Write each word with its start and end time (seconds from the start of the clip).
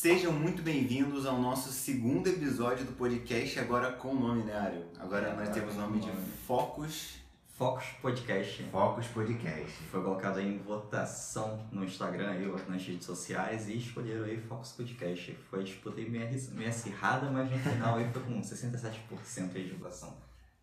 Sejam 0.00 0.32
muito 0.32 0.62
bem-vindos 0.62 1.26
ao 1.26 1.38
nosso 1.38 1.70
segundo 1.70 2.26
episódio 2.26 2.86
do 2.86 2.92
podcast, 2.92 3.58
agora 3.58 3.92
com 3.92 4.12
o 4.12 4.18
nome, 4.18 4.44
né, 4.44 4.56
Ariel? 4.56 4.86
Agora 4.98 5.26
É, 5.26 5.30
nós 5.34 5.40
agora 5.40 5.52
temos 5.52 5.74
o 5.74 5.76
com 5.76 5.82
nome 5.82 6.00
de 6.00 6.06
nome. 6.06 6.22
Focus. 6.46 7.18
Focus 7.58 7.84
Podcast. 8.00 8.62
Focus 8.72 9.06
Podcast. 9.08 9.70
Foi 9.90 10.02
colocado 10.02 10.38
aí 10.38 10.54
em 10.54 10.56
votação 10.56 11.68
no 11.70 11.84
Instagram, 11.84 12.30
aí, 12.30 12.50
nas 12.66 12.82
redes 12.82 13.04
sociais, 13.04 13.68
e 13.68 13.76
escolheram 13.76 14.24
aí 14.24 14.40
Focus 14.40 14.72
Podcast. 14.72 15.36
Foi 15.50 15.62
disputa 15.62 16.00
aí 16.00 16.08
meio, 16.08 16.26
acirrada, 16.66 17.30
mas 17.30 17.50
no 17.50 17.58
final 17.58 17.98
aí 17.98 18.10
foi 18.10 18.22
com 18.22 18.40
67% 18.40 19.54
aí 19.54 19.64
de 19.64 19.74
votação. 19.74 20.16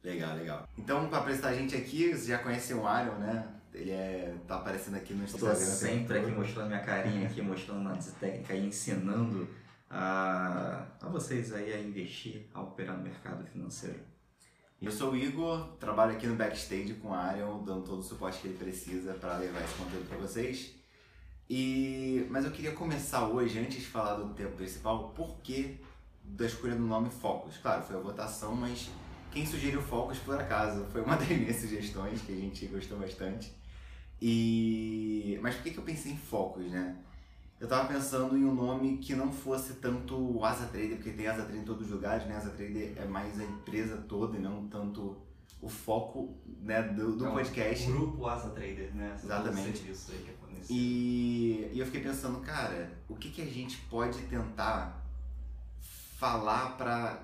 Legal, 0.04 0.36
legal. 0.36 0.68
Então, 0.76 1.08
para 1.10 1.20
apresentar 1.20 1.50
a 1.50 1.54
gente 1.54 1.76
aqui, 1.76 2.08
vocês 2.08 2.26
já 2.26 2.40
conhecem 2.40 2.76
o 2.76 2.88
Ariel, 2.88 3.20
né? 3.20 3.48
Ele 3.74 3.92
é, 3.92 4.36
tá 4.48 4.56
aparecendo 4.56 4.96
aqui 4.96 5.14
no 5.14 5.24
Instagram. 5.24 5.56
sempre 5.56 6.20
aqui 6.20 6.32
mostrando 6.32 6.68
minha 6.68 6.84
carinha 6.84 7.28
aqui, 7.28 7.42
mostrando 7.42 7.82
análise 7.82 8.12
técnica 8.14 8.54
e 8.54 8.68
ensinando 8.68 9.48
a, 9.90 10.86
a 11.02 11.10
vocês 11.10 11.54
aí 11.54 11.74
a 11.74 11.80
investir, 11.80 12.48
a 12.54 12.62
operar 12.62 12.98
no 12.98 13.04
mercado 13.04 13.46
financeiro. 13.46 14.00
Eu 14.82 14.92
sou 14.92 15.12
o 15.12 15.16
Igor, 15.16 15.76
trabalho 15.80 16.12
aqui 16.12 16.28
no 16.28 16.36
backstage 16.36 16.94
com 16.96 17.10
o 17.10 17.14
Ariel, 17.14 17.64
dando 17.66 17.84
todo 17.84 18.00
o 18.00 18.04
suporte 18.04 18.40
que 18.40 18.48
ele 18.48 18.58
precisa 18.58 19.14
para 19.14 19.38
levar 19.38 19.64
esse 19.64 19.74
conteúdo 19.74 20.08
para 20.08 20.18
vocês. 20.18 20.76
E 21.50 22.28
mas 22.30 22.46
eu 22.46 22.52
queria 22.52 22.74
começar 22.74 23.28
hoje, 23.28 23.58
antes 23.58 23.80
de 23.80 23.88
falar 23.88 24.16
do 24.16 24.34
tema 24.34 24.52
principal, 24.52 25.06
o 25.06 25.10
porquê 25.10 25.78
da 26.24 26.46
escolha 26.46 26.76
do 26.76 26.84
nome 26.84 27.10
Focus. 27.10 27.58
Claro, 27.58 27.82
foi 27.84 27.96
a 27.96 28.00
votação, 28.00 28.56
mas 28.56 28.90
quem 29.38 29.46
sugeriu 29.46 29.80
Focus 29.84 30.18
por 30.18 30.40
acaso 30.40 30.84
foi 30.86 31.02
uma 31.02 31.16
das 31.16 31.28
minhas 31.28 31.58
sugestões 31.58 32.22
que 32.22 32.34
a 32.34 32.36
gente 32.36 32.66
gostou 32.66 32.98
bastante. 32.98 33.54
E 34.20 35.38
mas 35.44 35.54
por 35.54 35.64
que, 35.64 35.72
que 35.72 35.78
eu 35.78 35.84
pensei 35.84 36.14
em 36.14 36.18
Focus, 36.18 36.66
né? 36.72 36.96
Eu 37.60 37.68
tava 37.68 37.88
pensando 37.88 38.36
em 38.36 38.46
um 38.46 38.54
nome 38.54 38.98
que 38.98 39.16
não 39.16 39.32
fosse 39.32 39.76
tanto 39.76 40.16
o 40.16 40.44
Asa 40.44 40.68
Trader, 40.68 40.96
porque 40.96 41.12
tem 41.12 41.28
Asa 41.28 41.44
Trader 41.44 41.62
em 41.62 41.66
todos 41.66 41.88
os 41.88 41.92
lugares, 41.92 42.28
né? 42.28 42.36
Asa 42.36 42.50
Trader 42.50 42.94
é 42.98 43.06
mais 43.06 43.40
a 43.40 43.44
empresa 43.44 43.98
toda 43.98 44.38
e 44.38 44.42
não 44.42 44.68
tanto 44.68 45.16
o 45.62 45.70
foco 45.70 46.36
né, 46.62 46.82
do, 46.82 47.16
do 47.16 47.26
É 47.26 47.30
um 47.30 47.34
podcast. 47.34 47.86
Grupo 47.92 48.28
Asa 48.28 48.50
Trader, 48.50 48.94
né? 48.96 49.14
Esse 49.16 49.26
Exatamente. 49.26 49.84
E, 50.70 51.70
e 51.74 51.80
eu 51.80 51.86
fiquei 51.86 52.02
pensando, 52.02 52.40
cara, 52.40 52.92
o 53.08 53.16
que, 53.16 53.30
que 53.30 53.42
a 53.42 53.46
gente 53.46 53.78
pode 53.90 54.20
tentar 54.24 55.04
falar 56.18 56.76
pra. 56.78 57.24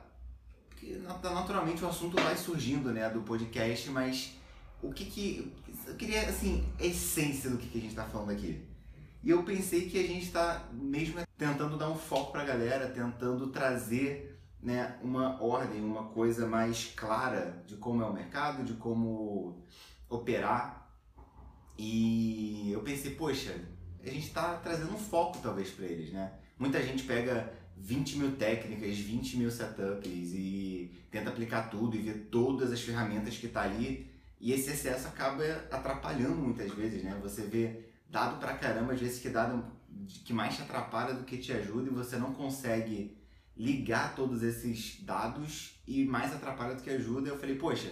Porque 0.83 0.97
nat- 0.99 1.23
naturalmente 1.23 1.83
o 1.83 1.87
assunto 1.87 2.21
vai 2.21 2.35
surgindo, 2.35 2.91
né, 2.91 3.09
do 3.09 3.21
podcast, 3.21 3.89
mas 3.89 4.33
o 4.81 4.91
que 4.91 5.05
que. 5.05 5.53
Eu 5.87 5.95
queria, 5.95 6.21
assim, 6.27 6.65
a 6.79 6.85
essência 6.85 7.49
do 7.49 7.57
que, 7.57 7.67
que 7.67 7.77
a 7.77 7.81
gente 7.81 7.95
tá 7.95 8.03
falando 8.03 8.31
aqui. 8.31 8.61
E 9.23 9.29
eu 9.29 9.43
pensei 9.43 9.89
que 9.89 9.97
a 9.97 10.05
gente 10.05 10.29
tá 10.31 10.67
mesmo 10.73 11.21
tentando 11.37 11.77
dar 11.77 11.89
um 11.89 11.95
foco 11.95 12.33
pra 12.33 12.43
galera, 12.43 12.89
tentando 12.89 13.47
trazer 13.47 14.37
né, 14.61 14.97
uma 15.01 15.41
ordem, 15.41 15.81
uma 15.81 16.05
coisa 16.09 16.45
mais 16.45 16.91
clara 16.95 17.63
de 17.65 17.77
como 17.77 18.03
é 18.03 18.05
o 18.05 18.13
mercado, 18.13 18.63
de 18.65 18.73
como 18.73 19.63
operar. 20.09 20.89
E 21.77 22.69
eu 22.71 22.81
pensei, 22.81 23.15
poxa, 23.15 23.55
a 24.03 24.09
gente 24.09 24.27
está 24.27 24.55
trazendo 24.57 24.93
um 24.93 24.97
foco 24.97 25.37
talvez 25.41 25.69
para 25.69 25.85
eles, 25.85 26.11
né? 26.11 26.33
Muita 26.59 26.81
gente 26.83 27.03
pega 27.03 27.51
20 27.77 28.17
mil 28.17 28.35
técnicas, 28.35 28.97
20 28.97 29.37
mil 29.37 29.51
setups 29.51 30.33
e 30.33 30.91
tenta 31.11 31.29
aplicar 31.29 31.69
tudo 31.69 31.95
e 31.95 31.99
ver 31.99 32.27
todas 32.31 32.71
as 32.71 32.81
ferramentas 32.81 33.37
que 33.37 33.47
tá 33.47 33.61
ali 33.61 34.11
e 34.39 34.51
esse 34.51 34.71
excesso 34.71 35.07
acaba 35.07 35.43
atrapalhando 35.71 36.35
muitas 36.35 36.71
vezes, 36.73 37.03
né? 37.03 37.17
Você 37.21 37.43
vê 37.43 37.85
dado 38.09 38.39
pra 38.39 38.53
caramba, 38.53 38.93
às 38.93 38.99
vezes 38.99 39.21
que 39.21 39.29
dado 39.29 39.65
que 40.25 40.33
mais 40.33 40.55
te 40.55 40.61
atrapalha 40.61 41.13
do 41.13 41.23
que 41.23 41.37
te 41.37 41.53
ajuda 41.53 41.89
e 41.89 41.93
você 41.93 42.17
não 42.17 42.33
consegue 42.33 43.17
ligar 43.55 44.15
todos 44.15 44.41
esses 44.43 45.01
dados 45.03 45.79
e 45.87 46.05
mais 46.05 46.33
atrapalha 46.33 46.75
do 46.75 46.81
que 46.81 46.89
ajuda. 46.89 47.29
Eu 47.29 47.39
falei, 47.39 47.55
poxa, 47.55 47.91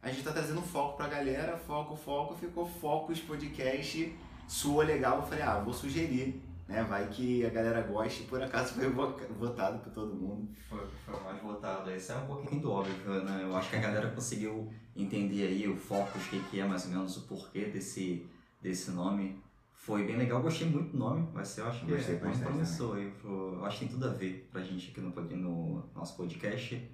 a 0.00 0.10
gente 0.10 0.24
tá 0.24 0.32
trazendo 0.32 0.62
foco 0.62 0.96
pra 0.96 1.08
galera, 1.08 1.56
foco, 1.56 1.94
foco, 1.94 2.34
ficou 2.34 2.66
Focus 2.66 3.20
Podcast, 3.20 4.12
soa 4.48 4.84
legal, 4.84 5.18
eu 5.18 5.26
falei, 5.26 5.44
ah, 5.44 5.60
vou 5.60 5.72
sugerir, 5.72 6.42
né, 6.68 6.82
vai 6.84 7.08
que 7.08 7.44
a 7.44 7.50
galera 7.50 7.82
goste, 7.82 8.22
por 8.24 8.42
acaso 8.42 8.74
foi 8.74 8.88
vo- 8.88 9.16
votado 9.38 9.78
por 9.80 9.92
todo 9.92 10.14
mundo. 10.14 10.48
Foi, 10.68 10.80
foi 11.04 11.20
mais 11.22 11.40
votado. 11.42 11.90
Esse 11.90 12.12
é 12.12 12.16
um 12.16 12.26
pouquinho 12.26 12.60
do 12.62 12.70
óbvio, 12.70 13.24
né? 13.24 13.40
Eu 13.42 13.54
acho 13.56 13.68
que 13.70 13.76
a 13.76 13.80
galera 13.80 14.10
conseguiu 14.10 14.72
entender 14.96 15.46
aí 15.48 15.68
o 15.68 15.76
foco, 15.76 16.18
o 16.18 16.20
que 16.22 16.40
que 16.50 16.60
é 16.60 16.64
mais 16.66 16.84
ou 16.86 16.90
menos 16.92 17.16
o 17.16 17.22
porquê 17.22 17.66
desse, 17.66 18.26
desse 18.60 18.90
nome. 18.90 19.42
Foi 19.74 20.06
bem 20.06 20.16
legal, 20.16 20.40
gostei 20.40 20.68
muito 20.68 20.92
do 20.92 20.98
nome, 20.98 21.28
vai 21.32 21.44
ser, 21.44 21.62
eu 21.62 21.66
acho 21.66 21.84
que 21.84 21.90
Gostei 21.92 22.14
é 22.16 22.20
muito 22.24 22.38
promissor. 22.38 22.96
aí 22.96 23.10
pro- 23.20 23.54
Eu 23.54 23.64
acho 23.64 23.80
que 23.80 23.84
tem 23.86 23.94
tudo 23.94 24.06
a 24.08 24.12
ver 24.12 24.48
pra 24.52 24.62
gente 24.62 24.90
aqui 24.90 25.00
no, 25.00 25.10
no 25.10 25.84
nosso 25.94 26.16
podcast. 26.16 26.88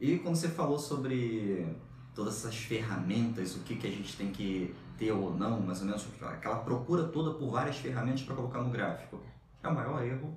E 0.00 0.16
quando 0.18 0.36
você 0.36 0.48
falou 0.48 0.78
sobre 0.78 1.66
todas 2.14 2.38
essas 2.38 2.56
ferramentas, 2.56 3.54
o 3.56 3.60
que, 3.60 3.76
que 3.76 3.86
a 3.86 3.90
gente 3.90 4.16
tem 4.16 4.30
que 4.32 4.74
ter 5.00 5.10
ou 5.12 5.34
não, 5.34 5.58
mais 5.60 5.80
ou 5.80 5.86
menos 5.86 6.06
aquela 6.20 6.56
procura 6.56 7.04
toda 7.04 7.32
por 7.32 7.50
várias 7.50 7.78
ferramentas 7.78 8.22
para 8.22 8.36
colocar 8.36 8.60
no 8.60 8.68
gráfico, 8.70 9.18
é 9.62 9.66
o 9.68 9.74
maior 9.74 10.04
erro 10.04 10.36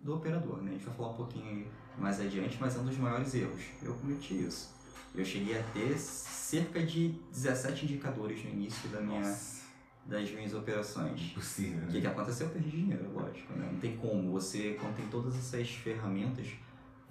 do 0.00 0.14
operador, 0.14 0.62
né? 0.62 0.70
A 0.70 0.74
gente 0.74 0.84
vai 0.84 0.94
falar 0.94 1.08
um 1.10 1.14
pouquinho 1.14 1.66
mais 1.98 2.20
adiante, 2.20 2.56
mas 2.60 2.76
é 2.76 2.78
um 2.78 2.84
dos 2.84 2.96
maiores 2.96 3.34
erros. 3.34 3.62
Eu 3.82 3.92
cometi 3.94 4.34
isso. 4.46 4.72
Eu 5.14 5.24
cheguei 5.24 5.58
a 5.58 5.62
ter 5.72 5.98
cerca 5.98 6.80
de 6.84 7.08
17 7.32 7.86
indicadores 7.86 8.44
no 8.44 8.50
início 8.50 8.88
da 8.90 9.00
minha, 9.00 9.36
das 10.06 10.30
minhas 10.30 10.54
operações. 10.54 11.20
Impossível, 11.20 11.82
O 11.84 11.90
que, 11.90 12.00
que 12.00 12.06
aconteceu? 12.06 12.46
Eu 12.46 12.52
perdi 12.52 12.70
dinheiro, 12.70 13.10
lógico. 13.12 13.52
Né? 13.52 13.68
Não 13.72 13.80
tem 13.80 13.96
como. 13.96 14.30
Você, 14.32 14.76
quando 14.80 14.96
tem 14.96 15.06
todas 15.06 15.36
essas 15.36 15.68
ferramentas, 15.70 16.48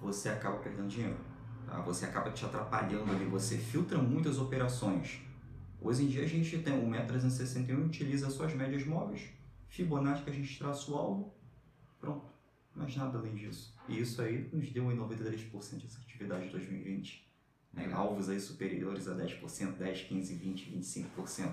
você 0.00 0.28
acaba 0.30 0.56
perdendo 0.58 0.88
dinheiro. 0.88 1.16
tá? 1.66 1.80
Você 1.80 2.04
acaba 2.06 2.30
te 2.30 2.44
atrapalhando 2.44 3.10
ali. 3.10 3.24
Você 3.26 3.58
filtra 3.58 3.98
muitas 3.98 4.38
operações. 4.38 5.20
Hoje 5.84 6.02
em 6.02 6.06
dia 6.06 6.24
a 6.24 6.26
gente 6.26 6.58
tem 6.60 6.72
o 6.72 6.86
MET 6.88 7.06
361 7.06 7.84
utiliza 7.84 8.30
suas 8.30 8.54
médias 8.54 8.86
móveis, 8.86 9.20
Fibonacci 9.68 10.24
que 10.24 10.30
a 10.30 10.32
gente 10.32 10.58
traça 10.58 10.90
o 10.90 10.94
alvo, 10.94 11.34
pronto. 12.00 12.24
Mas 12.74 12.96
nada 12.96 13.18
além 13.18 13.34
disso. 13.34 13.76
E 13.86 14.00
isso 14.00 14.22
aí 14.22 14.48
nos 14.50 14.70
deu 14.70 14.90
em 14.90 14.96
93% 14.96 15.76
de 15.76 15.86
assertividade 15.86 16.46
de 16.46 16.52
2020. 16.52 17.30
Né? 17.74 17.82
Legal. 17.82 18.08
Alvos 18.08 18.30
aí 18.30 18.40
superiores 18.40 19.06
a 19.08 19.14
10%, 19.14 19.72
10, 19.72 20.00
15, 20.04 20.34
20, 20.34 20.70
25%. 20.70 21.52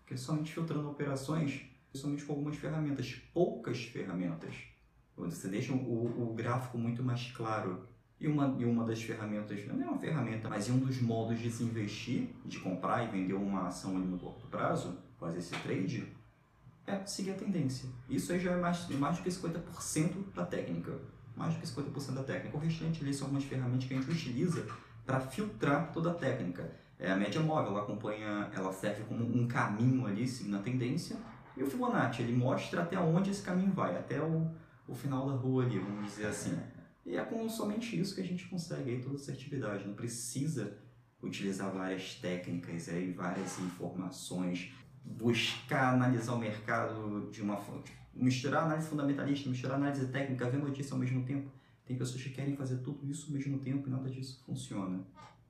Porque 0.00 0.16
somente 0.16 0.52
filtrando 0.52 0.90
operações, 0.90 1.62
somente 1.94 2.24
com 2.24 2.32
algumas 2.32 2.56
ferramentas, 2.56 3.14
poucas 3.32 3.78
ferramentas. 3.84 4.56
Você 5.16 5.46
deixa 5.46 5.72
o, 5.72 6.30
o 6.30 6.34
gráfico 6.34 6.76
muito 6.76 7.00
mais 7.00 7.30
claro. 7.30 7.86
E 8.22 8.28
uma, 8.28 8.54
e 8.56 8.64
uma 8.64 8.84
das 8.84 9.02
ferramentas, 9.02 9.66
não 9.66 9.82
é 9.82 9.84
uma 9.84 9.98
ferramenta, 9.98 10.48
mas 10.48 10.68
em 10.68 10.72
um 10.72 10.78
dos 10.78 11.02
modos 11.02 11.40
de 11.40 11.50
se 11.50 11.64
investir, 11.64 12.28
de 12.46 12.60
comprar 12.60 13.02
e 13.02 13.08
vender 13.08 13.34
uma 13.34 13.66
ação 13.66 13.96
ali 13.96 14.06
no 14.06 14.16
curto 14.16 14.46
prazo, 14.46 14.96
fazer 15.18 15.38
esse 15.38 15.50
trade, 15.56 16.06
é 16.86 17.04
seguir 17.04 17.32
a 17.32 17.34
tendência. 17.34 17.88
Isso 18.08 18.32
aí 18.32 18.38
já 18.38 18.52
é 18.52 18.56
mais, 18.56 18.88
mais 18.90 19.16
do 19.16 19.24
que 19.24 19.28
50% 19.28 20.32
da 20.32 20.46
técnica. 20.46 20.96
Mais 21.36 21.52
do 21.54 21.60
que 21.60 21.66
50% 21.66 22.14
da 22.14 22.22
técnica. 22.22 22.56
O 22.56 22.60
restante 22.60 23.02
ali 23.02 23.12
são 23.12 23.26
algumas 23.26 23.42
ferramentas 23.42 23.86
que 23.86 23.94
a 23.94 23.96
gente 23.96 24.08
utiliza 24.12 24.68
para 25.04 25.18
filtrar 25.18 25.90
toda 25.92 26.12
a 26.12 26.14
técnica. 26.14 26.70
É, 27.00 27.10
a 27.10 27.16
média 27.16 27.40
móvel, 27.40 27.72
ela 27.72 27.82
acompanha, 27.82 28.48
ela 28.54 28.72
serve 28.72 29.02
como 29.02 29.24
um 29.24 29.48
caminho 29.48 30.06
ali, 30.06 30.28
seguindo 30.28 30.58
a 30.58 30.60
tendência. 30.60 31.16
E 31.56 31.62
o 31.64 31.66
Fibonacci, 31.66 32.22
ele 32.22 32.36
mostra 32.36 32.82
até 32.82 32.96
onde 33.00 33.32
esse 33.32 33.42
caminho 33.42 33.72
vai, 33.72 33.96
até 33.96 34.20
o, 34.20 34.48
o 34.86 34.94
final 34.94 35.28
da 35.28 35.34
rua 35.34 35.64
ali, 35.64 35.80
vamos 35.80 36.06
dizer 36.06 36.26
assim. 36.26 36.56
E 37.04 37.16
é 37.16 37.24
com 37.24 37.48
somente 37.48 37.98
isso 37.98 38.14
que 38.14 38.20
a 38.20 38.24
gente 38.24 38.46
consegue 38.48 39.00
toda 39.00 39.16
assertividade. 39.16 39.86
Não 39.86 39.94
precisa 39.94 40.78
utilizar 41.22 41.72
várias 41.72 42.14
técnicas 42.14 42.88
aí, 42.88 43.12
várias 43.12 43.58
informações, 43.58 44.72
buscar 45.04 45.94
analisar 45.94 46.34
o 46.34 46.38
mercado 46.38 47.30
de 47.30 47.42
uma 47.42 47.56
forma. 47.56 47.84
Misturar 48.14 48.64
análise 48.64 48.88
fundamentalista, 48.88 49.48
misturar 49.48 49.76
análise 49.76 50.06
técnica, 50.08 50.50
ver 50.50 50.58
notícia 50.58 50.92
ao 50.92 50.98
mesmo 50.98 51.24
tempo. 51.24 51.50
Tem 51.84 51.96
pessoas 51.96 52.22
que 52.22 52.30
querem 52.30 52.56
fazer 52.56 52.78
tudo 52.78 53.10
isso 53.10 53.26
ao 53.26 53.32
mesmo 53.32 53.58
tempo 53.58 53.88
e 53.88 53.90
nada 53.90 54.08
disso 54.08 54.42
funciona. 54.44 55.00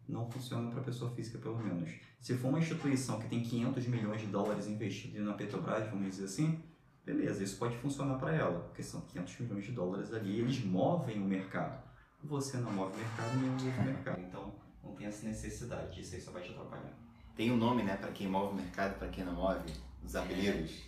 Não 0.08 0.30
funciona 0.30 0.70
para 0.70 0.80
pessoa 0.80 1.10
física, 1.10 1.38
pelo 1.38 1.58
menos. 1.58 1.90
Se 2.20 2.34
for 2.34 2.48
uma 2.48 2.58
instituição 2.58 3.20
que 3.20 3.28
tem 3.28 3.42
500 3.42 3.86
milhões 3.86 4.20
de 4.20 4.26
dólares 4.26 4.66
investidos 4.66 5.24
na 5.24 5.34
Petrobras, 5.34 5.88
vamos 5.88 6.10
dizer 6.10 6.24
assim, 6.24 6.60
beleza, 7.04 7.42
isso 7.42 7.56
pode 7.58 7.76
funcionar 7.78 8.18
para 8.18 8.34
ela, 8.34 8.60
porque 8.60 8.82
são 8.82 9.00
500 9.02 9.38
milhões 9.40 9.64
de 9.66 9.72
dólares 9.72 10.12
ali, 10.12 10.40
eles 10.40 10.64
movem 10.64 11.18
o 11.20 11.24
mercado. 11.24 11.82
Você 12.24 12.56
não 12.58 12.72
move 12.72 12.94
o 12.94 12.96
mercado, 12.98 13.36
nem 13.40 13.50
move 13.50 13.68
o 13.68 13.82
mercado. 13.84 14.20
Então, 14.20 14.52
não 14.82 14.94
tem 14.94 15.06
essa 15.06 15.26
necessidade, 15.26 16.00
isso 16.00 16.14
aí 16.14 16.20
só 16.20 16.30
vai 16.30 16.42
te 16.42 16.50
atrapalhar. 16.50 16.92
Tem 17.34 17.50
um 17.50 17.56
nome, 17.56 17.82
né, 17.82 17.96
para 17.96 18.12
quem 18.12 18.28
move 18.28 18.52
o 18.52 18.56
mercado, 18.56 18.98
para 18.98 19.08
quem 19.08 19.24
não 19.24 19.34
move, 19.34 19.72
os 20.04 20.14
apelidos. 20.14 20.82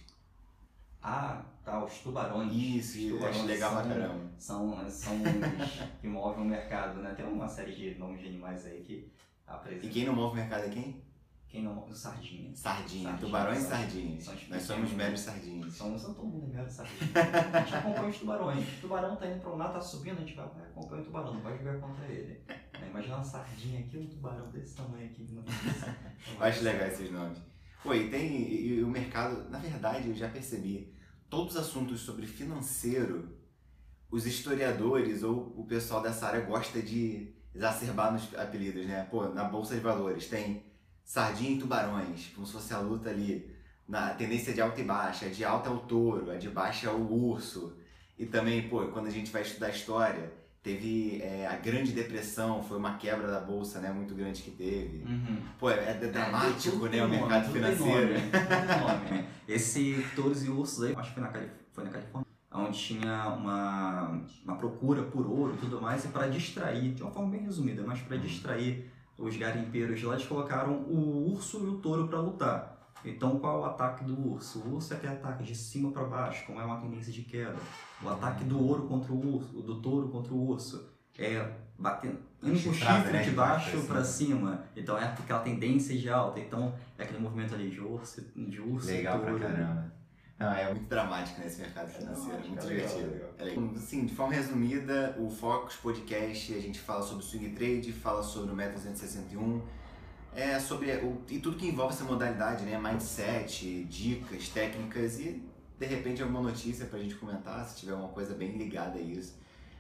Ah, 1.03 1.43
tá, 1.65 1.85
os 1.85 1.99
tubarões. 1.99 2.53
Isso, 2.55 2.99
Os 2.99 3.13
tubarões 3.13 3.37
acho 3.37 3.47
legal 3.47 3.73
são- 3.75 3.89
caramba. 3.89 4.31
São, 4.39 4.89
são 4.91 5.15
os 5.23 6.01
que 6.01 6.07
movem 6.07 6.45
o 6.45 6.49
mercado, 6.49 7.01
né? 7.01 7.13
Tem 7.15 7.27
uma 7.27 7.49
série 7.49 7.73
de 7.75 7.99
nomes 7.99 8.21
de 8.23 8.29
animais 8.29 8.65
aí 8.65 8.83
que 8.83 8.93
E 8.93 9.11
apresentam. 9.47 9.91
quem 9.91 10.05
não 10.07 10.15
move 10.15 10.33
o 10.33 10.37
mercado 10.37 10.65
é 10.65 10.69
quem? 10.71 11.03
Quem 11.55 11.62
não, 11.62 11.87
sardinha. 11.95 12.53
Sardinha, 12.53 13.11
sardinha 13.11 13.17
tubarões 13.17 13.59
e 13.59 13.67
sardinhas. 13.69 14.49
Nós 14.51 14.62
somos 14.65 14.91
meros 14.91 15.21
sardinhas. 15.21 15.73
Somos 15.73 16.03
todo 16.03 16.27
mundo 16.27 16.51
é 16.51 16.56
mero 16.56 16.69
sardinha. 16.69 17.11
a 17.53 17.61
gente 17.61 17.75
acompanha 17.77 18.09
os 18.09 18.19
tubarões. 18.19 18.69
O 18.69 18.81
tubarão 18.81 19.15
tá 19.15 19.27
indo 19.29 19.41
pra 19.41 19.53
um 19.53 19.56
lado, 19.56 19.75
tá 19.75 19.81
subindo, 19.81 20.17
a 20.17 20.21
gente 20.21 20.35
vai, 20.35 20.47
acompanhar 20.47 21.03
o 21.03 21.05
tubarão, 21.05 21.35
não 21.35 21.43
vai 21.43 21.56
jogar 21.56 21.79
contra 21.79 22.06
ele. 22.06 22.43
É, 22.49 22.89
imagina 22.91 23.15
uma 23.15 23.25
sardinha 23.25 23.79
aqui, 23.79 23.99
um 23.99 24.09
tubarão 24.09 24.51
desse 24.51 24.75
tamanho 24.75 25.06
aqui. 25.06 25.29
Não, 25.31 25.45
não 25.45 26.43
Acho 26.45 26.65
legal 26.65 26.89
esses 26.89 27.12
nomes. 27.12 27.39
Pô, 27.85 27.95
e 27.95 28.11
tem 28.11 28.33
e, 28.33 28.79
e 28.79 28.83
o 28.83 28.89
mercado, 28.89 29.49
na 29.49 29.59
verdade, 29.59 30.09
eu 30.09 30.15
já 30.17 30.29
percebi, 30.29 30.93
todos 31.31 31.55
os 31.55 31.61
assuntos 31.61 32.01
sobre 32.01 32.27
financeiro, 32.27 33.39
os 34.11 34.27
historiadores 34.27 35.23
ou 35.23 35.55
o 35.56 35.65
pessoal 35.67 36.03
dessa 36.03 36.27
área 36.27 36.41
gosta 36.41 36.83
de 36.83 37.33
exacerbar 37.55 38.12
nos 38.12 38.35
apelidos, 38.35 38.85
né? 38.87 39.06
Pô, 39.09 39.29
na 39.29 39.45
Bolsa 39.45 39.77
de 39.77 39.81
Valores 39.81 40.27
tem 40.27 40.74
sardinha 41.05 41.53
e 41.53 41.59
tubarões, 41.59 42.33
como 42.35 42.47
se 42.47 42.53
fosse 42.53 42.73
a 42.73 42.79
luta 42.79 43.11
ali 43.11 43.55
na 43.87 44.11
tendência 44.15 44.53
de 44.55 44.61
alta 44.61 44.81
e 44.81 44.85
baixa, 44.85 45.29
de 45.29 45.45
alta 45.45 45.69
é 45.69 45.73
o 45.73 45.79
touro, 45.79 46.31
a 46.31 46.37
de 46.37 46.49
baixa 46.49 46.89
é 46.89 46.91
o 46.91 47.12
urso. 47.12 47.77
E 48.19 48.25
também, 48.25 48.69
pô, 48.69 48.87
quando 48.87 49.06
a 49.06 49.11
gente 49.11 49.31
vai 49.31 49.43
estudar 49.43 49.71
história, 49.71 50.33
teve 50.62 51.21
é, 51.21 51.47
a 51.47 51.56
Grande 51.56 51.93
Depressão, 51.93 52.62
foi 52.62 52.79
uma 52.79 52.97
quebra 52.97 53.29
da 53.29 53.39
bolsa, 53.39 53.81
né, 53.81 53.93
muito 53.93 54.15
grande 54.15 54.41
que 54.41 54.51
teve. 54.51 55.05
Uhum. 55.05 55.43
Pô, 55.59 55.69
é, 55.69 55.91
é 55.91 55.95
dramático, 55.95 56.87
é, 56.87 56.89
né, 56.89 57.05
o 57.05 57.09
nome, 57.09 57.21
mercado 57.21 57.53
financeiro. 57.53 58.15
Nome, 58.15 59.25
Esse 59.47 60.06
touros 60.17 60.43
e 60.43 60.49
ursos 60.49 60.85
aí, 60.85 60.95
acho 60.97 61.09
que 61.11 61.15
foi 61.15 61.23
na, 61.23 61.29
Calif 61.29 61.51
foi 61.73 61.85
na 61.85 61.91
Califórnia, 61.91 62.27
onde 62.51 62.79
tinha 62.79 63.29
uma, 63.29 64.23
uma 64.43 64.56
procura 64.56 65.03
por 65.03 65.27
ouro 65.27 65.55
e 65.55 65.59
tudo 65.59 65.83
mais, 65.83 66.05
e 66.06 66.09
para 66.09 66.29
distrair, 66.29 66.95
de 66.95 67.03
uma 67.03 67.11
forma 67.11 67.31
bem 67.33 67.43
resumida, 67.43 67.83
mas 67.85 68.01
para 68.01 68.17
distrair 68.17 68.91
os 69.19 69.37
garimpeiros 69.37 70.03
lá, 70.03 70.15
eles 70.15 70.27
colocaram 70.27 70.73
o 70.73 71.33
urso 71.33 71.65
e 71.65 71.69
o 71.69 71.79
touro 71.79 72.09
para 72.09 72.19
lutar. 72.21 72.75
Então, 73.05 73.39
qual 73.39 73.59
é 73.59 73.61
o 73.63 73.65
ataque 73.67 74.03
do 74.05 74.19
urso? 74.33 74.61
O 74.61 74.77
urso 74.77 74.95
é 74.95 74.97
aquele 74.97 75.13
ataque 75.13 75.45
de 75.45 75.55
cima 75.55 75.91
para 75.91 76.05
baixo, 76.05 76.47
como 76.47 76.61
é 76.61 76.65
uma 76.65 76.81
tendência 76.81 77.13
de 77.13 77.23
queda. 77.23 77.57
O 78.03 78.09
ataque 78.09 78.45
do 78.45 78.59
ouro 78.59 78.85
contra 78.85 79.13
o 79.13 79.37
urso, 79.37 79.63
do 79.63 79.81
touro 79.81 80.09
contra 80.09 80.33
o 80.33 80.49
urso, 80.49 80.89
é 81.19 81.53
batendo 81.79 82.19
com 82.41 82.51
o 82.51 82.57
chifre 82.57 83.13
né? 83.13 83.23
de 83.23 83.31
baixo 83.31 83.83
para 83.83 84.03
cima. 84.03 84.65
Então, 84.75 84.97
é 84.97 85.05
aquela 85.05 85.41
tendência 85.41 85.97
de 85.97 86.09
alta. 86.09 86.41
Então, 86.41 86.75
é 86.99 87.03
aquele 87.03 87.19
movimento 87.19 87.55
ali 87.55 87.71
de 87.71 87.81
urso, 87.81 88.23
de 88.35 88.61
urso 88.61 88.87
Legal 88.87 89.21
touro. 89.21 89.39
pra 89.39 89.49
caramba. 89.51 89.93
Não, 90.39 90.53
é 90.53 90.73
muito 90.73 90.89
dramático 90.89 91.41
nesse 91.41 91.61
mercado 91.61 91.89
financeiro, 91.89 92.39
é, 92.45 92.49
muito 92.49 92.67
divertido. 92.67 93.11
Legal, 93.39 93.65
legal. 93.65 93.77
Sim, 93.79 94.05
de 94.05 94.15
forma 94.15 94.35
resumida, 94.35 95.17
o 95.19 95.31
Focus 95.31 95.77
Podcast, 95.77 96.55
a 96.55 96.61
gente 96.61 96.81
fala 96.81 97.03
sobre 97.03 97.25
swing 97.25 97.51
trade, 97.51 97.93
fala 97.93 98.23
sobre 98.23 98.53
o 98.53 98.55
Meta 98.55 98.73
261, 98.73 99.63
é 100.35 100.59
sobre 100.59 100.91
o, 100.97 101.23
e 101.31 101.39
tudo 101.39 101.57
que 101.57 101.69
envolve 101.69 101.95
essa 101.95 102.03
modalidade, 102.05 102.65
né? 102.65 102.77
Mindset, 102.79 103.85
dicas, 103.85 104.49
técnicas 104.49 105.21
e 105.21 105.41
de 105.79 105.87
repente 105.87 106.21
alguma 106.21 106.43
notícia 106.43 106.87
pra 106.87 106.99
gente 106.99 107.15
comentar, 107.15 107.65
se 107.65 107.77
tiver 107.77 107.93
alguma 107.93 108.11
coisa 108.11 108.35
bem 108.35 108.57
ligada 108.57 108.99
a 108.99 109.03
isso. 109.03 109.39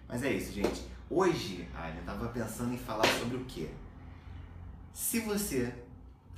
Mas 0.08 0.22
é 0.22 0.32
isso, 0.32 0.52
gente. 0.52 0.82
Hoje, 1.10 1.68
Alia, 1.74 2.00
eu 2.00 2.04
tava 2.04 2.28
pensando 2.28 2.72
em 2.72 2.78
falar 2.78 3.06
sobre 3.18 3.36
o 3.36 3.44
quê? 3.44 3.68
Se 4.92 5.20
você 5.20 5.74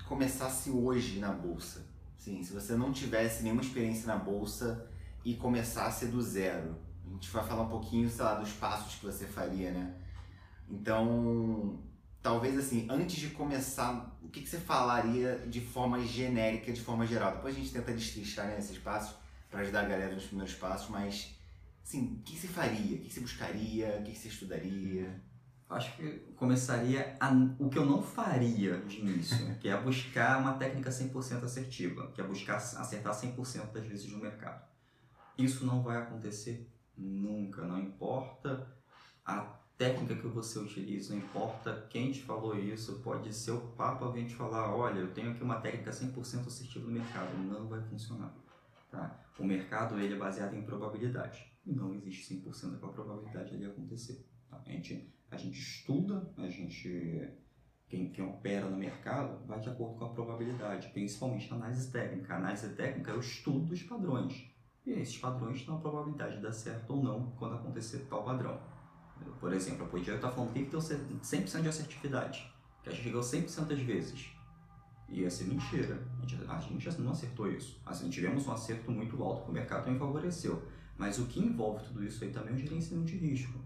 começasse 0.09 0.71
hoje 0.71 1.19
na 1.19 1.33
bolsa, 1.33 1.86
Sim, 2.27 2.43
se 2.43 2.53
você 2.53 2.75
não 2.75 2.93
tivesse 2.93 3.45
nenhuma 3.45 3.63
experiência 3.63 4.09
na 4.09 4.17
bolsa 4.17 4.91
e 5.25 5.35
começasse 5.35 6.07
do 6.07 6.21
zero. 6.21 6.77
A 7.07 7.11
gente 7.11 7.31
vai 7.31 7.47
falar 7.47 7.63
um 7.63 7.69
pouquinho, 7.69 8.11
sei 8.11 8.25
lá, 8.25 8.35
dos 8.35 8.51
passos 8.51 8.97
que 8.97 9.07
você 9.07 9.27
faria, 9.27 9.71
né? 9.71 9.95
Então, 10.69 11.81
talvez 12.21 12.59
assim, 12.59 12.85
antes 12.91 13.15
de 13.15 13.29
começar, 13.29 14.19
o 14.21 14.29
que, 14.29 14.41
que 14.41 14.49
você 14.49 14.59
falaria 14.59 15.47
de 15.47 15.61
forma 15.61 16.05
genérica, 16.05 16.73
de 16.73 16.81
forma 16.81 17.07
geral? 17.07 17.37
Depois 17.37 17.55
a 17.55 17.61
gente 17.61 17.71
tenta 17.73 17.93
destrinchar 17.93 18.49
né, 18.49 18.59
esses 18.59 18.77
passos 18.77 19.17
para 19.49 19.61
ajudar 19.61 19.83
a 19.83 19.89
galera 19.89 20.13
nos 20.13 20.25
primeiros 20.25 20.57
passos, 20.57 20.91
mas 20.91 21.33
assim, 21.85 22.19
o 22.19 22.23
que 22.25 22.37
você 22.37 22.49
faria? 22.49 22.97
O 22.97 23.03
que 23.03 23.09
você 23.09 23.21
buscaria? 23.21 23.99
O 24.01 24.03
que 24.03 24.19
você 24.19 24.27
estudaria? 24.27 25.23
Acho 25.69 25.97
que 25.97 26.21
começaria 26.37 27.17
a, 27.19 27.31
o 27.59 27.69
que 27.69 27.79
eu 27.79 27.85
não 27.85 28.03
faria 28.03 28.79
de 28.79 29.01
início, 29.01 29.55
que 29.59 29.69
é 29.69 29.81
buscar 29.81 30.41
uma 30.41 30.55
técnica 30.55 30.91
100% 30.91 31.43
assertiva, 31.43 32.11
que 32.13 32.21
é 32.21 32.25
buscar 32.25 32.57
acertar 32.57 33.13
100% 33.13 33.73
das 33.73 33.87
vezes 33.87 34.11
no 34.11 34.19
mercado. 34.19 34.65
Isso 35.37 35.67
não 35.67 35.83
vai 35.83 35.99
acontecer 35.99 36.71
nunca, 36.97 37.63
não 37.67 37.79
importa 37.79 38.75
a 39.25 39.41
técnica 39.77 40.15
que 40.17 40.27
você 40.29 40.59
utiliza, 40.59 41.15
não 41.15 41.21
importa 41.21 41.87
quem 41.91 42.11
te 42.11 42.23
falou 42.23 42.59
isso, 42.59 43.01
pode 43.01 43.33
ser 43.35 43.51
o 43.51 43.61
Papa 43.61 44.11
vir 44.11 44.27
te 44.27 44.35
falar, 44.35 44.75
olha, 44.75 45.01
eu 45.01 45.13
tenho 45.13 45.33
aqui 45.33 45.43
uma 45.43 45.61
técnica 45.61 45.91
100% 45.91 46.47
assertiva 46.47 46.87
no 46.87 46.93
mercado, 46.93 47.37
não 47.37 47.69
vai 47.69 47.83
funcionar. 47.83 48.35
Tá? 48.91 49.21
O 49.39 49.45
mercado 49.45 49.99
ele 50.01 50.15
é 50.15 50.19
baseado 50.19 50.55
em 50.55 50.63
probabilidade, 50.63 51.53
não 51.67 51.93
existe 51.95 52.35
100% 52.35 52.79
da 52.79 52.89
probabilidade 52.89 53.59
de 53.59 53.67
acontecer. 53.67 54.25
Tá? 54.49 54.63
A 54.65 54.71
gente 54.71 55.13
a 55.31 55.37
gente 55.37 55.59
estuda, 55.59 56.33
a 56.37 56.49
gente 56.49 57.37
quem, 57.89 58.11
quem 58.11 58.25
opera 58.25 58.69
no 58.69 58.77
mercado 58.77 59.47
vai 59.47 59.61
de 59.61 59.69
acordo 59.69 59.97
com 59.97 60.05
a 60.07 60.09
probabilidade, 60.09 60.89
principalmente 60.89 61.49
na 61.51 61.57
análise 61.57 61.91
técnica. 61.91 62.35
A 62.35 62.37
análise 62.39 62.69
técnica 62.71 63.13
é 63.13 63.15
o 63.15 63.21
estudo 63.21 63.67
dos 63.67 63.83
padrões. 63.83 64.51
E 64.85 64.91
esses 64.91 65.19
padrões 65.19 65.65
têm 65.65 65.75
a 65.75 65.79
probabilidade 65.79 66.37
de 66.37 66.43
dar 66.43 66.53
certo 66.53 66.95
ou 66.95 67.03
não 67.03 67.31
quando 67.33 67.55
acontecer 67.55 68.07
tal 68.09 68.25
padrão. 68.25 68.61
Por 69.41 69.53
exemplo, 69.53 69.85
eu 69.85 69.89
podia 69.89 70.15
estar 70.15 70.31
falando 70.31 70.53
que 70.53 70.65
tem 70.65 70.79
100% 70.79 71.63
de 71.63 71.69
assertividade, 71.69 72.53
que 72.83 72.91
a 72.91 72.93
gente 72.93 73.05
chegou 73.05 73.21
100% 73.21 73.67
das 73.67 73.81
vezes. 73.81 74.31
Ia 75.09 75.31
ser 75.31 75.45
mentira. 75.45 76.05
A 76.21 76.27
gente, 76.27 76.51
a 76.51 76.59
gente 76.59 77.01
não 77.01 77.13
acertou 77.13 77.51
isso. 77.51 77.81
Assim, 77.87 78.11
tivemos 78.11 78.47
um 78.47 78.53
acerto 78.53 78.91
muito 78.91 79.23
alto 79.23 79.45
que 79.45 79.51
o 79.51 79.55
mercado 79.55 79.85
também 79.85 79.99
favoreceu. 79.99 80.63
Mas 80.99 81.19
o 81.19 81.27
que 81.27 81.41
envolve 81.41 81.85
tudo 81.85 82.05
isso 82.05 82.25
aí 82.25 82.31
também 82.31 82.53
é 82.53 82.57
o 82.57 82.59
gerenciamento 82.59 83.11
de 83.11 83.17
risco. 83.17 83.59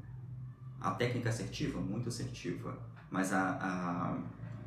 A 0.81 0.93
técnica 0.93 1.29
assertiva, 1.29 1.81
muito 1.81 2.09
assertiva, 2.09 2.79
mas 3.11 3.33
a, 3.33 3.59
a 3.61 4.19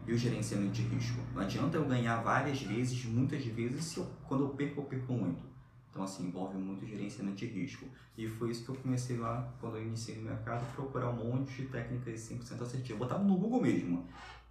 e 0.06 0.13
o 0.13 0.18
gerenciamento 0.18 0.74
de 0.74 0.81
risco. 0.83 1.19
Não 1.33 1.42
adianta 1.42 1.77
eu 1.77 1.86
ganhar 1.86 2.21
várias 2.21 2.62
vezes, 2.62 3.06
muitas 3.06 3.44
vezes, 3.45 3.86
se 3.86 3.98
eu, 3.98 4.10
quando 4.27 4.44
eu 4.44 4.50
perco, 4.50 4.81
eu 4.81 4.86
perco 4.86 5.13
muito. 5.13 5.44
Então, 5.89 6.04
assim, 6.04 6.27
envolve 6.27 6.57
muito 6.57 6.86
gerenciamento 6.86 7.38
de 7.38 7.45
risco. 7.45 7.86
E 8.18 8.27
foi 8.27 8.50
isso 8.50 8.63
que 8.65 8.69
eu 8.69 8.75
comecei 8.75 9.18
lá, 9.18 9.54
quando 9.60 9.77
eu 9.77 9.83
iniciei 9.83 10.18
no 10.18 10.24
mercado, 10.24 10.65
procurar 10.74 11.10
um 11.10 11.31
monte 11.31 11.62
de 11.62 11.68
técnicas 11.68 12.19
100% 12.19 12.62
assertivas. 12.62 13.00
Botava 13.00 13.24
no 13.24 13.38
Google 13.38 13.62
mesmo. 13.62 14.07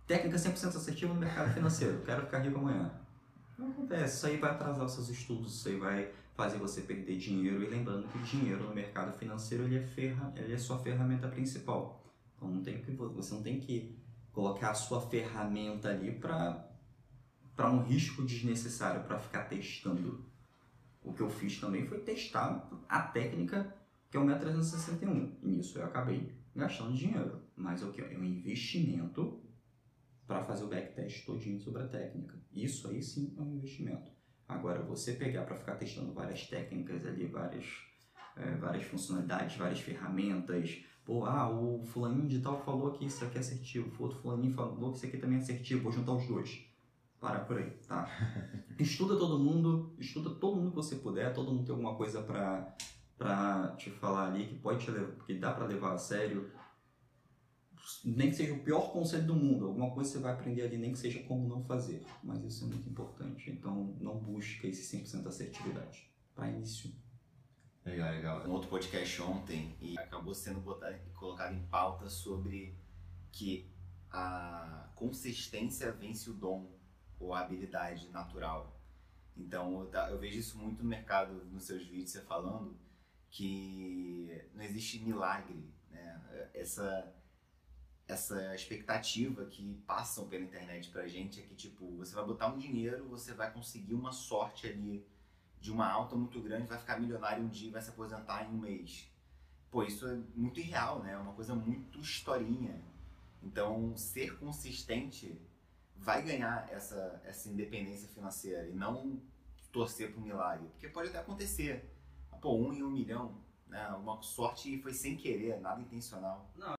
Técnica 0.06 0.36
100% 0.36 0.76
assertiva 0.76 1.12
no 1.12 1.20
mercado 1.20 1.52
financeiro. 1.52 2.00
Quero 2.04 2.22
ficar 2.22 2.38
rico 2.38 2.58
amanhã. 2.58 2.92
Não 3.58 3.70
acontece. 3.70 4.16
Isso 4.16 4.26
aí 4.26 4.36
vai 4.36 4.52
atrasar 4.52 4.84
os 4.84 4.92
seus 4.92 5.08
estudos, 5.08 5.54
isso 5.56 5.68
aí 5.68 5.76
vai 5.76 6.12
fazer 6.42 6.58
você 6.58 6.80
perder 6.80 7.16
dinheiro. 7.18 7.62
E 7.62 7.68
lembrando 7.68 8.08
que 8.08 8.18
o 8.18 8.22
dinheiro 8.22 8.64
no 8.64 8.74
mercado 8.74 9.16
financeiro 9.16 9.64
ele 9.64 9.76
é, 9.76 9.82
ferra, 9.82 10.32
ele 10.36 10.52
é 10.52 10.58
sua 10.58 10.78
ferramenta 10.78 11.28
principal. 11.28 12.04
Então 12.34 12.50
não 12.50 12.62
tem 12.62 12.82
que, 12.82 12.90
você 12.90 13.34
não 13.34 13.42
tem 13.42 13.60
que 13.60 13.96
colocar 14.32 14.70
a 14.70 14.74
sua 14.74 15.00
ferramenta 15.00 15.90
ali 15.90 16.10
para 16.18 17.70
um 17.70 17.84
risco 17.84 18.24
desnecessário, 18.24 19.04
para 19.04 19.20
ficar 19.20 19.44
testando. 19.44 20.26
O 21.04 21.12
que 21.12 21.20
eu 21.20 21.30
fiz 21.30 21.60
também 21.60 21.86
foi 21.86 22.00
testar 22.00 22.68
a 22.88 23.02
técnica 23.02 23.76
que 24.10 24.16
é 24.16 24.20
o 24.20 24.26
361. 24.26 25.38
E 25.42 25.48
nisso 25.48 25.78
eu 25.78 25.84
acabei 25.84 26.32
gastando 26.56 26.92
dinheiro. 26.92 27.40
Mas 27.54 27.82
o 27.82 27.92
que? 27.92 28.02
É 28.02 28.18
um 28.18 28.24
investimento 28.24 29.40
para 30.26 30.42
fazer 30.42 30.64
o 30.64 30.68
backtest 30.68 31.24
todinho 31.24 31.60
sobre 31.60 31.82
a 31.82 31.88
técnica. 31.88 32.36
Isso 32.52 32.88
aí 32.88 33.00
sim 33.00 33.32
é 33.38 33.40
um 33.40 33.54
investimento. 33.54 34.10
Agora, 34.48 34.82
você 34.82 35.12
pegar 35.12 35.44
para 35.44 35.56
ficar 35.56 35.76
testando 35.76 36.12
várias 36.12 36.46
técnicas 36.46 37.06
ali, 37.06 37.26
várias, 37.26 37.66
é, 38.36 38.54
várias 38.56 38.84
funcionalidades, 38.84 39.56
várias 39.56 39.80
ferramentas. 39.80 40.84
Pô, 41.04 41.24
ah, 41.24 41.50
o 41.50 41.82
fulaninho 41.84 42.28
de 42.28 42.40
tal 42.40 42.62
falou 42.64 42.92
que 42.92 43.04
isso 43.04 43.24
aqui 43.24 43.36
é 43.36 43.40
assertivo, 43.40 43.90
o 43.98 44.02
outro 44.02 44.18
fulaninho 44.20 44.54
falou 44.54 44.90
que 44.92 44.98
isso 44.98 45.06
aqui 45.06 45.16
também 45.16 45.38
é 45.38 45.40
assertivo, 45.40 45.82
vou 45.82 45.92
juntar 45.92 46.12
os 46.12 46.26
dois. 46.26 46.64
Para 47.20 47.40
por 47.40 47.58
aí, 47.58 47.70
tá? 47.86 48.08
estuda 48.78 49.16
todo 49.16 49.38
mundo, 49.38 49.94
estuda 49.98 50.30
todo 50.30 50.56
mundo 50.56 50.70
que 50.70 50.76
você 50.76 50.96
puder, 50.96 51.32
todo 51.32 51.52
mundo 51.52 51.64
tem 51.64 51.72
alguma 51.72 51.94
coisa 51.94 52.22
para 52.22 52.74
para 53.16 53.68
te 53.76 53.88
falar 53.88 54.28
ali 54.28 54.46
que 54.46 54.56
pode 54.56 54.84
te 54.84 54.90
levar, 54.90 55.12
que 55.24 55.34
dá 55.34 55.52
para 55.52 55.66
levar 55.66 55.92
a 55.92 55.98
sério 55.98 56.50
nem 58.04 58.30
que 58.30 58.36
seja 58.36 58.52
o 58.52 58.62
pior 58.62 58.92
conselho 58.92 59.26
do 59.26 59.34
mundo, 59.34 59.66
alguma 59.66 59.90
coisa 59.90 60.10
você 60.10 60.18
vai 60.18 60.32
aprender 60.32 60.62
ali, 60.62 60.76
nem 60.76 60.92
que 60.92 60.98
seja 60.98 61.22
como 61.24 61.48
não 61.48 61.64
fazer. 61.64 62.04
Mas 62.22 62.42
isso 62.44 62.64
é 62.64 62.68
muito 62.68 62.88
importante. 62.88 63.50
Então, 63.50 63.96
não 64.00 64.18
busque 64.18 64.66
esse 64.68 64.96
100% 64.96 65.26
assertividade. 65.26 66.10
Para 66.34 66.48
início. 66.48 66.90
Legal, 67.84 68.12
legal. 68.12 68.46
Um 68.46 68.52
outro 68.52 68.68
podcast 68.68 69.20
ontem 69.22 69.76
e 69.80 69.98
acabou 69.98 70.34
sendo 70.34 70.60
botado, 70.60 70.96
colocado 71.14 71.54
em 71.54 71.66
pauta 71.66 72.08
sobre 72.08 72.78
que 73.32 73.70
a 74.10 74.90
consistência 74.94 75.90
vence 75.90 76.30
o 76.30 76.34
dom 76.34 76.70
ou 77.18 77.34
a 77.34 77.40
habilidade 77.40 78.08
natural. 78.10 78.80
Então, 79.36 79.90
eu 80.10 80.18
vejo 80.18 80.38
isso 80.38 80.58
muito 80.58 80.82
no 80.82 80.88
mercado, 80.88 81.44
nos 81.46 81.64
seus 81.64 81.84
vídeos, 81.84 82.10
você 82.10 82.20
falando 82.20 82.78
que 83.30 84.46
não 84.54 84.62
existe 84.62 84.98
milagre, 85.02 85.72
né? 85.90 86.50
Essa 86.54 87.14
essa 88.06 88.54
expectativa 88.54 89.44
que 89.46 89.74
passam 89.86 90.28
pela 90.28 90.44
internet 90.44 90.90
pra 90.90 91.06
gente 91.06 91.40
é 91.40 91.42
que, 91.42 91.54
tipo, 91.54 91.96
você 91.96 92.14
vai 92.14 92.24
botar 92.24 92.48
um 92.48 92.58
dinheiro, 92.58 93.08
você 93.08 93.32
vai 93.32 93.52
conseguir 93.52 93.94
uma 93.94 94.12
sorte 94.12 94.66
ali 94.66 95.06
de 95.60 95.70
uma 95.70 95.88
alta 95.88 96.16
muito 96.16 96.40
grande, 96.40 96.66
vai 96.66 96.78
ficar 96.78 96.98
milionário 96.98 97.44
um 97.44 97.48
dia 97.48 97.68
e 97.68 97.72
vai 97.72 97.80
se 97.80 97.90
aposentar 97.90 98.44
em 98.44 98.48
um 98.48 98.58
mês. 98.58 99.08
Pô, 99.70 99.82
isso 99.82 100.06
é 100.06 100.18
muito 100.34 100.60
irreal, 100.60 101.02
né? 101.02 101.12
É 101.12 101.16
uma 101.16 101.32
coisa 101.32 101.54
muito 101.54 102.00
historinha. 102.00 102.82
Então, 103.42 103.96
ser 103.96 104.38
consistente 104.38 105.40
vai 105.96 106.22
ganhar 106.22 106.68
essa, 106.70 107.22
essa 107.24 107.48
independência 107.48 108.08
financeira 108.08 108.68
e 108.68 108.74
não 108.74 109.22
torcer 109.70 110.12
para 110.12 110.20
milagre. 110.20 110.68
Porque 110.68 110.88
pode 110.88 111.08
até 111.08 111.18
acontecer. 111.18 111.88
Pô, 112.40 112.56
um 112.56 112.72
em 112.72 112.82
um 112.82 112.90
milhão, 112.90 113.40
né? 113.68 113.88
Uma 113.90 114.20
sorte 114.20 114.82
foi 114.82 114.92
sem 114.92 115.16
querer, 115.16 115.60
nada 115.60 115.80
intencional. 115.80 116.50
Não. 116.56 116.74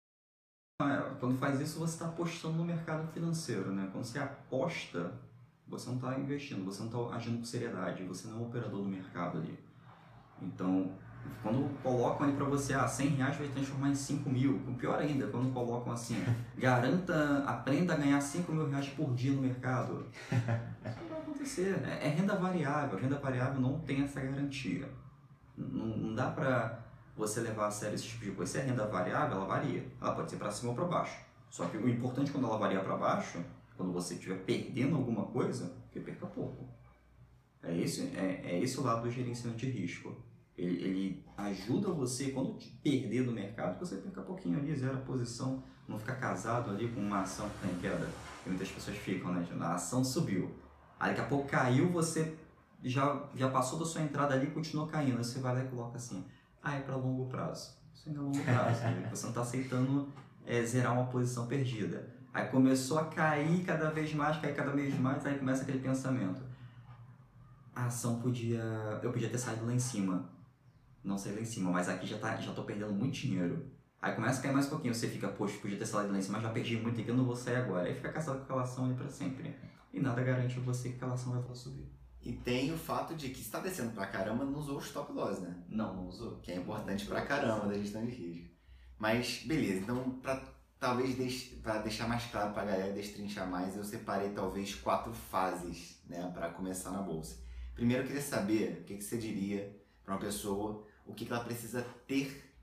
Quando 1.24 1.38
faz 1.38 1.62
isso, 1.62 1.80
você 1.80 1.94
está 1.94 2.08
apostando 2.08 2.56
no 2.56 2.66
mercado 2.66 3.10
financeiro, 3.14 3.72
né? 3.72 3.88
Quando 3.94 4.04
você 4.04 4.20
aposta, 4.20 5.14
você 5.66 5.88
não 5.88 5.96
está 5.96 6.20
investindo, 6.20 6.66
você 6.66 6.84
não 6.84 6.88
está 6.88 7.16
agindo 7.16 7.38
com 7.38 7.46
seriedade, 7.46 8.04
você 8.04 8.28
não 8.28 8.36
é 8.36 8.40
um 8.40 8.44
operador 8.48 8.82
do 8.82 8.90
mercado 8.90 9.38
ali. 9.38 9.58
Então, 10.42 10.92
quando 11.42 11.74
colocam 11.82 12.28
ali 12.28 12.36
para 12.36 12.44
você, 12.44 12.74
ah, 12.74 12.86
100 12.86 13.08
reais 13.08 13.38
vai 13.38 13.48
transformar 13.48 13.92
em 13.92 13.96
5 13.96 14.30
mil, 14.30 14.60
pior 14.78 15.00
ainda, 15.00 15.26
quando 15.28 15.54
colocam 15.54 15.94
assim, 15.94 16.22
garanta, 16.60 17.46
aprenda 17.48 17.94
a 17.94 17.96
ganhar 17.96 18.20
5 18.20 18.52
mil 18.52 18.70
reais 18.70 18.90
por 18.90 19.16
dia 19.16 19.32
no 19.32 19.44
mercado. 19.44 20.06
Isso 20.30 21.00
não 21.04 21.10
vai 21.10 21.20
acontecer, 21.22 21.82
é, 21.86 22.06
é 22.06 22.10
renda 22.10 22.36
variável, 22.36 23.00
renda 23.00 23.18
variável 23.18 23.62
não 23.62 23.80
tem 23.80 24.04
essa 24.04 24.20
garantia. 24.20 24.90
Não, 25.58 25.86
não 25.86 26.16
dá 26.16 26.32
para 26.32 26.83
você 27.16 27.42
levar 27.42 27.68
a 27.68 27.72
sério 27.72 27.96
esse 27.96 28.06
tipo 28.06 28.26
de 28.26 28.32
coisa. 28.32 28.52
Se 28.52 28.58
é 28.60 28.62
renda 28.62 28.86
variável, 28.88 29.38
ela 29.38 29.46
varia, 29.46 29.86
ela 30.02 30.16
pode 30.16 30.32
ser 30.32 30.38
para 30.38 30.52
cima 30.52 30.72
ou 30.72 30.76
para 30.76 30.86
baixo. 30.86 31.18
Só 31.50 31.66
que 31.68 31.78
o 31.78 31.88
importante 31.88 32.32
quando 32.32 32.48
ela 32.48 32.58
varia 32.58 32.80
para 32.80 32.98
baixo, 32.98 33.44
quando 33.78 33.92
você 33.92 34.16
estiver 34.16 34.44
perdendo 34.44 34.96
alguma 34.96 35.26
coisa, 35.26 35.72
que 35.92 36.00
perca 36.00 36.26
pouco. 36.26 36.68
É 37.62 37.78
esse, 37.78 38.02
é, 38.16 38.42
é 38.44 38.60
esse 38.60 38.80
o 38.80 38.84
lado 38.84 39.04
do 39.04 39.12
gerenciamento 39.12 39.60
de 39.60 39.70
risco 39.70 40.16
ele, 40.58 40.84
ele 40.84 41.26
ajuda 41.36 41.90
você, 41.90 42.32
quando 42.32 42.58
te 42.58 42.70
perder 42.84 43.24
do 43.24 43.32
mercado, 43.32 43.80
você 43.80 44.00
fica 44.00 44.22
pouquinho 44.22 44.60
ali, 44.60 44.76
zero 44.76 44.98
a 44.98 45.02
posição, 45.02 45.64
não 45.88 45.98
ficar 45.98 46.16
casado 46.16 46.70
ali 46.70 46.88
com 46.90 47.02
uma 47.02 47.22
ação 47.22 47.50
que 47.50 47.56
está 47.56 47.68
em 47.68 47.80
queda. 47.82 48.10
E 48.46 48.50
muitas 48.50 48.70
pessoas 48.70 48.98
ficam, 48.98 49.34
né? 49.34 49.46
A 49.60 49.76
ação 49.76 50.04
subiu. 50.04 50.52
Aí 51.00 51.10
daqui 51.10 51.22
a 51.22 51.26
pouco 51.26 51.48
caiu, 51.48 51.90
você 51.90 52.38
já, 52.84 53.30
já 53.36 53.50
passou 53.50 53.80
da 53.80 53.86
sua 53.86 54.02
entrada 54.02 54.34
ali 54.34 54.48
e 54.48 54.52
continuou 54.52 54.88
caindo. 54.88 55.18
Aí 55.18 55.24
você 55.24 55.40
vai 55.40 55.56
lá 55.56 55.64
e 55.64 55.68
coloca 55.68 55.98
assim, 55.98 56.24
ah, 56.64 56.76
é 56.76 56.82
para 56.82 56.96
longo 56.96 57.28
prazo. 57.28 57.78
Isso 57.94 58.10
ainda 58.10 58.20
é 58.20 58.24
longo 58.24 58.44
prazo, 58.44 58.82
né? 58.82 59.10
você 59.12 59.24
não 59.24 59.30
está 59.30 59.42
aceitando 59.42 60.12
é, 60.46 60.64
zerar 60.64 60.94
uma 60.94 61.06
posição 61.08 61.46
perdida. 61.48 62.12
Aí 62.34 62.48
começou 62.48 62.98
a 62.98 63.06
cair 63.06 63.64
cada 63.64 63.92
vez 63.92 64.14
mais, 64.14 64.38
cair 64.38 64.56
cada 64.56 64.72
vez 64.72 64.98
mais, 65.00 65.26
aí 65.26 65.38
começa 65.38 65.64
aquele 65.64 65.80
pensamento. 65.80 66.42
A 67.76 67.86
ação 67.86 68.20
podia. 68.20 68.64
Eu 69.04 69.12
podia 69.12 69.30
ter 69.30 69.38
saído 69.38 69.66
lá 69.66 69.74
em 69.74 69.80
cima 69.80 70.34
não 71.04 71.18
sei 71.18 71.34
lá 71.34 71.42
em 71.42 71.46
cima, 71.46 71.70
mas 71.70 71.90
aqui 71.90 72.08
já, 72.08 72.18
tá, 72.18 72.38
já 72.38 72.54
tô 72.54 72.64
perdendo 72.64 72.94
muito 72.94 73.14
dinheiro. 73.14 73.66
Aí 74.02 74.16
começa 74.16 74.40
a 74.40 74.44
cair 74.44 74.54
mais 74.54 74.68
um 74.68 74.70
pouquinho, 74.70 74.94
você 74.94 75.08
fica, 75.08 75.28
poxa, 75.28 75.58
podia 75.60 75.78
ter 75.78 75.86
saído 75.86 76.12
lá 76.12 76.18
em 76.18 76.22
cima, 76.22 76.40
já 76.40 76.50
perdi 76.50 76.78
muito 76.78 77.00
aqui, 77.00 77.10
eu 77.10 77.16
não 77.16 77.26
vou 77.26 77.36
sair 77.36 77.58
agora. 77.58 77.88
Aí 77.88 77.94
fica 77.94 78.12
casado 78.12 78.38
com 78.38 78.44
aquela 78.44 78.64
ação 78.64 78.86
ali 78.86 78.94
pra 78.96 79.10
sempre. 79.10 79.56
E 79.94 80.00
nada 80.00 80.24
garante 80.24 80.60
você 80.60 80.90
que 80.90 80.96
aquela 80.96 81.14
ação 81.14 81.34
vai 81.34 81.56
subir. 81.56 81.92
E 82.24 82.32
tem 82.32 82.74
o 82.74 82.78
fato 82.78 83.16
de 83.16 83.30
que 83.30 83.42
está 83.42 83.60
descendo 83.60 83.92
pra 83.92 84.08
caramba, 84.08 84.46
não 84.46 84.58
usou 84.58 84.78
o 84.78 84.82
stop 84.82 85.12
loss, 85.12 85.40
né? 85.40 85.56
Não, 85.68 85.94
não 85.94 86.08
usou. 86.08 86.40
Que 86.40 86.54
é 86.54 86.56
importante 86.56 87.06
pra 87.06 87.26
caramba 87.26 87.68
da 87.68 87.78
gestão 87.78 88.06
de 88.06 88.12
risco. 88.12 88.50
Mas, 88.98 89.44
beleza, 89.46 89.82
então 89.82 90.20
pra 90.22 90.42
talvez 90.80 91.16
deix, 91.16 91.44
para 91.62 91.80
deixar 91.80 92.08
mais 92.10 92.26
claro 92.26 92.54
pra 92.54 92.66
galera 92.66 92.92
destrinchar 92.92 93.50
mais, 93.50 93.78
eu 93.78 93.84
separei 93.86 94.32
talvez 94.32 94.76
quatro 94.76 95.14
fases, 95.14 96.02
né, 96.06 96.30
para 96.34 96.50
começar 96.50 96.92
na 96.92 97.02
bolsa. 97.02 97.38
Primeiro 97.74 98.04
eu 98.04 98.08
queria 98.08 98.22
saber 98.22 98.80
o 98.82 98.84
que, 98.84 98.98
que 98.98 99.04
você 99.04 99.18
diria 99.18 99.82
para 100.04 100.14
uma 100.14 100.20
pessoa 100.20 100.86
o 101.06 101.14
que, 101.14 101.26
que 101.26 101.32
ela 101.32 101.44
precisa 101.44 101.82
ter 102.06 102.54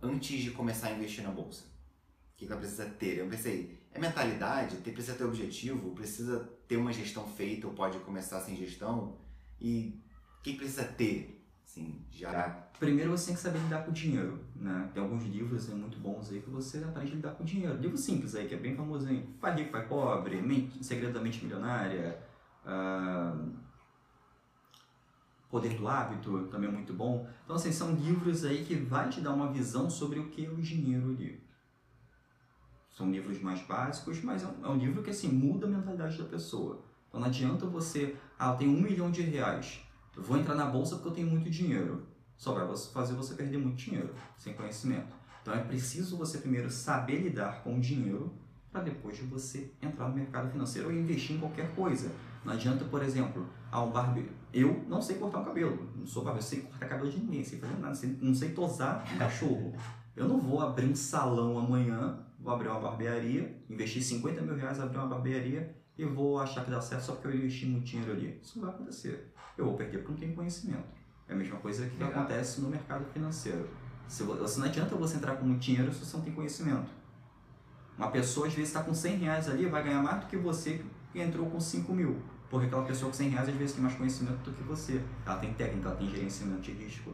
antes 0.00 0.42
de 0.42 0.50
começar 0.50 0.88
a 0.88 0.92
investir 0.92 1.24
na 1.24 1.30
bolsa. 1.30 1.64
O 1.64 2.36
que, 2.36 2.46
que 2.46 2.52
ela 2.52 2.60
precisa 2.60 2.84
ter? 2.86 3.18
Eu 3.18 3.28
pensei, 3.28 3.78
é 3.92 3.98
mentalidade, 3.98 4.76
precisa 4.76 5.16
ter 5.16 5.24
objetivo, 5.24 5.94
precisa 5.94 6.48
ter 6.68 6.76
uma 6.76 6.92
gestão 6.92 7.26
feita 7.26 7.66
ou 7.66 7.72
pode 7.72 7.98
começar 8.00 8.40
sem 8.40 8.54
gestão? 8.54 9.16
E 9.60 10.00
o 10.38 10.42
que, 10.42 10.54
precisa 10.54 10.84
ter? 10.84 11.42
Assim, 11.64 12.00
já... 12.10 12.64
Primeiro 12.78 13.10
você 13.10 13.26
tem 13.26 13.34
que 13.34 13.40
saber 13.40 13.58
lidar 13.58 13.84
com 13.84 13.90
o 13.90 13.94
dinheiro, 13.94 14.38
né? 14.54 14.88
Tem 14.94 15.02
alguns 15.02 15.24
livros 15.24 15.68
aí, 15.68 15.74
muito 15.74 15.98
bons 15.98 16.30
aí 16.30 16.40
que 16.40 16.48
você 16.48 16.78
aprende 16.78 17.12
a 17.12 17.14
lidar 17.16 17.32
com 17.32 17.42
o 17.42 17.46
dinheiro. 17.46 17.76
Livro 17.76 17.96
simples 17.96 18.36
aí, 18.36 18.46
que 18.46 18.54
é 18.54 18.58
bem 18.58 18.76
famoso 18.76 19.08
aí. 19.08 19.28
Pai 19.40 19.56
Rico, 19.56 19.72
Pai 19.72 19.88
Pobre, 19.88 20.70
Segredo 20.80 21.14
da 21.14 21.20
Mente 21.20 21.42
Milionária, 21.42 22.22
uh 22.64 23.68
Poder 25.50 25.74
do 25.74 25.88
Hábito, 25.88 26.46
também 26.48 26.68
é 26.68 26.72
muito 26.72 26.92
bom. 26.92 27.26
Então, 27.44 27.56
assim, 27.56 27.72
são 27.72 27.94
livros 27.94 28.44
aí 28.44 28.64
que 28.66 28.74
vai 28.74 29.08
te 29.08 29.22
dar 29.22 29.32
uma 29.32 29.50
visão 29.50 29.88
sobre 29.88 30.18
o 30.18 30.28
que 30.28 30.44
é 30.44 30.50
o 30.50 30.56
dinheiro 30.56 31.08
ali. 31.08 31.42
São 32.98 33.12
livros 33.12 33.40
mais 33.40 33.62
básicos, 33.62 34.20
mas 34.24 34.42
é 34.42 34.46
um, 34.48 34.66
é 34.66 34.68
um 34.70 34.76
livro 34.76 35.04
que, 35.04 35.10
assim, 35.10 35.28
muda 35.28 35.68
a 35.68 35.70
mentalidade 35.70 36.18
da 36.18 36.24
pessoa. 36.24 36.82
Então, 37.08 37.20
não 37.20 37.28
adianta 37.28 37.64
você, 37.64 38.16
ah, 38.36 38.50
eu 38.50 38.56
tenho 38.56 38.72
um 38.72 38.80
milhão 38.82 39.08
de 39.08 39.22
reais, 39.22 39.78
eu 40.16 40.22
vou 40.24 40.36
entrar 40.36 40.56
na 40.56 40.66
bolsa 40.66 40.96
porque 40.96 41.08
eu 41.10 41.12
tenho 41.12 41.30
muito 41.30 41.48
dinheiro. 41.48 42.08
Só 42.36 42.52
vai 42.52 42.66
fazer 42.92 43.14
você 43.14 43.36
perder 43.36 43.58
muito 43.58 43.76
dinheiro, 43.76 44.12
sem 44.36 44.52
conhecimento. 44.52 45.14
Então, 45.40 45.54
é 45.54 45.60
preciso 45.62 46.16
você 46.16 46.38
primeiro 46.38 46.68
saber 46.72 47.20
lidar 47.20 47.62
com 47.62 47.76
o 47.76 47.80
dinheiro 47.80 48.32
para 48.72 48.82
depois 48.82 49.16
de 49.16 49.22
você 49.22 49.70
entrar 49.80 50.08
no 50.08 50.16
mercado 50.16 50.50
financeiro 50.50 50.88
ou 50.88 50.92
investir 50.92 51.36
em 51.36 51.38
qualquer 51.38 51.72
coisa. 51.76 52.10
Não 52.44 52.52
adianta, 52.52 52.84
por 52.84 53.00
exemplo, 53.04 53.46
ah, 53.70 53.80
um 53.80 53.92
barbeiro. 53.92 54.30
Eu 54.52 54.84
não 54.88 55.00
sei 55.00 55.18
cortar 55.18 55.42
o 55.42 55.44
cabelo, 55.44 55.88
não 55.94 56.04
sou 56.04 56.24
barbeiro, 56.24 56.44
sei 56.44 56.62
cortar 56.62 56.88
cabelo 56.88 57.08
de 57.08 57.20
ninguém, 57.20 57.44
sei 57.44 57.60
fazer 57.60 57.78
nada, 57.78 57.96
não 58.20 58.34
sei 58.34 58.48
tosar 58.50 59.04
cachorro. 59.16 59.72
Eu 60.16 60.26
não 60.26 60.40
vou 60.40 60.60
abrir 60.60 60.86
um 60.86 60.96
salão 60.96 61.56
amanhã, 61.60 62.26
vou 62.38 62.54
abrir 62.54 62.68
uma 62.68 62.80
barbearia, 62.80 63.60
investir 63.68 64.02
50 64.02 64.42
mil 64.42 64.56
reais, 64.56 64.80
abrir 64.80 64.98
uma 64.98 65.06
barbearia 65.06 65.76
e 65.96 66.04
vou 66.04 66.38
achar 66.38 66.64
que 66.64 66.70
dá 66.70 66.80
certo 66.80 67.02
só 67.02 67.12
porque 67.12 67.28
eu 67.28 67.34
investi 67.34 67.66
muito 67.66 67.84
dinheiro 67.84 68.12
ali. 68.12 68.38
Isso 68.42 68.58
não 68.58 68.66
vai 68.66 68.74
acontecer. 68.74 69.32
Eu 69.56 69.64
vou 69.64 69.74
perder 69.74 69.98
porque 69.98 70.12
não 70.12 70.18
tenho 70.18 70.34
conhecimento. 70.34 70.86
É 71.28 71.32
a 71.32 71.36
mesma 71.36 71.58
coisa 71.58 71.86
que 71.86 71.96
Legal. 71.96 72.20
acontece 72.22 72.60
no 72.60 72.68
mercado 72.70 73.04
financeiro. 73.12 73.68
Se 74.06 74.22
você, 74.22 74.60
não 74.60 74.66
adianta 74.66 74.94
você 74.94 75.16
entrar 75.16 75.36
com 75.36 75.44
muito 75.44 75.60
dinheiro 75.60 75.92
se 75.92 76.04
você 76.04 76.16
não 76.16 76.24
tem 76.24 76.32
conhecimento. 76.32 76.88
Uma 77.98 78.10
pessoa 78.10 78.46
às 78.46 78.54
vezes 78.54 78.70
está 78.70 78.82
com 78.82 78.94
100 78.94 79.16
reais 79.16 79.48
ali, 79.48 79.66
vai 79.66 79.82
ganhar 79.82 80.02
mais 80.02 80.20
do 80.20 80.26
que 80.26 80.36
você 80.36 80.82
que 81.12 81.20
entrou 81.20 81.50
com 81.50 81.58
5 81.60 81.92
mil. 81.92 82.22
Porque 82.48 82.66
aquela 82.66 82.84
pessoa 82.84 83.10
com 83.10 83.16
100 83.16 83.28
reais 83.30 83.48
às 83.48 83.54
vezes 83.56 83.74
tem 83.74 83.82
mais 83.82 83.94
conhecimento 83.96 84.38
do 84.38 84.52
que 84.52 84.62
você. 84.62 85.02
Ela 85.26 85.36
tem 85.36 85.52
técnica, 85.52 85.88
ela 85.88 85.96
tem 85.96 86.08
gerenciamento 86.08 86.62
de 86.62 86.72
risco. 86.72 87.12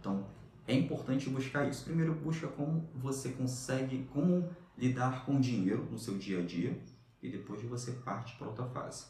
Então, 0.00 0.26
é 0.66 0.74
importante 0.74 1.28
buscar 1.30 1.68
isso. 1.68 1.84
Primeiro, 1.84 2.14
busca 2.14 2.48
como 2.48 2.88
você 2.94 3.30
consegue, 3.30 4.08
como 4.12 4.48
lidar 4.76 5.24
com 5.24 5.40
dinheiro 5.40 5.86
no 5.90 5.98
seu 5.98 6.18
dia 6.18 6.40
a 6.40 6.42
dia 6.42 6.78
e 7.22 7.30
depois 7.30 7.62
você 7.62 7.92
parte 7.92 8.36
para 8.36 8.48
outra 8.48 8.64
fase. 8.66 9.06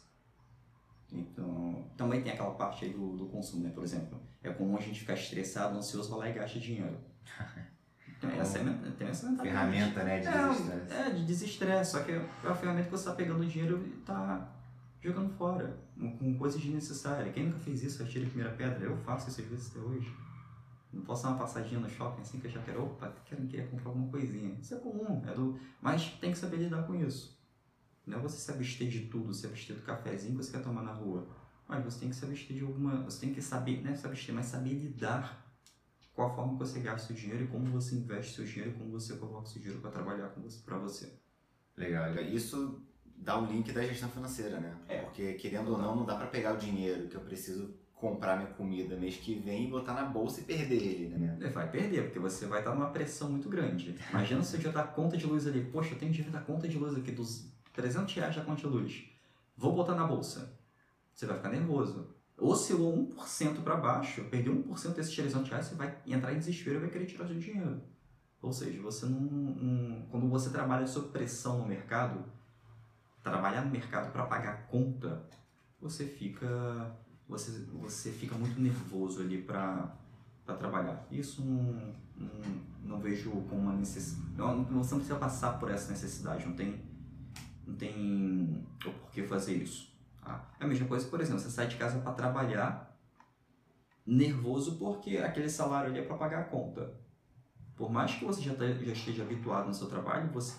Então, 1.12 1.84
também 1.96 2.22
tem 2.22 2.32
aquela 2.32 2.52
parte 2.52 2.84
aí 2.84 2.92
do, 2.92 3.16
do 3.16 3.26
consumo, 3.26 3.62
né? 3.62 3.70
Por 3.70 3.84
exemplo, 3.84 4.20
é 4.42 4.50
comum 4.50 4.76
a 4.76 4.80
gente 4.80 5.00
ficar 5.00 5.14
estressado, 5.14 5.76
ansioso, 5.76 6.10
vai 6.10 6.18
lá 6.18 6.30
e 6.30 6.32
gasta 6.32 6.58
dinheiro. 6.58 6.96
Tem 8.18 8.30
essa, 8.38 8.58
tem 8.58 9.08
essa 9.08 9.28
mentalidade. 9.28 9.70
Ferramenta, 9.70 10.02
né? 10.02 10.20
De 10.20 10.26
é, 10.26 10.48
desestresse. 10.48 10.92
É, 10.94 11.10
de 11.10 11.26
desestresse. 11.26 11.90
Só 11.92 12.02
que 12.02 12.12
é 12.12 12.26
a 12.44 12.54
ferramenta 12.54 12.86
que 12.86 12.90
você 12.90 13.02
está 13.02 13.12
pegando 13.14 13.42
o 13.42 13.46
dinheiro 13.46 13.84
e 13.86 14.00
está 14.00 14.48
jogando 15.02 15.30
fora, 15.36 15.76
com 16.18 16.38
coisas 16.38 16.58
desnecessárias. 16.58 17.34
Quem 17.34 17.44
nunca 17.44 17.58
fez 17.58 17.82
isso, 17.82 18.02
atira 18.02 18.24
a 18.24 18.28
primeira 18.28 18.52
pedra? 18.54 18.86
Eu 18.86 18.96
faço 18.96 19.28
isso 19.28 19.42
às 19.42 19.46
vezes 19.46 19.70
até 19.70 19.80
hoje. 19.80 20.10
Não 20.96 21.04
posso 21.04 21.24
dar 21.24 21.30
uma 21.30 21.38
passadinha 21.38 21.78
no 21.78 21.88
shopping 21.88 22.22
assim 22.22 22.40
que 22.40 22.46
eu 22.46 22.50
já 22.50 22.62
quero, 22.62 22.84
opa, 22.84 23.14
quero, 23.24 23.46
querer 23.46 23.68
comprar 23.70 23.90
alguma 23.90 24.08
coisinha. 24.10 24.56
Isso 24.60 24.74
é 24.74 24.78
comum, 24.78 25.22
é 25.26 25.34
do... 25.34 25.58
mas 25.80 26.10
tem 26.20 26.32
que 26.32 26.38
saber 26.38 26.56
lidar 26.56 26.86
com 26.86 26.94
isso. 26.94 27.38
Não 28.06 28.18
é 28.18 28.20
você 28.20 28.38
se 28.38 28.50
abster 28.50 28.88
de 28.88 29.00
tudo, 29.06 29.34
se 29.34 29.46
abster 29.46 29.76
do 29.76 29.82
cafezinho 29.82 30.36
que 30.36 30.44
você 30.44 30.52
quer 30.52 30.62
tomar 30.62 30.82
na 30.82 30.92
rua. 30.92 31.28
Mas 31.68 31.84
você 31.84 32.00
tem 32.00 32.08
que 32.08 32.16
se 32.16 32.24
abster 32.24 32.56
de 32.56 32.62
alguma. 32.62 33.02
Você 33.02 33.20
tem 33.20 33.34
que 33.34 33.42
saber, 33.42 33.82
não 33.82 33.90
é 33.90 33.96
se 33.96 34.06
abster, 34.06 34.34
mas 34.34 34.46
saber 34.46 34.70
lidar 34.70 35.44
com 36.14 36.22
a 36.22 36.30
forma 36.30 36.52
que 36.52 36.58
você 36.60 36.80
gasta 36.80 37.12
o 37.12 37.16
dinheiro 37.16 37.44
e 37.44 37.46
como 37.48 37.66
você 37.66 37.96
investe 37.96 38.36
seu 38.36 38.44
dinheiro 38.44 38.70
e 38.70 38.74
como 38.74 38.90
você 38.90 39.16
coloca 39.16 39.48
seu 39.48 39.60
dinheiro 39.60 39.82
para 39.82 39.90
trabalhar 39.90 40.28
com 40.28 40.40
você, 40.40 40.60
para 40.64 40.78
você. 40.78 41.12
Legal. 41.76 42.14
Isso 42.14 42.80
dá 43.16 43.38
o 43.38 43.44
link 43.44 43.70
da 43.72 43.82
gestão 43.82 44.08
financeira, 44.08 44.58
né? 44.60 44.74
É. 44.88 45.00
Porque 45.02 45.34
querendo 45.34 45.72
ou 45.72 45.78
não, 45.78 45.96
não 45.96 46.06
dá 46.06 46.16
para 46.16 46.28
pegar 46.28 46.54
o 46.54 46.56
dinheiro 46.56 47.08
que 47.08 47.16
eu 47.16 47.20
preciso 47.20 47.76
comprar 47.96 48.36
minha 48.36 48.50
comida 48.50 48.94
mês 48.94 49.16
que 49.16 49.34
vem 49.34 49.66
e 49.66 49.70
botar 49.70 49.94
na 49.94 50.04
bolsa 50.04 50.40
e 50.40 50.44
perder 50.44 50.76
ele, 50.76 51.16
né? 51.16 51.38
É, 51.40 51.48
vai 51.48 51.70
perder, 51.70 52.04
porque 52.04 52.18
você 52.18 52.46
vai 52.46 52.60
estar 52.60 52.74
numa 52.74 52.90
pressão 52.90 53.30
muito 53.30 53.48
grande. 53.48 53.96
Imagina 54.10 54.42
se 54.42 54.56
eu 54.56 54.60
já 54.60 54.70
dar 54.70 54.84
conta 54.88 55.16
de 55.16 55.26
luz 55.26 55.46
ali. 55.46 55.64
Poxa, 55.64 55.94
eu 55.94 55.98
tenho 55.98 56.12
dinheiro 56.12 56.32
da 56.32 56.40
conta 56.40 56.68
de 56.68 56.78
luz 56.78 56.94
aqui, 56.94 57.10
dos 57.10 57.50
300 57.72 58.14
reais 58.14 58.36
da 58.36 58.44
conta 58.44 58.60
de 58.60 58.66
luz. 58.66 59.04
Vou 59.56 59.74
botar 59.74 59.94
na 59.94 60.06
bolsa. 60.06 60.52
Você 61.14 61.24
vai 61.24 61.36
ficar 61.36 61.48
nervoso. 61.48 62.14
Oscilou 62.38 62.94
1% 63.16 63.62
para 63.62 63.76
baixo, 63.76 64.24
perdeu 64.24 64.54
1% 64.54 64.92
desses 64.92 65.14
300 65.14 65.48
reais, 65.48 65.66
você 65.66 65.74
vai 65.74 65.96
entrar 66.06 66.34
em 66.34 66.38
desespero 66.38 66.76
e 66.76 66.80
vai 66.80 66.90
querer 66.90 67.06
tirar 67.06 67.26
seu 67.26 67.38
dinheiro. 67.38 67.80
Ou 68.42 68.52
seja, 68.52 68.80
você 68.82 69.06
não, 69.06 69.20
não 69.20 70.02
quando 70.10 70.28
você 70.28 70.50
trabalha 70.50 70.86
sob 70.86 71.08
pressão 71.08 71.60
no 71.60 71.66
mercado, 71.66 72.22
trabalhar 73.22 73.62
no 73.62 73.70
mercado 73.70 74.12
para 74.12 74.26
pagar 74.26 74.66
conta, 74.66 75.26
você 75.80 76.04
fica 76.04 76.94
você, 77.28 77.50
você 77.74 78.10
fica 78.10 78.36
muito 78.36 78.60
nervoso 78.60 79.20
ali 79.20 79.42
para 79.42 79.96
trabalhar. 80.44 81.06
Isso 81.10 81.42
não, 81.44 81.94
não, 82.16 82.30
não, 82.84 83.00
vejo 83.00 83.30
como 83.30 83.62
uma 83.62 83.74
necessidade. 83.74 84.36
Não, 84.36 84.64
você 84.64 84.92
não 84.92 85.00
precisa 85.00 85.18
passar 85.18 85.58
por 85.58 85.70
essa 85.70 85.90
necessidade, 85.90 86.46
não 86.46 86.54
tem, 86.54 86.80
não 87.66 87.74
tem 87.74 88.64
o 88.84 88.92
porquê 88.92 89.24
fazer 89.24 89.56
isso. 89.56 89.92
Tá? 90.22 90.48
É 90.60 90.64
a 90.64 90.68
mesma 90.68 90.86
coisa, 90.86 91.06
por 91.08 91.20
exemplo, 91.20 91.40
você 91.40 91.50
sai 91.50 91.66
de 91.66 91.76
casa 91.76 91.98
para 91.98 92.12
trabalhar 92.12 92.96
nervoso 94.06 94.76
porque 94.76 95.18
aquele 95.18 95.50
salário 95.50 95.90
ali 95.90 95.98
é 95.98 96.02
para 96.02 96.16
pagar 96.16 96.40
a 96.40 96.44
conta. 96.44 96.94
Por 97.74 97.90
mais 97.90 98.14
que 98.14 98.24
você 98.24 98.40
já, 98.40 98.54
tá, 98.54 98.66
já 98.66 98.92
esteja 98.92 99.24
habituado 99.24 99.66
no 99.66 99.74
seu 99.74 99.88
trabalho, 99.88 100.30
você 100.32 100.56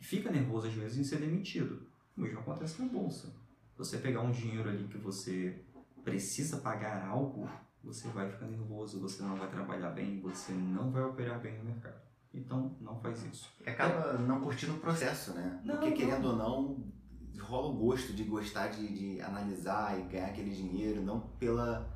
fica 0.00 0.30
nervoso 0.30 0.68
às 0.68 0.74
vezes 0.74 0.96
em 0.96 1.04
ser 1.04 1.18
demitido. 1.18 1.84
O 2.16 2.20
mesmo 2.20 2.38
acontece 2.38 2.80
na 2.80 2.88
bolsa. 2.88 3.34
Você 3.76 3.98
pegar 3.98 4.22
um 4.22 4.30
dinheiro 4.30 4.68
ali 4.68 4.84
que 4.84 4.96
você 4.96 5.62
precisa 6.06 6.58
pagar 6.58 7.04
algo, 7.08 7.50
você 7.82 8.06
vai 8.08 8.30
ficar 8.30 8.46
nervoso, 8.46 9.00
você 9.00 9.24
não 9.24 9.34
vai 9.34 9.50
trabalhar 9.50 9.90
bem, 9.90 10.20
você 10.20 10.52
não 10.52 10.88
vai 10.88 11.02
operar 11.02 11.40
bem 11.40 11.58
no 11.58 11.64
mercado. 11.64 12.00
Então, 12.32 12.76
não 12.80 12.96
faz 13.00 13.24
isso. 13.24 13.52
E 13.66 13.68
acaba 13.68 14.12
não 14.12 14.40
curtindo 14.40 14.74
o 14.74 14.78
processo, 14.78 15.32
né? 15.32 15.60
Não, 15.64 15.74
Porque, 15.74 15.90
querendo 15.90 16.32
não. 16.32 16.48
ou 16.48 16.76
não, 16.76 17.42
rola 17.42 17.70
o 17.70 17.76
gosto 17.76 18.12
de 18.12 18.22
gostar 18.22 18.68
de, 18.68 18.86
de 18.86 19.20
analisar 19.20 19.98
e 19.98 20.02
ganhar 20.04 20.26
aquele 20.28 20.50
dinheiro, 20.54 21.02
não 21.02 21.18
pela, 21.40 21.92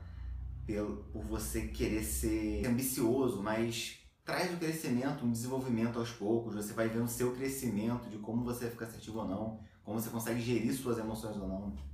pela 0.66 0.90
por 1.12 1.22
você 1.22 1.68
querer 1.68 2.02
ser 2.02 2.66
ambicioso, 2.66 3.40
mas 3.40 4.00
traz 4.24 4.52
o 4.52 4.56
crescimento, 4.56 5.24
um 5.24 5.30
desenvolvimento 5.30 6.00
aos 6.00 6.10
poucos, 6.10 6.56
você 6.56 6.72
vai 6.72 6.88
ver 6.88 7.00
o 7.00 7.06
seu 7.06 7.32
crescimento 7.36 8.10
de 8.10 8.18
como 8.18 8.42
você 8.42 8.68
fica 8.68 8.86
assertivo 8.86 9.20
ou 9.20 9.28
não, 9.28 9.60
como 9.84 10.00
você 10.00 10.10
consegue 10.10 10.40
gerir 10.40 10.74
suas 10.74 10.98
emoções 10.98 11.36
ou 11.36 11.46
não. 11.46 11.89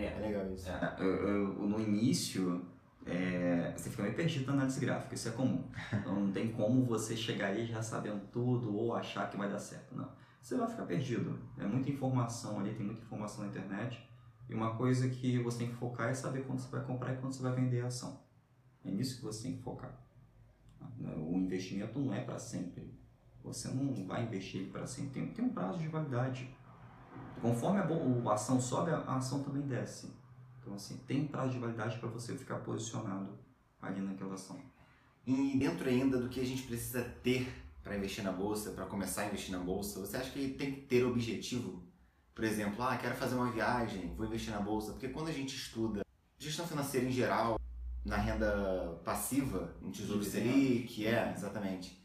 É, 0.00 0.16
é 0.16 0.18
legal 0.20 0.52
isso. 0.52 0.70
É, 0.70 0.96
eu, 0.98 1.28
eu, 1.28 1.48
no 1.68 1.78
início, 1.78 2.64
é, 3.04 3.72
você 3.76 3.90
fica 3.90 4.02
meio 4.02 4.14
perdido 4.14 4.46
na 4.46 4.52
análise 4.54 4.80
gráfica, 4.80 5.14
isso 5.14 5.28
é 5.28 5.32
comum. 5.32 5.64
Então 5.92 6.14
não 6.14 6.32
tem 6.32 6.50
como 6.52 6.84
você 6.84 7.16
chegar 7.16 7.48
aí 7.48 7.66
já 7.66 7.82
sabendo 7.82 8.26
tudo 8.32 8.74
ou 8.74 8.94
achar 8.94 9.30
que 9.30 9.36
vai 9.36 9.48
dar 9.48 9.58
certo, 9.58 9.94
não. 9.94 10.08
Você 10.40 10.56
vai 10.56 10.68
ficar 10.68 10.84
perdido. 10.84 11.38
É 11.58 11.66
muita 11.66 11.90
informação 11.90 12.60
ali, 12.60 12.74
tem 12.74 12.86
muita 12.86 13.02
informação 13.02 13.44
na 13.44 13.50
internet. 13.50 14.08
E 14.48 14.54
uma 14.54 14.74
coisa 14.74 15.08
que 15.08 15.38
você 15.38 15.58
tem 15.58 15.68
que 15.68 15.74
focar 15.74 16.08
é 16.08 16.14
saber 16.14 16.44
quando 16.44 16.58
você 16.60 16.70
vai 16.70 16.84
comprar 16.84 17.12
e 17.12 17.18
quando 17.18 17.34
você 17.34 17.42
vai 17.42 17.52
vender 17.52 17.82
a 17.82 17.86
ação. 17.86 18.20
É 18.84 18.90
nisso 18.90 19.18
que 19.18 19.22
você 19.22 19.44
tem 19.44 19.56
que 19.58 19.62
focar. 19.62 19.94
O 20.98 21.36
investimento 21.36 21.98
não 21.98 22.14
é 22.14 22.22
para 22.22 22.38
sempre. 22.38 22.98
Você 23.44 23.68
não 23.68 24.06
vai 24.06 24.24
investir 24.24 24.70
para 24.70 24.86
sempre. 24.86 25.20
Tem, 25.20 25.32
tem 25.32 25.44
um 25.44 25.50
prazo 25.50 25.78
de 25.78 25.88
validade. 25.88 26.52
Conforme 27.40 27.80
a, 27.80 28.32
ação 28.32 28.60
sobe, 28.60 28.90
a 28.90 29.16
ação 29.16 29.42
também 29.42 29.62
desce. 29.62 30.12
Então, 30.60 30.74
assim, 30.74 30.98
tem 31.06 31.26
prazo 31.26 31.52
de 31.52 31.58
validade 31.58 31.98
para 31.98 32.08
você 32.08 32.36
ficar 32.36 32.56
posicionado 32.56 33.30
ali 33.80 34.00
naquela 34.00 34.34
ação. 34.34 34.60
E 35.26 35.56
dentro 35.58 35.88
ainda 35.88 36.18
do 36.18 36.28
que 36.28 36.40
a 36.40 36.44
gente 36.44 36.62
precisa 36.64 37.02
ter 37.22 37.50
para 37.82 37.96
investir 37.96 38.22
na 38.22 38.32
bolsa, 38.32 38.72
para 38.72 38.84
começar 38.84 39.22
a 39.22 39.26
investir 39.26 39.52
na 39.52 39.58
bolsa, 39.58 40.00
você 40.00 40.18
acha 40.18 40.30
que 40.30 40.50
tem 40.50 40.74
que 40.74 40.80
ter 40.82 41.04
objetivo? 41.04 41.82
Por 42.34 42.44
exemplo, 42.44 42.82
ah, 42.82 42.96
quero 42.96 43.14
fazer 43.14 43.34
uma 43.34 43.50
viagem, 43.50 44.14
vou 44.16 44.26
investir 44.26 44.52
na 44.52 44.60
bolsa. 44.60 44.92
Porque 44.92 45.08
quando 45.08 45.28
a 45.28 45.32
gente 45.32 45.56
estuda 45.56 46.04
gestão 46.38 46.66
financeira 46.66 47.06
em 47.06 47.10
geral, 47.10 47.58
na 48.04 48.16
renda 48.16 49.00
passiva, 49.04 49.74
no 49.80 49.90
Tesouro 49.90 50.24
Selic, 50.24 51.06
é, 51.06 51.32
exatamente 51.34 51.99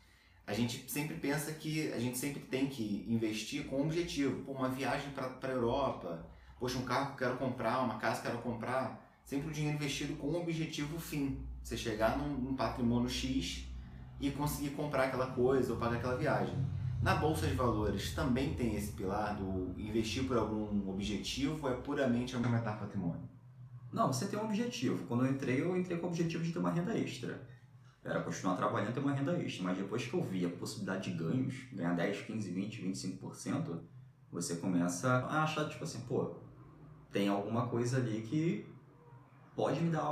a 0.47 0.53
gente 0.53 0.89
sempre 0.89 1.15
pensa 1.15 1.51
que 1.53 1.91
a 1.91 1.99
gente 1.99 2.17
sempre 2.17 2.39
tem 2.39 2.67
que 2.67 3.03
investir 3.07 3.65
com 3.65 3.77
um 3.77 3.85
objetivo. 3.85 4.43
Pô, 4.43 4.51
uma 4.51 4.69
viagem 4.69 5.09
para 5.11 5.31
a 5.41 5.51
Europa, 5.51 6.25
poxa, 6.59 6.77
um 6.77 6.85
carro 6.85 7.07
que 7.07 7.23
eu 7.23 7.27
quero 7.27 7.37
comprar, 7.37 7.79
uma 7.81 7.97
casa 7.97 8.21
que 8.21 8.27
eu 8.27 8.31
quero 8.31 8.43
comprar. 8.43 9.03
Sempre 9.23 9.47
o 9.47 9.51
dinheiro 9.51 9.75
investido 9.75 10.15
com 10.17 10.27
um 10.27 10.41
objetivo 10.41 10.99
fim. 10.99 11.39
Você 11.63 11.75
chegar 11.75 12.15
num, 12.17 12.29
num 12.29 12.55
patrimônio 12.55 13.09
X 13.09 13.65
e 14.19 14.29
conseguir 14.29 14.69
comprar 14.71 15.05
aquela 15.05 15.27
coisa 15.27 15.73
ou 15.73 15.79
pagar 15.79 15.97
aquela 15.97 16.15
viagem. 16.15 16.55
Na 17.01 17.15
Bolsa 17.15 17.47
de 17.47 17.55
Valores 17.55 18.13
também 18.13 18.53
tem 18.53 18.75
esse 18.75 18.91
pilar 18.91 19.35
do 19.35 19.73
investir 19.79 20.25
por 20.25 20.37
algum 20.37 20.87
objetivo 20.89 21.65
ou 21.65 21.73
é 21.73 21.75
puramente 21.75 22.35
aumentar 22.35 22.79
patrimônio? 22.79 23.27
Não, 23.91 24.13
você 24.13 24.27
tem 24.27 24.37
um 24.37 24.45
objetivo. 24.45 25.07
Quando 25.07 25.25
eu 25.25 25.31
entrei, 25.31 25.61
eu 25.61 25.75
entrei 25.75 25.97
com 25.97 26.05
o 26.05 26.09
objetivo 26.09 26.43
de 26.43 26.51
ter 26.51 26.59
uma 26.59 26.71
renda 26.71 26.95
extra 26.95 27.41
era 28.05 28.21
continuar 28.21 28.55
trabalhando 28.55 28.91
e 28.91 28.93
ter 28.93 28.99
uma 28.99 29.13
renda 29.13 29.33
extra. 29.33 29.63
Mas 29.63 29.77
depois 29.77 30.05
que 30.05 30.13
eu 30.13 30.21
vi 30.21 30.45
a 30.45 30.49
possibilidade 30.49 31.11
de 31.11 31.17
ganhos, 31.17 31.55
ganhar 31.73 31.93
10, 31.95 32.21
15, 32.21 32.51
20, 32.51 32.81
25%, 32.83 33.79
você 34.31 34.57
começa 34.57 35.09
a 35.09 35.43
achar, 35.43 35.67
tipo 35.67 35.83
assim, 35.83 36.01
pô, 36.01 36.35
tem 37.11 37.27
alguma 37.27 37.67
coisa 37.67 37.97
ali 37.97 38.21
que 38.21 38.65
pode 39.55 39.81
me 39.81 39.89
dar, 39.89 40.03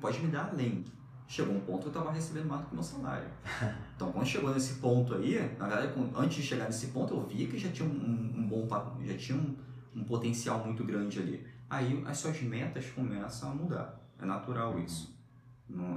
pode 0.00 0.20
me 0.20 0.30
dar 0.30 0.48
além. 0.50 0.84
Chegou 1.28 1.54
um 1.54 1.60
ponto 1.60 1.80
que 1.80 1.86
eu 1.86 1.90
estava 1.90 2.12
recebendo 2.12 2.46
mais 2.46 2.62
do 2.62 2.66
que 2.68 2.72
o 2.72 2.74
meu 2.76 2.84
salário. 2.84 3.28
Então, 3.96 4.12
quando 4.12 4.26
chegou 4.26 4.52
nesse 4.52 4.74
ponto 4.74 5.14
aí, 5.14 5.40
na 5.58 5.66
verdade, 5.66 5.94
antes 6.14 6.36
de 6.36 6.42
chegar 6.42 6.66
nesse 6.66 6.88
ponto, 6.88 7.14
eu 7.14 7.26
vi 7.26 7.46
que 7.46 7.58
já 7.58 7.70
tinha 7.72 7.88
um, 7.88 7.92
um 7.92 8.46
bom, 8.46 8.68
já 9.02 9.16
tinha 9.16 9.38
um, 9.38 9.56
um 9.94 10.04
potencial 10.04 10.62
muito 10.62 10.84
grande 10.84 11.18
ali. 11.18 11.46
Aí 11.68 12.04
as 12.06 12.18
suas 12.18 12.42
metas 12.42 12.90
começam 12.90 13.52
a 13.52 13.54
mudar. 13.54 13.98
É 14.20 14.26
natural 14.26 14.78
isso. 14.78 15.15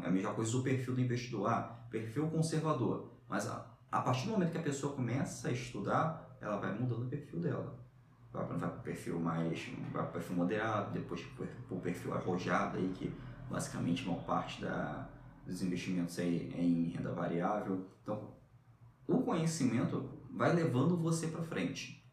É 0.03 0.07
a 0.07 0.11
mesma 0.11 0.33
coisa 0.33 0.51
do 0.51 0.63
perfil 0.63 0.95
do 0.95 1.01
investidor. 1.01 1.49
Ah, 1.49 1.79
perfil 1.89 2.27
conservador. 2.29 3.11
Mas 3.27 3.47
a, 3.47 3.65
a 3.91 4.01
partir 4.01 4.25
do 4.25 4.31
momento 4.31 4.51
que 4.51 4.57
a 4.57 4.63
pessoa 4.63 4.93
começa 4.93 5.47
a 5.47 5.51
estudar, 5.51 6.37
ela 6.41 6.57
vai 6.57 6.73
mudando 6.77 7.03
o 7.03 7.09
perfil 7.09 7.39
dela. 7.39 7.77
Vai, 8.31 8.45
para 8.45 8.67
o 8.67 8.81
perfil 8.81 9.19
mais. 9.19 9.67
vai 9.91 10.03
para 10.03 10.09
o 10.09 10.13
perfil 10.13 10.35
moderado, 10.35 10.91
depois 10.91 11.21
para 11.21 11.47
o 11.77 11.79
perfil 11.79 12.13
arrojado, 12.13 12.77
aí, 12.77 12.91
que 12.95 13.11
basicamente 13.49 14.07
uma 14.07 14.19
parte 14.19 14.61
da, 14.61 15.09
dos 15.45 15.61
investimentos 15.61 16.17
é 16.19 16.25
em 16.25 16.89
renda 16.89 17.11
variável. 17.11 17.87
Então, 18.03 18.33
o 19.07 19.21
conhecimento 19.21 20.09
vai 20.31 20.53
levando 20.53 20.95
você 20.95 21.27
para 21.27 21.41
frente. 21.41 22.05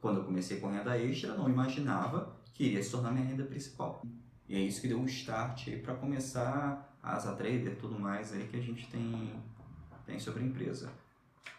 Quando 0.00 0.18
eu 0.18 0.24
comecei 0.24 0.60
com 0.60 0.70
renda 0.70 0.96
extra, 0.98 1.30
eu 1.30 1.38
não 1.38 1.48
imaginava 1.48 2.36
que 2.52 2.64
iria 2.64 2.82
se 2.82 2.90
tornar 2.90 3.10
minha 3.10 3.24
renda 3.24 3.44
principal. 3.44 4.02
E 4.48 4.54
é 4.54 4.60
isso 4.60 4.80
que 4.80 4.86
deu 4.86 4.98
um 4.98 5.06
start 5.06 5.68
para 5.82 5.94
começar 5.94 6.93
Asa 7.04 7.34
Trader 7.34 7.76
tudo 7.76 7.98
mais 7.98 8.32
aí 8.32 8.48
que 8.48 8.56
a 8.56 8.60
gente 8.60 8.88
tem, 8.88 9.34
tem 10.06 10.18
sobre 10.18 10.42
a 10.42 10.46
empresa. 10.46 10.90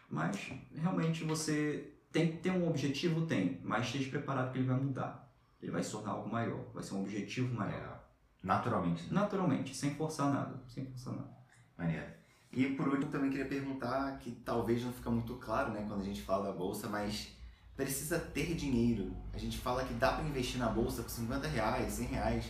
Mas 0.10 0.52
realmente 0.76 1.24
você 1.24 1.94
tem 2.12 2.32
que 2.32 2.38
ter 2.38 2.52
um 2.52 2.68
objetivo, 2.68 3.26
tem, 3.26 3.60
mas 3.64 3.86
esteja 3.86 4.10
preparado 4.10 4.52
que 4.52 4.58
ele 4.58 4.68
vai 4.68 4.80
mudar. 4.80 5.32
Ele 5.62 5.72
vai 5.72 5.84
se 5.84 5.92
tornar 5.92 6.12
algo 6.12 6.30
maior, 6.30 6.66
vai 6.74 6.84
ser 6.84 6.96
um 6.96 7.02
objetivo 7.02 7.54
maior. 7.54 7.74
É, 7.74 8.00
naturalmente. 8.44 9.04
Né? 9.04 9.10
Naturalmente, 9.12 9.76
sem 9.76 9.96
forçar 9.96 10.34
nada. 10.34 10.62
Sem 10.68 10.86
forçar 10.86 11.14
nada. 11.14 11.36
Maneiro. 11.78 12.06
E 12.52 12.68
por 12.68 12.88
último 12.88 13.12
também 13.12 13.30
queria 13.30 13.46
perguntar, 13.46 14.18
que 14.20 14.32
talvez 14.32 14.84
não 14.84 14.94
fica 14.94 15.12
muito 15.12 15.36
claro 15.36 15.72
né, 15.72 15.84
quando 15.88 16.02
a 16.02 16.06
gente 16.06 16.22
fala 16.22 16.46
da 16.46 16.54
bolsa, 16.54 16.88
mas 16.88 17.36
precisa 17.76 18.18
ter 18.18 18.56
dinheiro. 18.56 19.16
A 19.34 19.38
gente 19.38 19.58
fala 19.58 19.84
que 19.84 19.94
dá 19.96 20.14
para 20.14 20.24
investir 20.24 20.58
na 20.58 20.70
bolsa 20.70 21.04
por 21.04 21.10
50 21.10 21.48
reais, 21.48 21.94
100 21.94 22.08
reais, 22.08 22.46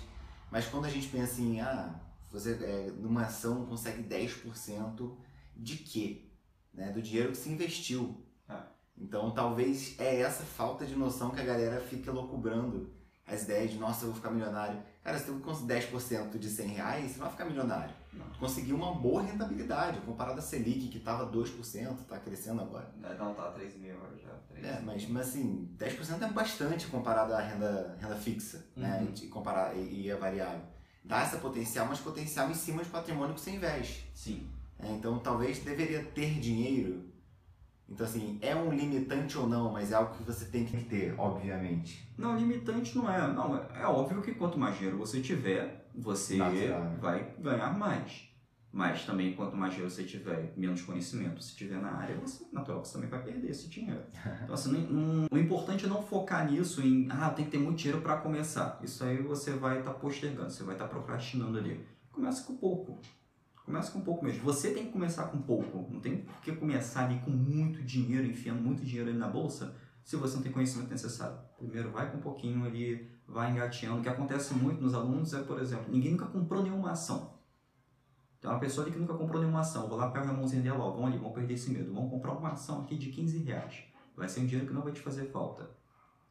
mas 0.51 0.67
quando 0.67 0.85
a 0.85 0.89
gente 0.89 1.07
pensa 1.07 1.41
em, 1.41 1.59
ah, 1.59 1.95
você, 2.35 2.51
é, 2.51 2.91
numa 2.91 3.23
ação, 3.23 3.65
consegue 3.65 4.03
10% 4.03 5.15
de 5.55 5.77
quê? 5.77 6.29
Né? 6.73 6.91
Do 6.91 7.01
dinheiro 7.01 7.31
que 7.31 7.37
se 7.37 7.49
investiu. 7.49 8.21
Ah. 8.47 8.67
Então, 8.97 9.31
talvez 9.31 9.95
é 9.97 10.19
essa 10.19 10.43
falta 10.43 10.85
de 10.85 10.95
noção 10.95 11.31
que 11.31 11.39
a 11.39 11.45
galera 11.45 11.79
fica 11.81 12.11
loucubrando 12.11 12.93
as 13.25 13.43
ideias 13.43 13.71
de, 13.71 13.77
nossa, 13.77 14.03
eu 14.03 14.09
vou 14.09 14.17
ficar 14.17 14.29
milionário. 14.29 14.79
Cara, 15.03 15.17
se 15.17 15.25
tu 15.25 15.33
conseguir 15.39 15.73
10% 15.73 16.37
de 16.37 16.49
100 16.49 16.67
reais, 16.67 17.11
você 17.11 17.19
vai 17.19 17.31
ficar 17.31 17.45
milionário. 17.45 17.95
Não. 18.13 18.25
Tu 18.29 18.39
conseguiu 18.39 18.75
uma 18.75 18.93
boa 18.93 19.23
rentabilidade, 19.23 19.99
comparado 20.01 20.37
a 20.37 20.41
Selic, 20.41 20.89
que 20.89 20.97
estava 20.97 21.31
2%, 21.31 22.01
está 22.01 22.19
crescendo 22.19 22.61
agora. 22.61 22.93
Não, 22.97 23.33
tá 23.33 23.51
3 23.51 23.77
mil 23.77 23.95
já. 24.21 24.29
3 24.49 24.65
é, 24.65 24.81
mas, 24.81 25.07
mas 25.07 25.29
assim, 25.29 25.73
10% 25.77 26.21
é 26.21 26.27
bastante 26.31 26.87
comparado 26.87 27.33
à 27.33 27.39
renda, 27.39 27.97
renda 27.99 28.15
fixa, 28.15 28.65
né? 28.75 28.99
uhum. 28.99 29.05
né? 29.05 29.13
E, 29.23 29.27
comparar, 29.27 29.75
e, 29.75 30.01
e 30.01 30.11
a 30.11 30.17
variável 30.17 30.74
dá 31.05 31.21
essa 31.21 31.37
potencial, 31.37 31.85
mas 31.87 31.99
potencial 31.99 32.49
em 32.49 32.53
cima 32.53 32.83
de 32.83 32.89
patrimônio 32.89 33.35
que 33.35 33.41
você 33.41 33.51
investe. 33.51 34.09
Sim. 34.13 34.47
É, 34.79 34.91
então 34.91 35.19
talvez 35.19 35.59
deveria 35.59 36.03
ter 36.03 36.39
dinheiro. 36.39 37.05
Então 37.87 38.05
assim, 38.05 38.39
é 38.41 38.55
um 38.55 38.71
limitante 38.71 39.37
ou 39.37 39.47
não, 39.47 39.71
mas 39.71 39.91
é 39.91 39.95
algo 39.95 40.15
que 40.15 40.23
você 40.23 40.45
tem 40.45 40.65
que 40.65 40.83
ter, 40.85 41.13
obviamente. 41.17 42.07
Não, 42.17 42.35
limitante 42.35 42.97
não 42.97 43.11
é. 43.11 43.31
Não, 43.31 43.55
é 43.73 43.85
óbvio 43.85 44.21
que 44.21 44.33
quanto 44.33 44.57
mais 44.57 44.75
dinheiro 44.75 44.97
você 44.97 45.21
tiver, 45.21 45.87
você 45.93 46.37
né? 46.37 46.97
vai 46.99 47.35
ganhar 47.39 47.77
mais. 47.77 48.27
Mas 48.75 49.05
também, 49.05 49.33
quanto 49.33 49.55
mais 49.55 49.71
dinheiro 49.71 49.89
você 49.89 50.03
tiver, 50.03 50.53
menos 50.57 50.81
conhecimento 50.81 51.41
você 51.41 51.55
tiver 51.55 51.79
na 51.79 51.91
área, 51.91 52.17
você, 52.17 52.43
natural, 52.51 52.83
você 52.83 52.91
também 52.91 53.09
vai 53.09 53.23
perder 53.23 53.49
esse 53.49 53.69
dinheiro. 53.69 54.01
Então, 54.43 54.53
assim, 54.53 54.69
não, 54.69 55.01
não, 55.01 55.27
o 55.31 55.37
importante 55.37 55.85
é 55.85 55.87
não 55.87 56.03
focar 56.03 56.51
nisso 56.51 56.81
em, 56.81 57.07
ah, 57.09 57.29
tem 57.29 57.45
que 57.45 57.51
ter 57.51 57.57
muito 57.57 57.77
dinheiro 57.77 58.01
para 58.01 58.17
começar. 58.17 58.77
Isso 58.83 59.01
aí 59.05 59.21
você 59.21 59.51
vai 59.51 59.79
estar 59.79 59.93
tá 59.93 59.97
postergando, 59.97 60.51
você 60.51 60.61
vai 60.65 60.75
estar 60.75 60.89
tá 60.89 60.93
procrastinando 60.93 61.57
ali. 61.57 61.87
Começa 62.11 62.43
com 62.43 62.57
pouco. 62.57 62.99
Começa 63.65 63.89
com 63.93 64.01
pouco 64.01 64.25
mesmo. 64.25 64.43
Você 64.43 64.71
tem 64.71 64.87
que 64.87 64.91
começar 64.91 65.23
com 65.27 65.41
pouco. 65.41 65.89
Não 65.89 66.01
tem 66.01 66.17
por 66.17 66.35
que 66.41 66.51
começar 66.51 67.05
ali 67.05 67.17
com 67.19 67.31
muito 67.31 67.81
dinheiro, 67.81 68.27
enfiando 68.27 68.61
muito 68.61 68.83
dinheiro 68.83 69.09
ali 69.09 69.17
na 69.17 69.29
bolsa, 69.29 69.73
se 70.03 70.17
você 70.17 70.35
não 70.35 70.43
tem 70.43 70.51
conhecimento 70.51 70.89
necessário. 70.89 71.37
Primeiro, 71.57 71.91
vai 71.91 72.11
com 72.11 72.17
um 72.17 72.21
pouquinho 72.21 72.65
ali, 72.65 73.09
vai 73.25 73.51
engateando. 73.51 73.99
O 73.99 74.03
que 74.03 74.09
acontece 74.09 74.53
muito 74.53 74.81
nos 74.81 74.93
alunos 74.93 75.33
é, 75.33 75.41
por 75.43 75.61
exemplo, 75.61 75.85
ninguém 75.89 76.11
nunca 76.11 76.25
comprou 76.25 76.61
nenhuma 76.61 76.91
ação. 76.91 77.34
Tem 78.45 78.53
uma 78.53 78.59
pessoa 78.59 78.85
ali 78.85 78.93
que 78.93 78.99
nunca 78.99 79.15
comprou 79.15 79.41
nenhuma 79.41 79.61
ação. 79.61 79.89
Vou 79.89 79.97
lá, 79.97 80.11
pego 80.11 80.29
a 80.29 80.33
mãozinha 80.33 80.61
dela, 80.61 80.83
ó, 80.83 80.91
vão 80.91 81.07
ali, 81.07 81.17
vão 81.17 81.31
perder 81.31 81.55
esse 81.55 81.71
medo. 81.71 81.91
Vão 81.91 82.07
comprar 82.07 82.31
uma 82.33 82.51
ação 82.51 82.81
aqui 82.81 82.95
de 82.95 83.09
15 83.09 83.39
reais. 83.39 83.85
Vai 84.15 84.29
ser 84.29 84.41
um 84.41 84.45
dinheiro 84.45 84.67
que 84.67 84.73
não 84.73 84.83
vai 84.83 84.93
te 84.93 85.01
fazer 85.01 85.25
falta. 85.31 85.67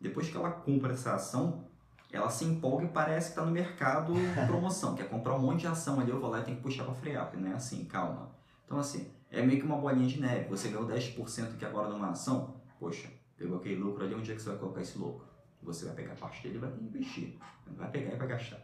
Depois 0.00 0.28
que 0.28 0.36
ela 0.36 0.52
compra 0.52 0.92
essa 0.92 1.12
ação, 1.14 1.64
ela 2.12 2.30
se 2.30 2.44
empolga 2.44 2.84
e 2.84 2.88
parece 2.88 3.26
que 3.26 3.32
está 3.32 3.44
no 3.44 3.50
mercado 3.50 4.14
promoção, 4.46 4.94
quer 4.94 5.08
comprar 5.08 5.34
um 5.34 5.40
monte 5.40 5.62
de 5.62 5.66
ação 5.66 5.98
ali, 5.98 6.10
eu 6.10 6.20
vou 6.20 6.30
lá 6.30 6.38
e 6.38 6.44
tenho 6.44 6.56
que 6.58 6.62
puxar 6.62 6.84
para 6.84 6.94
frear, 6.94 7.24
porque 7.24 7.42
não 7.42 7.50
é 7.50 7.54
assim, 7.54 7.84
calma. 7.86 8.30
Então, 8.64 8.78
assim, 8.78 9.10
é 9.28 9.42
meio 9.44 9.58
que 9.58 9.66
uma 9.66 9.78
bolinha 9.78 10.06
de 10.06 10.20
neve. 10.20 10.48
Você 10.48 10.68
ganhou 10.68 10.86
10% 10.86 11.54
aqui 11.54 11.64
agora 11.64 11.88
numa 11.88 12.10
ação, 12.10 12.54
poxa, 12.78 13.08
pegou 13.36 13.56
aquele 13.56 13.74
lucro 13.74 14.04
ali, 14.04 14.14
onde 14.14 14.30
é 14.30 14.36
que 14.36 14.40
você 14.40 14.50
vai 14.50 14.58
colocar 14.58 14.82
esse 14.82 14.96
lucro? 14.96 15.26
Você 15.64 15.84
vai 15.86 15.96
pegar 15.96 16.14
parte 16.14 16.44
dele 16.44 16.58
e 16.58 16.60
vai 16.60 16.70
reinvestir. 16.70 17.36
Não 17.66 17.74
vai 17.74 17.90
pegar 17.90 18.14
e 18.14 18.16
vai 18.16 18.28
gastar. 18.28 18.60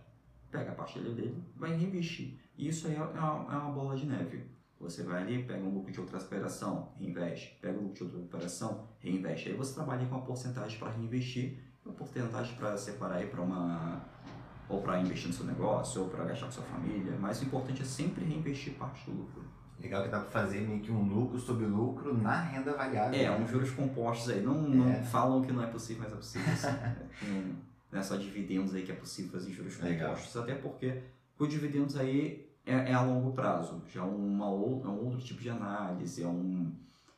Pega 0.52 0.70
a 0.70 0.74
parte 0.74 1.00
dele, 1.00 1.42
vai 1.56 1.76
reinvestir. 1.76 2.38
E 2.60 2.68
isso 2.68 2.88
aí 2.88 2.94
é 2.94 3.02
uma, 3.02 3.54
é 3.54 3.56
uma 3.56 3.72
bola 3.72 3.96
de 3.96 4.04
neve. 4.04 4.44
Você 4.78 5.02
vai 5.02 5.22
ali, 5.22 5.42
pega 5.44 5.64
um 5.64 5.70
lucro 5.70 5.90
de 5.90 5.98
outra 5.98 6.18
operação, 6.18 6.92
reinveste. 6.98 7.58
Pega 7.58 7.78
um 7.78 7.84
lucro 7.84 7.94
de 7.94 8.02
outra 8.04 8.18
operação, 8.20 8.86
reinveste. 8.98 9.48
Aí 9.48 9.56
você 9.56 9.72
trabalha 9.72 10.04
com 10.06 10.14
uma 10.14 10.24
porcentagem 10.26 10.78
para 10.78 10.90
reinvestir 10.90 11.58
uma 11.86 11.94
porcentagem 11.94 12.54
para 12.56 12.76
separar 12.76 13.16
aí 13.16 13.26
para 13.28 13.40
uma 13.40 14.04
ou 14.68 14.82
para 14.82 15.00
investir 15.00 15.28
no 15.28 15.32
seu 15.32 15.46
negócio 15.46 16.02
ou 16.02 16.08
para 16.10 16.24
gastar 16.24 16.46
com 16.46 16.52
sua 16.52 16.64
família, 16.64 17.16
mas 17.18 17.40
o 17.40 17.44
importante 17.44 17.80
é 17.80 17.84
sempre 17.84 18.24
reinvestir 18.26 18.74
parte 18.74 19.10
do 19.10 19.16
lucro. 19.16 19.42
Legal 19.80 20.02
que 20.02 20.10
dá 20.10 20.20
para 20.20 20.30
fazer 20.30 20.60
meio 20.60 20.80
que 20.80 20.92
um 20.92 21.02
lucro 21.02 21.40
sobre 21.40 21.64
lucro 21.64 22.14
na 22.14 22.42
renda 22.42 22.74
variável. 22.74 23.18
É, 23.18 23.22
né? 23.22 23.42
uns 23.42 23.50
juros 23.50 23.70
compostos 23.70 24.28
aí. 24.28 24.42
Não, 24.42 24.60
não 24.60 24.90
é. 24.90 25.02
falam 25.02 25.40
que 25.40 25.50
não 25.50 25.64
é 25.64 25.66
possível, 25.66 26.02
mas 26.02 26.12
é 26.12 26.16
possível 26.16 26.54
sim. 26.54 27.56
não 27.90 27.98
é 27.98 28.02
só 28.02 28.16
dividendos 28.16 28.74
aí 28.74 28.82
que 28.82 28.92
é 28.92 28.94
possível 28.94 29.32
fazer 29.32 29.50
juros 29.50 29.76
compostos, 29.76 30.34
Legal. 30.34 30.42
até 30.42 30.54
porque 30.56 31.02
o 31.38 31.46
dividendos 31.46 31.96
aí 31.96 32.49
é, 32.70 32.90
é, 32.90 32.94
a 32.94 33.02
longo 33.02 33.32
prazo, 33.32 33.82
já 33.88 34.04
uma, 34.04 34.46
é 34.46 34.88
um 34.88 35.04
outro 35.04 35.18
tipo 35.18 35.40
de 35.40 35.50
análise, 35.50 36.22
é 36.22 36.28
um, 36.28 36.72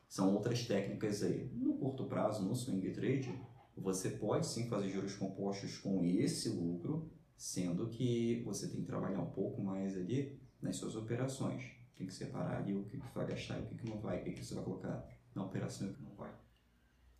são 0.09 0.33
outras 0.33 0.65
técnicas 0.65 1.21
aí. 1.21 1.49
No 1.53 1.75
curto 1.75 2.05
prazo, 2.05 2.43
no 2.43 2.55
swing 2.55 2.91
trade, 2.91 3.33
você 3.77 4.09
pode 4.09 4.47
sim 4.47 4.67
fazer 4.67 4.89
juros 4.89 5.15
compostos 5.15 5.77
com 5.77 6.03
esse 6.03 6.49
lucro, 6.49 7.11
sendo 7.37 7.87
que 7.87 8.41
você 8.43 8.67
tem 8.67 8.81
que 8.81 8.87
trabalhar 8.87 9.19
um 9.19 9.29
pouco 9.31 9.61
mais 9.61 9.95
ali 9.95 10.39
nas 10.61 10.75
suas 10.75 10.95
operações. 10.95 11.63
Tem 11.95 12.07
que 12.07 12.13
separar 12.13 12.57
ali 12.57 12.73
o 12.73 12.85
que 12.85 12.97
vai 13.13 13.27
gastar 13.27 13.59
e 13.59 13.63
o 13.63 13.77
que 13.77 13.87
não 13.87 13.99
vai, 13.99 14.21
o 14.21 14.23
que 14.23 14.43
você 14.43 14.55
vai 14.55 14.63
colocar 14.63 15.07
na 15.35 15.45
operação 15.45 15.87
e 15.87 15.91
o 15.91 15.93
que 15.93 16.03
não 16.03 16.15
vai. 16.15 16.31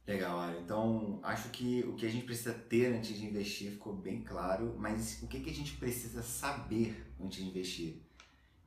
Legal. 0.05 0.59
Então, 0.59 1.19
acho 1.23 1.49
que 1.49 1.81
o 1.83 1.95
que 1.95 2.05
a 2.05 2.09
gente 2.09 2.25
precisa 2.25 2.53
ter 2.53 2.93
antes 2.93 3.17
de 3.17 3.25
investir 3.25 3.71
ficou 3.71 3.95
bem 3.95 4.21
claro, 4.21 4.75
mas 4.77 5.21
o 5.23 5.27
que 5.27 5.49
a 5.49 5.53
gente 5.53 5.77
precisa 5.77 6.21
saber 6.21 7.13
antes 7.19 7.43
de 7.43 7.49
investir? 7.49 8.02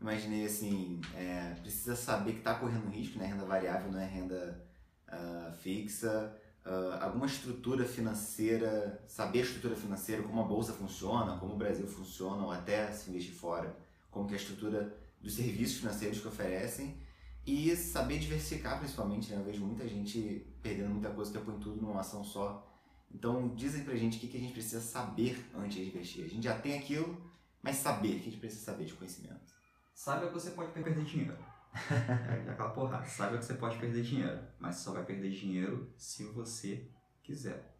Imaginei 0.01 0.45
assim, 0.45 1.01
é, 1.15 1.55
precisa 1.61 1.97
saber 1.97 2.33
que 2.33 2.39
está 2.39 2.55
correndo 2.55 2.89
risco, 2.91 3.19
né? 3.19 3.27
Renda 3.27 3.45
variável 3.45 3.91
não 3.91 3.99
é 3.99 4.07
renda 4.07 4.63
uh, 5.09 5.53
fixa, 5.55 6.37
uh, 6.67 7.03
alguma 7.03 7.27
estrutura 7.27 7.85
financeira, 7.85 9.03
saber 9.09 9.41
a 9.41 9.43
estrutura 9.43 9.75
financeira, 9.75 10.23
como 10.23 10.41
a 10.41 10.45
bolsa 10.45 10.73
funciona, 10.73 11.39
como 11.39 11.55
o 11.55 11.57
Brasil 11.57 11.87
funciona, 11.87 12.45
ou 12.45 12.51
até 12.51 12.93
se 12.93 13.11
investir 13.11 13.35
fora, 13.35 13.75
como 14.11 14.27
que 14.27 14.35
é 14.35 14.37
a 14.37 14.41
estrutura 14.41 14.97
dos 15.21 15.35
serviços 15.35 15.79
financeiros 15.79 16.21
que 16.21 16.29
oferecem 16.29 17.01
e 17.47 17.75
saber 17.77 18.19
diversificar 18.19 18.79
principalmente, 18.79 19.31
né? 19.31 19.39
Eu 19.39 19.45
vejo 19.45 19.65
muita 19.65 19.89
gente 19.89 20.47
perdendo 20.63 20.91
muita 20.91 21.11
coisa 21.11 21.33
que 21.33 21.39
põe 21.39 21.59
tudo 21.59 21.81
numa 21.81 22.01
ação 22.01 22.23
só. 22.25 22.67
Então 23.11 23.55
dizem 23.55 23.85
pra 23.85 23.95
gente 23.95 24.19
o 24.19 24.21
que, 24.21 24.29
que 24.29 24.37
a 24.37 24.41
gente 24.41 24.53
precisa 24.53 24.81
saber 24.81 25.49
antes 25.55 25.77
de 25.77 25.87
investir. 25.87 26.25
A 26.25 26.29
gente 26.29 26.45
já 26.45 26.59
tem 26.59 26.79
aquilo, 26.79 27.17
mas 27.63 27.77
saber, 27.77 28.09
o 28.09 28.15
que 28.15 28.21
a 28.21 28.25
gente 28.25 28.39
precisa 28.39 28.65
saber 28.65 28.85
de 28.85 28.95
conhecimento. 28.95 29.56
Saiba 29.97 30.27
que 30.27 30.35
você 30.35 30.51
pode 30.51 30.73
perder 30.73 31.03
dinheiro. 31.05 31.39
é 31.91 32.51
aquela 32.51 32.69
porrada. 32.69 33.07
Saiba 33.07 33.39
que 33.39 33.47
você 33.47 33.55
pode 33.55 33.79
perder 33.79 34.03
dinheiro, 34.03 34.41
mas 34.59 34.77
só 34.77 34.93
vai 34.93 35.03
perder 35.07 35.31
dinheiro 35.31 35.91
se 35.97 36.23
você 36.27 36.87
quiser. 37.23 37.75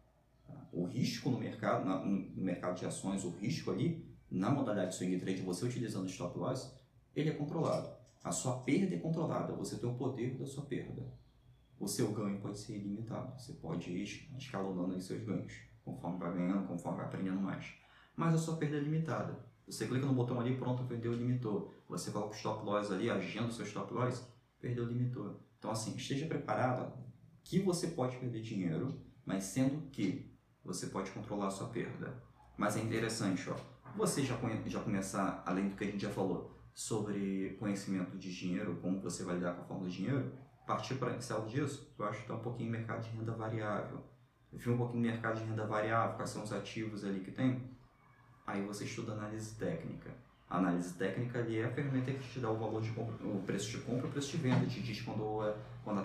O 0.73 0.85
risco 0.85 1.29
no 1.29 1.39
mercado, 1.39 1.85
no 1.85 2.43
mercado 2.43 2.75
de 2.75 2.87
ações, 2.87 3.23
o 3.23 3.29
risco 3.29 3.69
ali, 3.69 4.03
na 4.31 4.49
modalidade 4.49 4.95
swing 4.95 5.19
trade, 5.19 5.43
você 5.43 5.63
utilizando 5.63 6.07
stop 6.07 6.39
loss, 6.39 6.75
ele 7.15 7.29
é 7.29 7.33
controlado. 7.33 7.95
A 8.23 8.31
sua 8.31 8.61
perda 8.63 8.95
é 8.95 8.99
controlada, 8.99 9.53
você 9.53 9.77
tem 9.77 9.87
o 9.87 9.93
poder 9.93 10.39
da 10.39 10.45
sua 10.47 10.65
perda. 10.65 11.05
O 11.79 11.87
seu 11.87 12.11
ganho 12.11 12.41
pode 12.41 12.57
ser 12.57 12.77
ilimitado, 12.77 13.39
você 13.39 13.53
pode 13.53 13.91
ir 13.91 14.27
escalonando 14.35 14.95
os 14.95 15.05
seus 15.05 15.23
ganhos, 15.23 15.53
conforme 15.85 16.17
vai 16.17 16.33
ganhando, 16.33 16.67
conforme 16.67 16.97
vai 16.97 17.05
aprendendo 17.05 17.39
mais. 17.39 17.75
Mas 18.15 18.33
a 18.33 18.39
sua 18.39 18.57
perda 18.57 18.77
é 18.77 18.79
limitada. 18.79 19.37
Você 19.67 19.85
clica 19.85 20.05
no 20.05 20.13
botão 20.13 20.39
ali, 20.39 20.55
pronto, 20.55 20.83
vendeu, 20.83 21.13
limitou. 21.13 21.73
Você 21.89 22.11
coloca 22.11 22.33
o 22.33 22.35
stop 22.35 22.65
loss 22.65 22.89
ali, 22.91 23.09
agenda 23.09 23.49
o 23.49 23.51
seu 23.51 23.65
stop 23.65 23.93
loss, 23.93 24.25
perdeu, 24.59 24.85
limitou. 24.85 25.39
Então, 25.59 25.71
assim, 25.71 25.95
esteja 25.95 26.25
preparado 26.25 26.93
que 27.43 27.59
você 27.59 27.87
pode 27.87 28.17
perder 28.17 28.41
dinheiro, 28.41 29.01
mas 29.25 29.43
sendo 29.43 29.89
que 29.89 30.33
você 30.63 30.87
pode 30.87 31.11
controlar 31.11 31.47
a 31.47 31.51
sua 31.51 31.67
perda. 31.67 32.23
Mas 32.57 32.77
é 32.77 32.81
interessante, 32.81 33.49
ó, 33.49 33.55
você 33.95 34.23
já, 34.23 34.37
já 34.65 34.79
começar, 34.79 35.43
além 35.45 35.69
do 35.69 35.75
que 35.75 35.83
a 35.83 35.87
gente 35.87 36.01
já 36.01 36.09
falou, 36.09 36.55
sobre 36.73 37.55
conhecimento 37.59 38.17
de 38.17 38.33
dinheiro, 38.33 38.77
como 38.81 39.01
você 39.01 39.23
vai 39.23 39.35
lidar 39.35 39.55
com 39.55 39.61
a 39.61 39.65
forma 39.65 39.83
do 39.83 39.89
dinheiro, 39.89 40.31
partir 40.65 40.95
para 40.95 41.15
Excel 41.15 41.45
disso, 41.45 41.93
eu 41.97 42.05
acho 42.05 42.17
que 42.17 42.23
está 42.23 42.35
um 42.35 42.39
pouquinho 42.39 42.69
mercado 42.69 43.01
de 43.01 43.09
renda 43.17 43.31
variável. 43.31 44.03
Eu 44.51 44.59
vi 44.59 44.69
um 44.69 44.77
pouquinho 44.77 45.01
no 45.01 45.09
mercado 45.09 45.39
de 45.39 45.45
renda 45.45 45.65
variável, 45.65 46.15
quais 46.15 46.29
são 46.29 46.43
os 46.43 46.51
ativos 46.51 47.03
ali 47.03 47.21
que 47.21 47.31
tem, 47.31 47.69
Aí 48.47 48.65
você 48.65 48.85
estuda 48.85 49.11
análise 49.11 49.55
técnica. 49.55 50.09
A 50.49 50.57
análise 50.57 50.93
técnica 50.93 51.39
ali 51.39 51.59
é 51.59 51.65
a 51.65 51.69
ferramenta 51.69 52.13
que 52.13 52.25
te 52.29 52.39
dá 52.39 52.49
o 52.49 52.57
valor 52.57 52.81
de 52.81 52.91
compra, 52.91 53.27
o 53.27 53.43
preço 53.45 53.69
de 53.69 53.79
compra, 53.79 54.07
o 54.07 54.09
preço 54.09 54.31
de 54.31 54.37
venda, 54.37 54.65
te 54.65 54.81
diz 54.81 55.01
quando, 55.01 55.45
é, 55.45 55.53
quando, 55.83 55.99
a, 55.99 56.03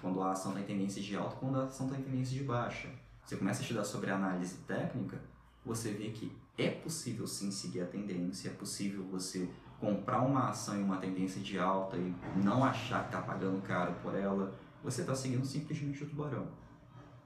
quando 0.00 0.20
a 0.20 0.32
ação 0.32 0.50
está 0.50 0.60
em 0.60 0.64
tendência 0.64 1.00
de 1.00 1.14
alta, 1.14 1.36
quando 1.36 1.60
a 1.60 1.64
ação 1.64 1.86
está 1.86 1.96
em 1.96 2.02
tendência 2.02 2.36
de 2.36 2.42
baixa. 2.42 2.90
Você 3.24 3.36
começa 3.36 3.60
a 3.60 3.62
estudar 3.62 3.84
sobre 3.84 4.10
análise 4.10 4.56
técnica, 4.66 5.20
você 5.64 5.92
vê 5.92 6.10
que 6.10 6.36
é 6.58 6.70
possível 6.70 7.26
sim 7.28 7.52
seguir 7.52 7.82
a 7.82 7.86
tendência, 7.86 8.48
é 8.48 8.52
possível 8.52 9.04
você 9.04 9.48
comprar 9.78 10.22
uma 10.22 10.48
ação 10.48 10.76
em 10.76 10.82
uma 10.82 10.96
tendência 10.96 11.40
de 11.40 11.58
alta 11.58 11.96
e 11.96 12.14
não 12.42 12.64
achar 12.64 13.02
que 13.02 13.14
está 13.14 13.22
pagando 13.22 13.62
caro 13.62 13.94
por 14.02 14.14
ela, 14.16 14.52
você 14.82 15.02
está 15.02 15.14
seguindo 15.14 15.44
simplesmente 15.44 16.02
o 16.02 16.08
tubarão. 16.08 16.48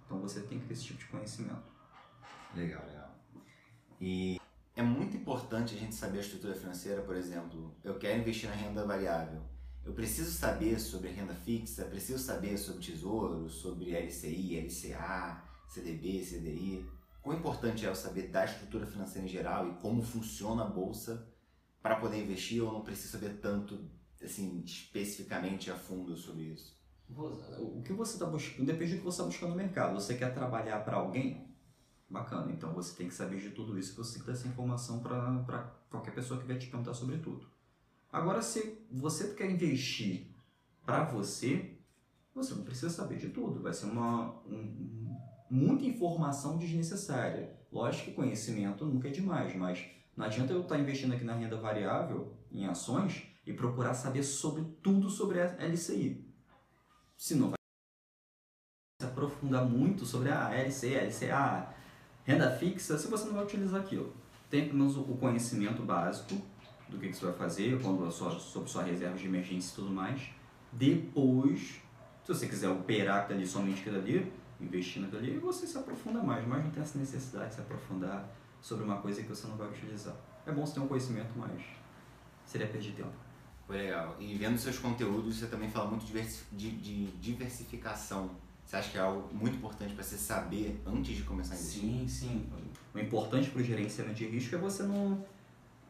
Então 0.05 0.21
você 0.21 0.41
tem 0.41 0.59
que 0.59 0.67
ter 0.67 0.75
esse 0.75 0.85
tipo 0.85 0.99
de 0.99 1.07
conhecimento. 1.07 1.63
Legal, 2.55 2.85
legal. 2.87 3.15
E 4.01 4.40
é 4.81 4.83
muito 4.83 5.15
importante 5.15 5.75
a 5.75 5.79
gente 5.79 5.95
saber 5.95 6.19
a 6.19 6.23
estrutura 6.23 6.55
financeira, 6.55 7.03
por 7.03 7.15
exemplo, 7.15 7.77
eu 7.85 7.99
quero 7.99 8.19
investir 8.19 8.49
na 8.49 8.57
renda 8.57 8.83
variável. 8.87 9.43
Eu 9.85 9.93
preciso 9.93 10.31
saber 10.33 10.81
sobre 10.81 11.11
renda 11.11 11.35
fixa, 11.35 11.85
preciso 11.85 12.19
saber 12.19 12.57
sobre 12.57 12.83
tesouro, 12.83 13.49
sobre 13.51 13.91
LCI, 13.91 14.59
LCA, 14.59 15.45
CDB, 15.69 16.25
CDI. 16.25 16.87
Quão 17.21 17.37
importante 17.37 17.85
é 17.85 17.91
eu 17.91 17.95
saber 17.95 18.29
da 18.29 18.47
estrutura 18.47 18.87
financeira 18.87 19.27
em 19.27 19.31
geral 19.31 19.69
e 19.69 19.75
como 19.75 20.03
funciona 20.03 20.63
a 20.63 20.69
bolsa 20.69 21.29
para 21.83 21.97
poder 21.97 22.23
investir 22.23 22.63
ou 22.63 22.73
não 22.73 22.81
preciso 22.81 23.13
saber 23.13 23.39
tanto, 23.39 23.79
assim, 24.23 24.63
especificamente 24.65 25.71
a 25.71 25.77
fundo 25.77 26.17
sobre 26.17 26.45
isso? 26.45 26.75
O 27.59 27.83
que 27.83 27.93
você 27.93 28.15
está 28.15 28.25
buscando, 28.25 28.65
depende 28.65 28.93
do 28.93 28.99
que 28.99 29.05
você 29.05 29.21
está 29.21 29.25
buscando 29.25 29.51
no 29.51 29.57
mercado. 29.57 29.95
Você 29.95 30.15
quer 30.15 30.33
trabalhar 30.33 30.83
para 30.85 30.97
alguém? 30.97 31.50
Bacana, 32.11 32.51
então 32.51 32.75
você 32.75 32.97
tem 32.97 33.07
que 33.07 33.15
saber 33.15 33.39
de 33.39 33.51
tudo 33.51 33.79
isso, 33.79 33.95
você 33.95 34.15
tem 34.15 34.23
que 34.23 34.27
dar 34.27 34.33
essa 34.33 34.49
informação 34.49 34.99
para 34.99 35.73
qualquer 35.89 36.11
pessoa 36.11 36.41
que 36.41 36.47
vier 36.47 36.59
te 36.59 36.67
perguntar 36.67 36.93
sobre 36.93 37.19
tudo. 37.19 37.47
Agora, 38.13 38.43
se 38.43 38.85
você 38.91 39.33
quer 39.35 39.49
investir 39.49 40.27
para 40.85 41.05
você, 41.05 41.79
você 42.35 42.53
não 42.53 42.65
precisa 42.65 42.91
saber 42.91 43.17
de 43.17 43.29
tudo, 43.29 43.63
vai 43.63 43.73
ser 43.73 43.87
uma, 43.87 44.41
um, 44.45 45.17
muita 45.49 45.85
informação 45.85 46.59
desnecessária. 46.59 47.57
Lógico 47.71 48.07
que 48.07 48.17
conhecimento 48.17 48.85
nunca 48.85 49.07
é 49.07 49.13
demais, 49.13 49.55
mas 49.55 49.87
não 50.17 50.27
adianta 50.27 50.53
eu 50.53 50.63
estar 50.63 50.81
investindo 50.81 51.15
aqui 51.15 51.23
na 51.23 51.37
renda 51.37 51.57
variável, 51.57 52.37
em 52.51 52.67
ações, 52.67 53.23
e 53.47 53.53
procurar 53.53 53.95
saber 53.95 54.25
sobre 54.25 54.65
tudo 54.83 55.09
sobre 55.09 55.41
a 55.41 55.57
LCI. 55.65 56.29
Se 57.17 57.37
não 57.37 57.51
vai 57.51 57.57
se 59.01 59.07
aprofundar 59.07 59.65
muito 59.65 60.05
sobre 60.05 60.31
a 60.31 60.51
LCI, 60.51 60.95
LCA, 60.97 61.80
Renda 62.25 62.51
fixa, 62.51 62.99
se 62.99 63.09
você 63.09 63.25
não 63.27 63.35
vai 63.35 63.45
utilizar 63.45 63.81
aquilo, 63.81 64.13
tem 64.49 64.67
pelo 64.67 64.79
menos 64.79 64.97
o 64.97 65.03
conhecimento 65.03 65.83
básico 65.83 66.35
do 66.89 66.99
que, 66.99 67.09
que 67.09 67.17
você 67.17 67.27
vai 67.27 67.35
fazer, 67.35 67.81
quando 67.81 68.11
sua, 68.11 68.39
sobre 68.39 68.69
sua 68.69 68.83
reserva 68.83 69.17
de 69.17 69.27
emergência 69.27 69.73
e 69.73 69.75
tudo 69.75 69.91
mais. 69.91 70.31
Depois, 70.73 71.81
se 72.25 72.29
você 72.29 72.47
quiser 72.47 72.69
operar 72.69 73.27
ali, 73.31 73.47
somente 73.47 73.81
aquilo 73.81 73.99
ali, 73.99 74.33
investir 74.61 75.01
naquilo 75.01 75.21
ali, 75.21 75.39
você 75.39 75.67
se 75.67 75.79
aprofunda 75.79 76.23
mais, 76.23 76.47
mas 76.47 76.65
não 76.65 76.71
tem 76.71 76.83
essa 76.83 76.99
necessidade 76.99 77.51
de 77.51 77.55
se 77.55 77.61
aprofundar 77.61 78.29
sobre 78.61 78.85
uma 78.85 78.99
coisa 78.99 79.23
que 79.23 79.29
você 79.29 79.47
não 79.47 79.57
vai 79.57 79.69
utilizar. 79.69 80.15
É 80.47 80.53
bom 80.53 80.67
você 80.67 80.75
ter 80.75 80.81
um 80.81 80.89
conhecimento, 80.89 81.31
mas 81.37 81.63
seria 82.45 82.67
perder 82.67 82.93
tempo. 82.93 83.13
Foi 83.67 83.77
legal. 83.77 84.17
E 84.19 84.35
vendo 84.35 84.59
seus 84.59 84.79
conteúdos, 84.79 85.39
você 85.39 85.47
também 85.47 85.71
fala 85.71 85.89
muito 85.89 86.05
de 86.05 87.07
diversificação. 87.21 88.31
Você 88.71 88.77
acha 88.77 88.91
que 88.91 88.99
é 88.99 89.01
algo 89.01 89.29
muito 89.35 89.57
importante 89.57 89.95
para 89.95 90.05
você 90.05 90.17
saber 90.17 90.81
antes 90.87 91.17
de 91.17 91.25
começar 91.25 91.55
a 91.55 91.59
investir? 91.59 91.83
Sim, 91.83 92.07
sim. 92.07 92.47
O 92.95 93.01
importante 93.01 93.51
para 93.51 93.61
o 93.61 93.65
gerenciamento 93.65 94.15
de 94.15 94.27
risco 94.27 94.55
é 94.55 94.59
você 94.59 94.85
não, 94.85 95.25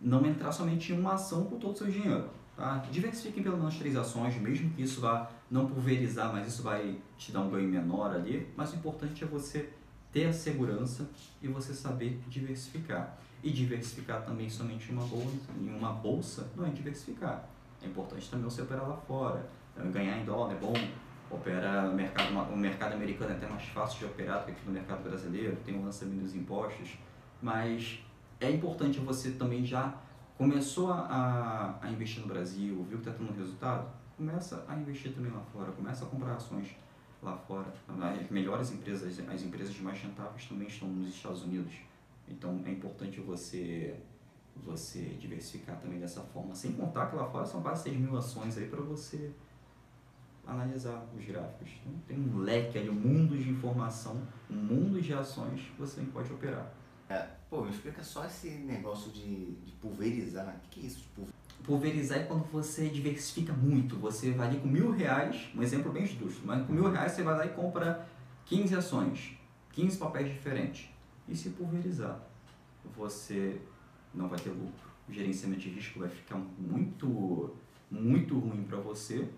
não 0.00 0.24
entrar 0.24 0.50
somente 0.50 0.90
em 0.90 0.98
uma 0.98 1.12
ação 1.12 1.44
com 1.44 1.58
todo 1.58 1.74
o 1.74 1.76
seu 1.76 1.88
dinheiro. 1.88 2.30
Tá? 2.56 2.82
Diversifiquem 2.90 3.42
pelo 3.42 3.58
menos 3.58 3.76
três 3.76 3.94
ações, 3.96 4.34
mesmo 4.40 4.70
que 4.70 4.80
isso 4.80 5.02
vá 5.02 5.30
não 5.50 5.66
pulverizar, 5.66 6.32
mas 6.32 6.48
isso 6.48 6.62
vai 6.62 6.96
te 7.18 7.32
dar 7.32 7.40
um 7.40 7.50
ganho 7.50 7.68
menor 7.68 8.14
ali. 8.14 8.50
Mas 8.56 8.72
o 8.72 8.76
importante 8.76 9.24
é 9.24 9.26
você 9.26 9.68
ter 10.10 10.28
a 10.28 10.32
segurança 10.32 11.06
e 11.42 11.48
você 11.48 11.74
saber 11.74 12.18
diversificar. 12.28 13.18
E 13.42 13.50
diversificar 13.50 14.24
também 14.24 14.48
somente 14.48 14.90
uma 14.90 15.04
bolsa, 15.04 15.52
em 15.60 15.68
uma 15.68 15.92
bolsa 15.92 16.50
não 16.56 16.64
é 16.64 16.70
diversificar. 16.70 17.46
É 17.82 17.86
importante 17.86 18.30
também 18.30 18.46
você 18.46 18.62
operar 18.62 18.88
lá 18.88 18.96
fora. 18.96 19.46
Ganhar 19.92 20.18
em 20.18 20.24
dólar 20.24 20.54
é 20.54 20.56
bom, 20.56 20.72
opera 21.30 21.88
o 21.88 21.94
mercado, 21.94 22.52
o 22.52 22.56
mercado 22.56 22.94
americano 22.94 23.32
é 23.32 23.36
até 23.36 23.46
mais 23.46 23.62
fácil 23.68 24.00
de 24.00 24.04
operar 24.06 24.40
do 24.40 24.46
que 24.46 24.50
aqui 24.52 24.66
no 24.66 24.72
mercado 24.72 25.02
brasileiro, 25.02 25.56
tem 25.64 25.78
o 25.78 25.84
lançamento 25.84 26.22
dos 26.22 26.34
impostos, 26.34 26.98
mas 27.40 28.04
é 28.40 28.50
importante 28.50 28.98
você 28.98 29.32
também 29.32 29.64
já 29.64 29.94
começou 30.36 30.90
a, 30.90 31.78
a 31.80 31.90
investir 31.90 32.22
no 32.22 32.28
Brasil, 32.28 32.74
viu 32.88 32.98
que 32.98 33.08
está 33.08 33.12
tendo 33.12 33.32
resultado, 33.36 33.88
começa 34.16 34.64
a 34.66 34.76
investir 34.76 35.12
também 35.12 35.30
lá 35.30 35.40
fora, 35.52 35.70
começa 35.72 36.04
a 36.04 36.08
comprar 36.08 36.34
ações 36.34 36.74
lá 37.22 37.36
fora. 37.36 37.72
As 37.88 38.30
melhores 38.30 38.72
empresas, 38.72 39.18
as 39.28 39.42
empresas 39.42 39.78
mais 39.80 40.00
rentáveis 40.00 40.46
também 40.46 40.66
estão 40.66 40.88
nos 40.88 41.14
Estados 41.14 41.42
Unidos. 41.44 41.74
Então 42.28 42.60
é 42.64 42.70
importante 42.70 43.20
você 43.20 43.94
você 44.56 45.16
diversificar 45.18 45.78
também 45.78 45.98
dessa 45.98 46.20
forma, 46.20 46.54
sem 46.54 46.72
contar 46.72 47.06
que 47.06 47.16
lá 47.16 47.24
fora 47.24 47.46
são 47.46 47.62
quase 47.62 47.84
6 47.84 47.96
mil 47.98 48.16
ações 48.16 48.58
aí 48.58 48.66
para 48.66 48.80
você 48.80 49.32
analisar 50.50 51.06
os 51.16 51.24
gráficos. 51.24 51.70
Então, 51.80 52.00
tem 52.06 52.18
um 52.18 52.38
leque 52.38 52.78
ali, 52.78 52.90
um 52.90 52.94
mundo 52.94 53.38
de 53.38 53.48
informação, 53.48 54.20
um 54.50 54.54
mundo 54.54 55.00
de 55.00 55.14
ações 55.14 55.60
que 55.60 55.78
você 55.78 56.00
pode 56.02 56.32
operar. 56.32 56.72
É, 57.08 57.26
pô, 57.48 57.62
me 57.62 57.70
explica 57.70 58.02
só 58.02 58.24
esse 58.24 58.50
negócio 58.50 59.10
de, 59.12 59.54
de 59.54 59.72
pulverizar. 59.80 60.48
O 60.48 60.60
que, 60.60 60.80
que 60.80 60.80
é 60.80 60.88
isso 60.88 60.98
de 60.98 61.08
pulverizar? 61.08 61.40
Pulverizar 61.64 62.18
é 62.18 62.22
quando 62.24 62.44
você 62.50 62.88
diversifica 62.88 63.52
muito. 63.52 63.96
Você 63.98 64.32
vai 64.32 64.48
ali 64.48 64.58
com 64.58 64.68
mil 64.68 64.90
reais, 64.90 65.50
um 65.54 65.62
exemplo 65.62 65.92
bem 65.92 66.06
justo, 66.06 66.40
mas 66.44 66.66
com 66.66 66.72
mil 66.72 66.90
reais 66.90 67.12
você 67.12 67.22
vai 67.22 67.36
lá 67.36 67.46
e 67.46 67.50
compra 67.50 68.08
15 68.46 68.74
ações, 68.74 69.36
15 69.72 69.98
papéis 69.98 70.28
diferentes. 70.28 70.88
E 71.28 71.36
se 71.36 71.50
pulverizar, 71.50 72.20
você 72.96 73.60
não 74.12 74.28
vai 74.28 74.38
ter 74.38 74.50
lucro. 74.50 74.90
O 75.08 75.12
gerenciamento 75.12 75.62
de 75.62 75.70
risco 75.70 76.00
vai 76.00 76.08
ficar 76.08 76.36
muito, 76.58 77.54
muito 77.90 78.38
ruim 78.38 78.64
para 78.64 78.78
você 78.78 79.28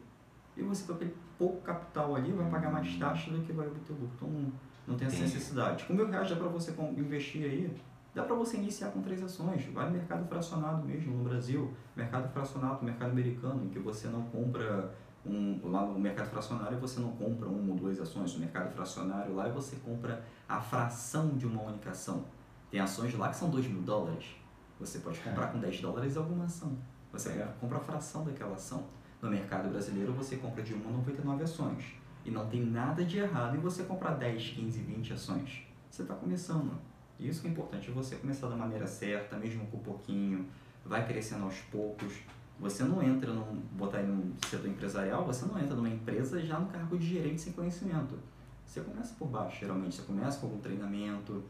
e 0.56 0.62
você 0.62 0.86
com 0.86 0.92
aquele 0.92 1.14
pouco 1.38 1.60
capital 1.62 2.14
ali 2.14 2.32
vai 2.32 2.48
pagar 2.50 2.70
mais 2.70 2.96
taxa 2.96 3.30
do 3.30 3.40
que 3.42 3.52
vai 3.52 3.66
obter 3.66 3.92
lucro. 3.92 4.10
Então 4.16 4.28
não, 4.28 4.52
não 4.86 4.96
tem 4.96 5.06
essa 5.06 5.22
necessidade. 5.22 5.84
Com 5.84 5.94
mil 5.94 6.08
reais 6.08 6.28
dá 6.28 6.36
para 6.36 6.48
você 6.48 6.74
investir 6.96 7.44
aí, 7.44 7.74
dá 8.14 8.22
para 8.24 8.34
você 8.34 8.56
iniciar 8.56 8.90
com 8.90 9.02
três 9.02 9.22
ações. 9.22 9.64
Vai 9.66 9.86
no 9.86 9.92
mercado 9.92 10.26
fracionado 10.28 10.86
mesmo 10.86 11.16
no 11.16 11.24
Brasil, 11.24 11.72
mercado 11.96 12.28
fracionado, 12.32 12.84
mercado 12.84 13.10
americano, 13.10 13.64
em 13.64 13.68
que 13.68 13.78
você 13.78 14.08
não 14.08 14.22
compra 14.24 14.92
um, 15.24 15.60
lá 15.70 15.86
no 15.86 15.98
mercado 15.98 16.30
fracionário 16.30 16.78
você 16.78 17.00
não 17.00 17.12
compra 17.12 17.48
uma 17.48 17.72
ou 17.72 17.76
duas 17.76 18.00
ações. 18.00 18.34
No 18.34 18.40
mercado 18.40 18.72
fracionário 18.72 19.34
lá 19.34 19.48
você 19.48 19.76
compra 19.76 20.24
a 20.48 20.60
fração 20.60 21.30
de 21.36 21.46
uma 21.46 21.62
única 21.62 21.90
ação. 21.90 22.24
Tem 22.70 22.80
ações 22.80 23.14
lá 23.14 23.28
que 23.28 23.36
são 23.36 23.50
2 23.50 23.66
mil 23.68 23.82
dólares. 23.82 24.36
Você 24.80 24.98
pode 24.98 25.20
comprar 25.20 25.48
com 25.48 25.60
10 25.60 25.80
dólares 25.80 26.16
alguma 26.16 26.46
ação. 26.46 26.76
Você 27.12 27.46
compra 27.60 27.78
a 27.78 27.80
fração 27.80 28.24
daquela 28.24 28.54
ação. 28.54 28.86
No 29.22 29.30
mercado 29.30 29.68
brasileiro, 29.68 30.12
você 30.12 30.36
compra 30.36 30.64
de 30.64 30.74
1 30.74 30.88
a 30.88 30.90
99 30.90 31.44
ações. 31.44 31.94
E 32.24 32.30
não 32.30 32.48
tem 32.48 32.66
nada 32.66 33.04
de 33.04 33.18
errado 33.18 33.56
em 33.56 33.60
você 33.60 33.84
comprar 33.84 34.14
10, 34.14 34.48
15, 34.48 34.80
20 34.80 35.12
ações. 35.12 35.62
Você 35.88 36.02
está 36.02 36.12
começando. 36.12 36.72
E 37.20 37.28
isso 37.28 37.40
que 37.40 37.46
é 37.46 37.50
importante, 37.52 37.88
você 37.92 38.16
começar 38.16 38.48
da 38.48 38.56
maneira 38.56 38.84
certa, 38.84 39.36
mesmo 39.36 39.64
com 39.68 39.78
pouquinho, 39.78 40.48
vai 40.84 41.06
crescendo 41.06 41.44
aos 41.44 41.56
poucos. 41.70 42.14
Você 42.58 42.82
não 42.82 43.00
entra 43.00 43.32
num, 43.32 43.62
botar 43.72 43.98
aí 43.98 44.06
num 44.08 44.34
setor 44.44 44.68
empresarial, 44.68 45.24
você 45.24 45.46
não 45.46 45.56
entra 45.56 45.76
numa 45.76 45.88
empresa 45.88 46.44
já 46.44 46.58
no 46.58 46.66
cargo 46.66 46.98
de 46.98 47.06
gerente 47.06 47.42
sem 47.42 47.52
conhecimento. 47.52 48.18
Você 48.66 48.80
começa 48.80 49.14
por 49.16 49.28
baixo, 49.28 49.60
geralmente. 49.60 49.94
Você 49.94 50.02
começa 50.02 50.40
com 50.40 50.46
algum 50.46 50.58
treinamento. 50.58 51.44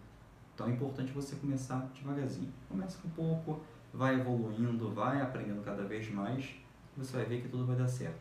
Então 0.55 0.67
é 0.67 0.73
importante 0.73 1.11
você 1.11 1.37
começar 1.37 1.91
devagarzinho. 1.95 2.53
Começa 2.69 2.99
com 3.01 3.09
pouco, 3.09 3.63
vai 3.95 4.21
evoluindo, 4.21 4.91
vai 4.91 5.23
aprendendo 5.23 5.63
cada 5.63 5.85
vez 5.85 6.11
mais 6.13 6.62
você 6.97 7.17
vai 7.17 7.25
ver 7.27 7.43
que 7.43 7.49
tudo 7.49 7.67
vai 7.67 7.77
dar 7.77 7.89
certo. 7.89 8.21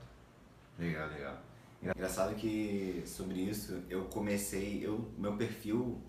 Legal, 0.78 1.10
legal. 1.10 1.38
Engraçado 1.82 2.36
que 2.36 3.02
sobre 3.06 3.40
isso 3.40 3.82
eu 3.90 4.06
comecei, 4.06 4.86
eu 4.86 5.10
meu 5.18 5.36
perfil 5.36 6.00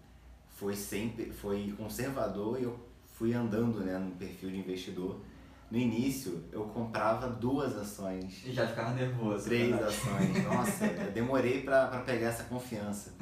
foi 0.51 0.77
sempre 0.77 1.33
foi 1.33 1.75
conservador 1.77 2.61
e 2.61 2.64
eu 2.64 2.79
fui 3.14 3.33
andando, 3.33 3.81
né, 3.81 3.98
no 3.98 4.11
perfil 4.12 4.51
de 4.51 4.59
investidor. 4.59 5.20
No 5.70 5.79
início 5.79 6.44
eu 6.53 6.64
comprava 6.64 7.29
duas 7.29 7.75
ações. 7.77 8.42
E 8.44 8.53
já 8.53 8.66
ficava 8.66 8.92
nervoso. 8.92 9.44
Três 9.44 9.70
verdade. 9.70 9.94
ações. 9.94 10.44
Nossa, 10.44 10.85
eu 10.85 11.12
demorei 11.12 11.62
para 11.62 11.87
pegar 12.01 12.29
essa 12.29 12.44
confiança. 12.44 13.14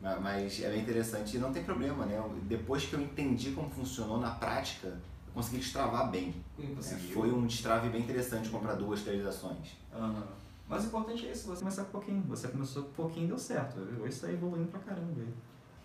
Mas 0.00 0.62
é 0.62 0.68
bem 0.68 0.82
interessante 0.82 1.36
e 1.36 1.40
não 1.40 1.52
tem 1.52 1.64
problema, 1.64 2.04
né? 2.06 2.22
Depois 2.42 2.84
que 2.84 2.94
eu 2.94 3.00
entendi 3.00 3.52
como 3.52 3.70
funcionou 3.70 4.18
na 4.20 4.30
prática, 4.30 5.00
consegui 5.36 5.58
destravar 5.58 6.10
bem. 6.10 6.34
É, 6.58 6.82
foi 7.12 7.30
um 7.30 7.46
destrave 7.46 7.90
bem 7.90 8.00
interessante 8.00 8.48
comprar 8.48 8.72
duas, 8.74 9.02
três 9.02 9.24
ações. 9.24 9.76
Uhum. 9.94 10.22
Mas 10.66 10.84
o 10.84 10.86
importante 10.86 11.26
é 11.26 11.32
isso, 11.32 11.46
você 11.46 11.58
começar 11.60 11.84
com 11.84 11.90
pouquinho. 11.90 12.22
Você 12.22 12.48
começou 12.48 12.84
com 12.84 12.92
pouquinho 12.92 13.26
e 13.26 13.28
deu 13.28 13.38
certo. 13.38 13.78
Hoje 13.78 14.14
está 14.14 14.32
evoluindo 14.32 14.68
pra 14.68 14.80
caramba. 14.80 15.12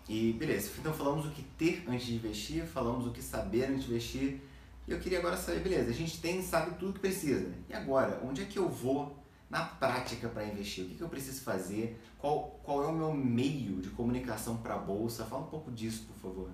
E 0.08 0.32
beleza, 0.32 0.70
então 0.78 0.92
falamos 0.92 1.26
o 1.26 1.30
que 1.30 1.42
ter 1.42 1.84
antes 1.86 2.06
de 2.06 2.16
investir, 2.16 2.64
falamos 2.64 3.06
o 3.06 3.10
que 3.10 3.22
saber 3.22 3.66
antes 3.66 3.84
de 3.84 3.90
investir. 3.90 4.40
E 4.88 4.90
eu 4.90 4.98
queria 4.98 5.18
agora 5.18 5.36
saber, 5.36 5.60
beleza, 5.60 5.90
a 5.90 5.94
gente 5.94 6.20
tem, 6.20 6.42
sabe 6.42 6.74
tudo 6.76 6.94
que 6.94 7.00
precisa. 7.00 7.46
Né? 7.46 7.54
E 7.68 7.74
agora, 7.74 8.20
onde 8.24 8.42
é 8.42 8.46
que 8.46 8.58
eu 8.58 8.68
vou 8.68 9.14
na 9.50 9.64
prática 9.64 10.30
para 10.30 10.46
investir? 10.46 10.86
O 10.86 10.88
que, 10.88 10.94
que 10.94 11.02
eu 11.02 11.08
preciso 11.10 11.42
fazer? 11.42 12.00
Qual, 12.18 12.58
qual 12.64 12.82
é 12.82 12.86
o 12.86 12.92
meu 12.92 13.12
meio 13.12 13.82
de 13.82 13.90
comunicação 13.90 14.56
para 14.56 14.74
a 14.74 14.78
bolsa? 14.78 15.26
Fala 15.26 15.42
um 15.42 15.48
pouco 15.48 15.70
disso, 15.70 16.06
por 16.06 16.16
favor. 16.16 16.50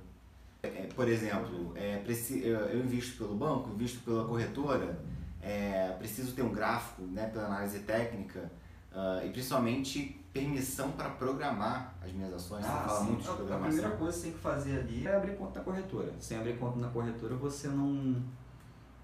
É, 0.62 0.88
por 0.94 1.08
exemplo, 1.08 1.72
é, 1.76 2.02
eu 2.44 2.80
invisto 2.80 3.18
pelo 3.18 3.36
banco, 3.36 3.70
invisto 3.70 4.00
pela 4.00 4.24
corretora, 4.24 4.98
é, 5.40 5.94
preciso 5.98 6.34
ter 6.34 6.42
um 6.42 6.52
gráfico 6.52 7.02
né, 7.02 7.28
pela 7.28 7.46
análise 7.46 7.78
técnica 7.80 8.50
uh, 8.92 9.24
e 9.24 9.30
principalmente 9.30 10.20
permissão 10.32 10.90
para 10.92 11.10
programar 11.10 11.94
as 12.02 12.12
minhas 12.12 12.32
ações. 12.32 12.64
Ah, 12.64 12.84
fala 12.86 13.04
muito 13.04 13.20
de 13.20 13.28
programação. 13.28 13.56
A 13.56 13.68
primeira 13.68 13.96
coisa 13.96 14.12
que 14.12 14.18
você 14.18 14.26
tem 14.26 14.32
que 14.32 14.38
fazer 14.38 14.78
ali 14.80 15.06
é 15.06 15.16
abrir 15.16 15.36
conta 15.36 15.58
na 15.58 15.64
corretora. 15.64 16.12
Sem 16.18 16.38
abrir 16.38 16.58
conta 16.58 16.78
na 16.78 16.88
corretora 16.88 17.34
você 17.36 17.68
não, 17.68 18.22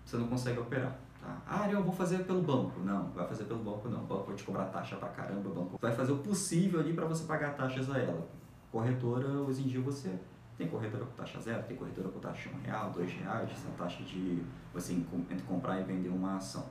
você 0.04 0.16
não 0.16 0.26
consegue 0.26 0.58
operar. 0.58 0.98
Tá? 1.20 1.42
Ah, 1.46 1.70
eu 1.70 1.82
vou 1.82 1.92
fazer 1.92 2.24
pelo 2.24 2.42
banco. 2.42 2.80
Não, 2.80 3.10
vai 3.10 3.26
fazer 3.26 3.44
pelo 3.44 3.60
banco 3.60 3.88
não. 3.88 4.02
O 4.02 4.06
banco 4.06 4.24
vai 4.26 4.36
te 4.36 4.44
cobrar 4.44 4.66
taxa 4.66 4.96
pra 4.96 5.08
caramba. 5.08 5.48
O 5.48 5.54
banco 5.54 5.78
vai 5.80 5.92
fazer 5.92 6.12
o 6.12 6.18
possível 6.18 6.80
ali 6.80 6.92
para 6.92 7.06
você 7.06 7.24
pagar 7.24 7.54
taxas 7.54 7.90
a 7.90 7.98
ela. 7.98 8.28
Corretora, 8.70 9.28
hoje 9.28 9.62
em 9.62 9.68
dia 9.68 9.80
você 9.80 10.18
tem 10.56 10.68
corretora 10.68 11.04
com 11.04 11.12
taxa 11.12 11.40
zero, 11.40 11.62
tem 11.64 11.76
corretora 11.76 12.08
com 12.08 12.20
taxa 12.20 12.48
de 12.48 12.54
um 12.54 12.60
real, 12.60 12.90
dois 12.90 13.12
reais, 13.12 13.50
essa 13.50 13.68
taxa 13.76 14.02
de 14.04 14.42
você 14.72 14.92
entre 14.92 15.42
comprar 15.46 15.80
e 15.80 15.84
vender 15.84 16.08
uma 16.08 16.36
ação. 16.36 16.66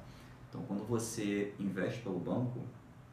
Então, 0.49 0.61
quando 0.63 0.87
você 0.87 1.53
investe 1.59 2.01
pelo 2.01 2.19
banco, 2.19 2.61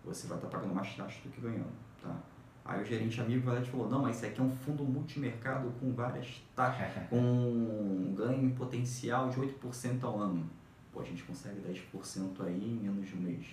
você 0.04 0.26
vai 0.26 0.38
estar 0.38 0.48
pagando 0.48 0.74
mais 0.74 0.94
taxa 0.94 1.20
do 1.22 1.30
que 1.30 1.40
ganhando, 1.40 1.72
tá? 2.00 2.16
Aí 2.64 2.82
o 2.82 2.84
gerente 2.84 3.20
amigo 3.20 3.44
vai 3.44 3.54
lá 3.54 3.60
e 3.60 3.64
te 3.64 3.70
falou, 3.70 3.88
não, 3.88 4.02
mas 4.02 4.16
isso 4.16 4.26
aqui 4.26 4.40
é 4.40 4.44
um 4.44 4.50
fundo 4.50 4.84
multimercado 4.84 5.72
com 5.80 5.92
várias 5.92 6.42
taxas, 6.54 6.86
com 7.08 7.18
um 7.18 8.14
ganho 8.14 8.54
potencial 8.54 9.28
de 9.28 9.40
8% 9.40 10.04
ao 10.04 10.20
ano. 10.20 10.48
Pô, 10.92 11.00
a 11.00 11.04
gente 11.04 11.22
consegue 11.24 11.60
10% 11.60 12.44
aí 12.44 12.62
em 12.62 12.84
menos 12.84 13.08
de 13.08 13.16
um 13.16 13.20
mês. 13.20 13.46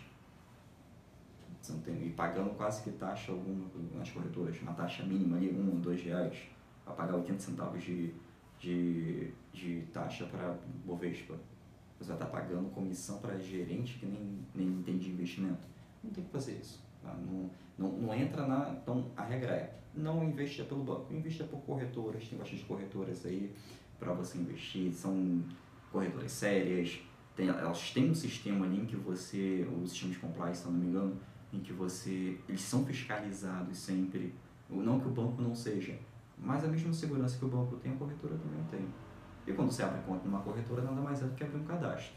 Você 1.61 1.73
não 1.73 1.79
tem, 1.79 2.07
e 2.07 2.09
pagando 2.11 2.51
quase 2.51 2.83
que 2.83 2.91
taxa 2.91 3.31
alguma 3.31 3.65
nas 3.95 4.09
corretoras, 4.11 4.61
uma 4.61 4.73
taxa 4.73 5.03
mínima 5.03 5.37
ali, 5.37 5.49
um 5.49 5.79
dois 5.79 6.01
reais 6.03 6.37
a 6.87 6.93
pagar 6.93 7.15
80 7.15 7.39
centavos 7.39 7.83
de, 7.83 8.13
de, 8.59 9.31
de 9.53 9.81
taxa 9.93 10.25
para 10.25 10.57
Bovespa. 10.85 11.35
Você 11.99 12.13
vai 12.13 12.15
estar 12.15 12.27
pagando 12.27 12.69
comissão 12.69 13.19
para 13.19 13.37
gerente 13.37 13.97
que 13.99 14.05
nem, 14.05 14.39
nem 14.53 14.67
entende 14.67 15.09
investimento. 15.09 15.59
Não 16.03 16.11
tem 16.11 16.23
que 16.23 16.31
fazer 16.31 16.53
isso. 16.53 16.83
Tá? 17.01 17.13
Não, 17.13 17.49
não, 17.77 17.91
não 17.99 18.13
entra 18.13 18.45
na. 18.45 18.69
Então, 18.81 19.11
a 19.15 19.23
regra 19.23 19.51
é: 19.51 19.79
não 19.95 20.23
invista 20.23 20.63
pelo 20.63 20.83
banco, 20.83 21.11
invista 21.13 21.43
por 21.43 21.59
corretoras. 21.61 22.27
Tem 22.27 22.37
bastante 22.37 22.63
corretoras 22.65 23.25
aí 23.25 23.53
para 23.99 24.13
você 24.13 24.37
investir. 24.37 24.93
São 24.93 25.43
corretoras 25.91 26.31
sérias. 26.31 27.01
Tem, 27.35 27.49
elas 27.49 27.91
têm 27.91 28.11
um 28.11 28.15
sistema 28.15 28.65
ali 28.65 28.81
em 28.81 28.85
que 28.85 28.95
você, 28.95 29.67
o 29.71 29.87
sistema 29.87 30.13
de 30.13 30.19
compliance, 30.19 30.61
se 30.61 30.67
não 30.67 30.73
me 30.73 30.87
engano, 30.87 31.19
em 31.53 31.59
que 31.59 31.71
você, 31.71 32.39
eles 32.47 32.61
são 32.61 32.85
fiscalizados 32.85 33.77
sempre. 33.77 34.33
Não 34.69 34.99
que 34.99 35.07
o 35.07 35.11
banco 35.11 35.41
não 35.41 35.55
seja, 35.55 35.97
mas 36.37 36.63
a 36.63 36.67
mesma 36.67 36.93
segurança 36.93 37.37
que 37.37 37.45
o 37.45 37.47
banco 37.47 37.75
tem, 37.77 37.93
a 37.93 37.95
corretora 37.95 38.35
também 38.35 38.63
tem. 38.69 38.87
E 39.45 39.53
quando 39.53 39.71
você 39.71 39.83
abre 39.83 39.99
conta 40.05 40.25
numa 40.25 40.39
corretora, 40.41 40.81
nada 40.81 41.01
mais 41.01 41.21
é 41.21 41.25
do 41.25 41.33
que 41.33 41.43
abrir 41.43 41.57
um 41.57 41.63
cadastro. 41.63 42.13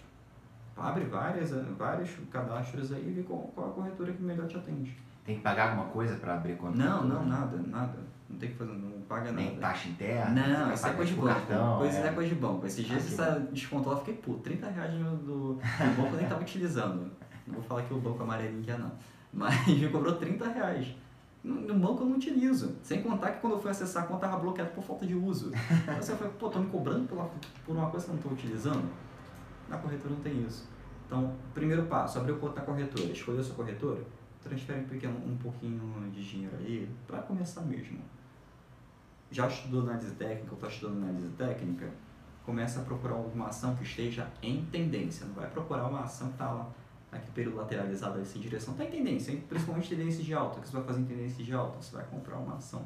abre 0.76 1.04
várias, 1.04 1.50
vários 1.78 2.10
cadastros 2.30 2.92
aí 2.92 3.08
e 3.08 3.12
vê 3.12 3.22
qual, 3.22 3.38
qual 3.54 3.68
a 3.68 3.72
corretora 3.72 4.12
que 4.12 4.22
melhor 4.22 4.46
te 4.48 4.56
atende. 4.56 4.96
Tem 5.24 5.36
que 5.36 5.42
pagar 5.42 5.70
alguma 5.70 5.86
coisa 5.86 6.16
para 6.16 6.34
abrir 6.34 6.56
conta? 6.56 6.76
Não, 6.76 7.04
não, 7.04 7.24
nada, 7.26 7.56
nada. 7.66 7.98
Não 8.28 8.38
tem 8.38 8.48
que 8.50 8.54
fazer, 8.56 8.72
não 8.72 9.00
paga 9.02 9.30
Nem 9.32 9.50
nada. 9.50 9.60
taxa 9.60 9.88
interna? 9.88 10.46
Não, 10.46 10.72
isso 10.72 10.86
é 10.86 10.92
coisa 10.92 11.10
de 11.10 11.14
tipo 11.16 11.26
banco. 11.26 11.40
cartão, 11.40 11.78
coisa 11.78 11.98
é. 11.98 12.06
é 12.06 12.12
coisa 12.12 12.28
de 12.28 12.40
banco. 12.40 12.66
Esses 12.66 12.84
dias 12.84 12.98
Ah, 13.02 13.06
que 13.06 13.12
essa 13.12 13.40
descontou, 13.52 13.92
eu 13.92 13.98
fiquei, 13.98 14.14
pô, 14.14 14.34
30 14.34 14.68
reais 14.70 14.92
do, 14.94 15.16
do 15.16 15.60
banco 15.96 16.14
eu 16.14 16.16
nem 16.16 16.28
tava 16.28 16.40
utilizando. 16.42 17.10
Não 17.46 17.54
vou 17.54 17.62
falar 17.62 17.82
que 17.82 17.92
o 17.94 17.98
banco 18.00 18.22
amarelinho 18.22 18.62
que 18.62 18.70
é 18.70 18.78
não. 18.78 18.90
Mas 19.32 19.66
me 19.68 19.88
cobrou 19.88 20.14
30 20.16 20.48
reais. 20.48 20.94
No 21.42 21.78
banco 21.78 22.02
eu 22.02 22.06
não 22.06 22.16
utilizo. 22.16 22.76
Sem 22.82 23.02
contar 23.02 23.32
que 23.32 23.40
quando 23.40 23.54
eu 23.54 23.60
fui 23.60 23.70
acessar 23.70 24.04
a 24.04 24.06
conta 24.06 24.28
tava 24.28 24.38
bloqueada 24.38 24.70
por 24.70 24.84
falta 24.84 25.06
de 25.06 25.14
uso. 25.14 25.50
Aí 25.88 25.96
você 25.96 26.14
fala, 26.14 26.30
pô, 26.38 26.48
tô 26.50 26.58
me 26.58 26.70
cobrando 26.70 27.08
pela, 27.08 27.30
por 27.64 27.74
uma 27.74 27.90
coisa 27.90 28.06
que 28.06 28.12
eu 28.12 28.16
não 28.16 28.22
tô 28.22 28.28
utilizando? 28.30 28.88
Na 29.68 29.78
corretora 29.78 30.14
não 30.14 30.20
tem 30.20 30.44
isso. 30.44 30.68
Então, 31.06 31.34
primeiro 31.54 31.84
passo, 31.84 32.18
abrir 32.18 32.38
conta 32.38 32.60
na 32.60 32.66
corretora. 32.66 33.10
Escolher 33.10 33.40
a 33.40 33.42
sua 33.42 33.54
corretora, 33.54 34.02
transfere 34.42 34.80
um, 34.80 34.84
pequeno, 34.84 35.16
um 35.26 35.36
pouquinho 35.38 36.10
de 36.10 36.28
dinheiro 36.28 36.56
aí 36.58 36.88
para 37.06 37.22
começar 37.22 37.62
mesmo 37.62 37.98
já 39.30 39.46
estudou 39.46 39.82
análise 39.82 40.14
técnica 40.14 40.48
ou 40.50 40.56
está 40.56 40.68
estudando 40.68 41.02
análise 41.04 41.28
técnica, 41.30 41.88
começa 42.44 42.80
a 42.80 42.84
procurar 42.84 43.14
alguma 43.14 43.46
ação 43.46 43.76
que 43.76 43.84
esteja 43.84 44.28
em 44.42 44.64
tendência. 44.66 45.26
Não 45.26 45.34
vai 45.34 45.48
procurar 45.48 45.86
uma 45.86 46.00
ação 46.00 46.28
que 46.28 46.34
está 46.34 46.50
lá, 46.50 46.68
aqui 47.12 47.30
período 47.32 47.56
lateralizado 47.56 48.18
nessa 48.18 48.38
direção. 48.38 48.74
Está 48.74 48.84
em 48.84 48.90
tendência, 48.90 49.32
hein? 49.32 49.44
principalmente 49.48 49.88
tendência 49.88 50.22
de 50.22 50.32
alta. 50.32 50.58
O 50.58 50.62
que 50.62 50.68
você 50.68 50.76
vai 50.76 50.84
fazer 50.86 51.00
em 51.00 51.04
tendência 51.04 51.44
de 51.44 51.52
alta? 51.52 51.80
Você 51.80 51.96
vai 51.96 52.04
comprar 52.06 52.38
uma 52.38 52.56
ação. 52.56 52.84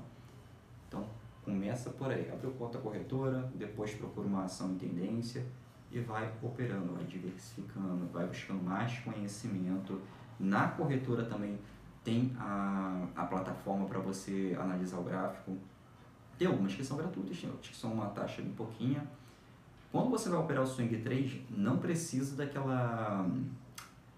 Então, 0.88 1.06
começa 1.44 1.90
por 1.90 2.10
aí. 2.10 2.30
Abre 2.30 2.50
conta 2.52 2.78
corretora, 2.78 3.50
depois 3.54 3.92
procura 3.94 4.26
uma 4.26 4.44
ação 4.44 4.72
em 4.72 4.78
tendência 4.78 5.44
e 5.90 6.00
vai 6.00 6.32
operando, 6.42 6.94
vai 6.94 7.04
diversificando, 7.04 8.06
vai 8.12 8.26
buscando 8.26 8.62
mais 8.62 8.98
conhecimento. 9.00 10.00
Na 10.38 10.68
corretora 10.68 11.24
também 11.24 11.58
tem 12.02 12.34
a, 12.38 13.06
a 13.14 13.24
plataforma 13.24 13.86
para 13.86 13.98
você 13.98 14.56
analisar 14.58 14.98
o 14.98 15.04
gráfico. 15.04 15.56
Tem 16.36 16.48
algumas 16.48 16.74
que 16.74 16.84
são 16.84 16.96
gratuitas, 16.96 17.40
tem 17.40 17.48
outras 17.48 17.68
que 17.68 17.76
são 17.76 17.92
uma 17.92 18.06
taxa 18.06 18.42
bem 18.42 18.52
pouquinha. 18.52 19.06
Quando 19.92 20.10
você 20.10 20.28
vai 20.28 20.40
operar 20.40 20.64
o 20.64 20.66
swing 20.66 20.98
trade, 20.98 21.46
não 21.48 21.78
precisa 21.78 22.34
daquela 22.34 23.30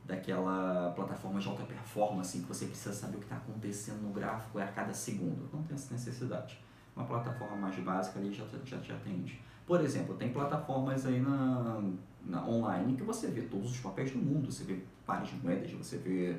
daquela 0.07 0.93
plataforma 0.93 1.41
de 1.41 1.49
alta 1.49 1.65
performance 1.65 2.39
em 2.39 2.43
que 2.43 2.49
você 2.49 2.67
precisa 2.67 2.95
saber 2.95 3.17
o 3.17 3.19
que 3.19 3.25
está 3.25 3.37
acontecendo 3.37 4.03
no 4.03 4.11
gráfico 4.11 4.59
a 4.59 4.67
cada 4.67 4.95
segundo. 4.95 5.49
Não 5.53 5.63
tem 5.65 5.75
essa 5.75 5.93
necessidade. 5.93 6.59
Uma 6.95 7.05
plataforma 7.05 7.57
mais 7.57 7.77
básica 7.81 8.19
ali 8.19 8.33
já, 8.33 8.45
já 8.65 8.79
te 8.79 8.93
atende. 8.93 9.41
Por 9.67 9.81
exemplo, 9.81 10.15
tem 10.15 10.33
plataformas 10.33 11.05
aí 11.05 11.21
na, 11.21 11.83
na 12.25 12.47
online 12.47 12.97
que 12.97 13.03
você 13.03 13.27
vê 13.27 13.43
todos 13.43 13.73
os 13.73 13.81
papéis 13.81 14.13
do 14.13 14.19
mundo. 14.19 14.51
Você 14.51 14.65
vê 14.65 14.81
pares 15.05 15.29
de 15.29 15.37
moedas, 15.37 15.73
você 15.73 15.99
vê 15.99 16.39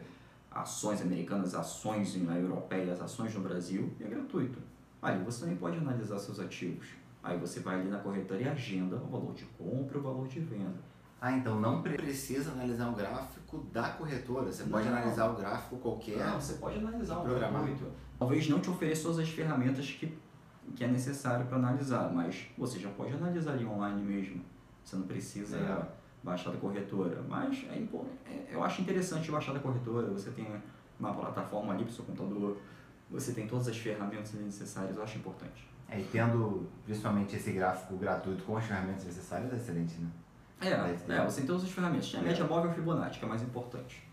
ações 0.50 1.02
americanas, 1.02 1.54
ações 1.54 2.16
europeias, 2.16 3.02
ações 3.02 3.36
no 3.36 3.42
Brasil 3.42 3.94
e 4.00 4.04
é 4.06 4.08
gratuito. 4.08 4.60
Aí 5.02 5.22
você 5.24 5.42
também 5.42 5.58
pode 5.58 5.78
analisar 5.78 6.18
seus 6.20 6.40
ativos. 6.40 6.88
Aí 7.22 7.38
você 7.38 7.60
vai 7.60 7.82
ali 7.82 7.90
na 7.90 8.00
corretora 8.00 8.42
e 8.42 8.48
agenda 8.48 8.96
o 8.96 9.08
valor 9.08 9.34
de 9.34 9.44
compra 9.58 9.98
e 9.98 10.00
o 10.00 10.04
valor 10.04 10.28
de 10.28 10.40
venda. 10.40 10.80
Ah, 11.20 11.32
então 11.32 11.60
não 11.60 11.82
pre- 11.82 11.96
precisa 11.98 12.52
analisar 12.52 12.88
um 12.90 12.94
gráfico 12.94 13.58
da 13.74 13.90
corretora. 13.90 14.52
Você 14.52 14.64
pode 14.66 14.88
Não. 14.88 14.96
analisar 14.98 15.30
o 15.32 15.36
gráfico 15.36 15.78
qualquer. 15.78 16.18
Não, 16.18 16.40
você 16.40 16.54
pode 16.54 16.78
analisar 16.78 17.16
programar. 17.22 17.64
gratuito. 17.64 17.92
Talvez 18.20 18.48
não 18.50 18.60
te 18.60 18.70
ofereça 18.70 19.04
todas 19.04 19.20
as 19.20 19.30
ferramentas 19.30 19.86
que, 19.90 20.16
que 20.76 20.84
é 20.84 20.88
necessário 20.88 21.46
para 21.48 21.58
analisar, 21.58 22.12
mas 22.14 22.48
você 22.58 22.78
já 22.80 22.90
pode 22.90 23.14
analisar 23.14 23.54
ali 23.54 23.66
online 23.66 24.02
mesmo. 24.04 24.42
Você 24.84 24.96
não 24.96 25.04
precisa 25.08 25.58
Legal. 25.58 25.92
baixar 26.24 26.52
da 26.52 26.58
corretora. 26.58 27.24
Mas 27.28 27.66
é, 27.70 27.78
é- 28.32 28.48
eu 28.52 28.64
acho 28.64 28.82
interessante 28.84 29.32
baixar 29.32 29.54
da 29.54 29.60
corretora. 29.60 30.08
Você 30.12 30.30
tem 30.32 30.48
uma 31.00 31.14
plataforma 31.16 31.74
ali 31.74 31.84
para 31.84 31.92
o 31.92 31.94
seu 31.96 32.06
computador. 32.06 32.58
Você 33.10 33.32
tem 33.34 33.48
todas 33.48 33.68
as 33.68 33.78
ferramentas 33.78 34.34
necessárias. 34.34 34.96
Eu 34.96 35.02
acho 35.04 35.18
importante. 35.18 35.68
É, 35.90 36.00
e 36.00 36.04
tendo 36.04 36.68
principalmente 36.86 37.36
esse 37.38 37.52
gráfico 37.54 37.96
gratuito 37.98 38.44
com 38.44 38.56
as 38.58 38.66
ferramentas 38.66 39.06
necessárias, 39.06 39.52
é 39.54 39.56
excelente, 39.56 39.96
né? 40.00 40.10
É, 40.62 40.70
é 40.70 41.26
você 41.26 41.38
tem 41.42 41.48
todas 41.48 41.64
as 41.64 41.72
ferramentas. 41.72 42.10
Tem 42.12 42.20
a 42.20 42.24
É. 42.24 42.26
média 42.28 42.46
móvel 42.46 42.72
Fibonacci, 42.72 43.20
que 43.20 43.26
é 43.26 43.28
mais 43.28 43.42
importante. 43.44 44.04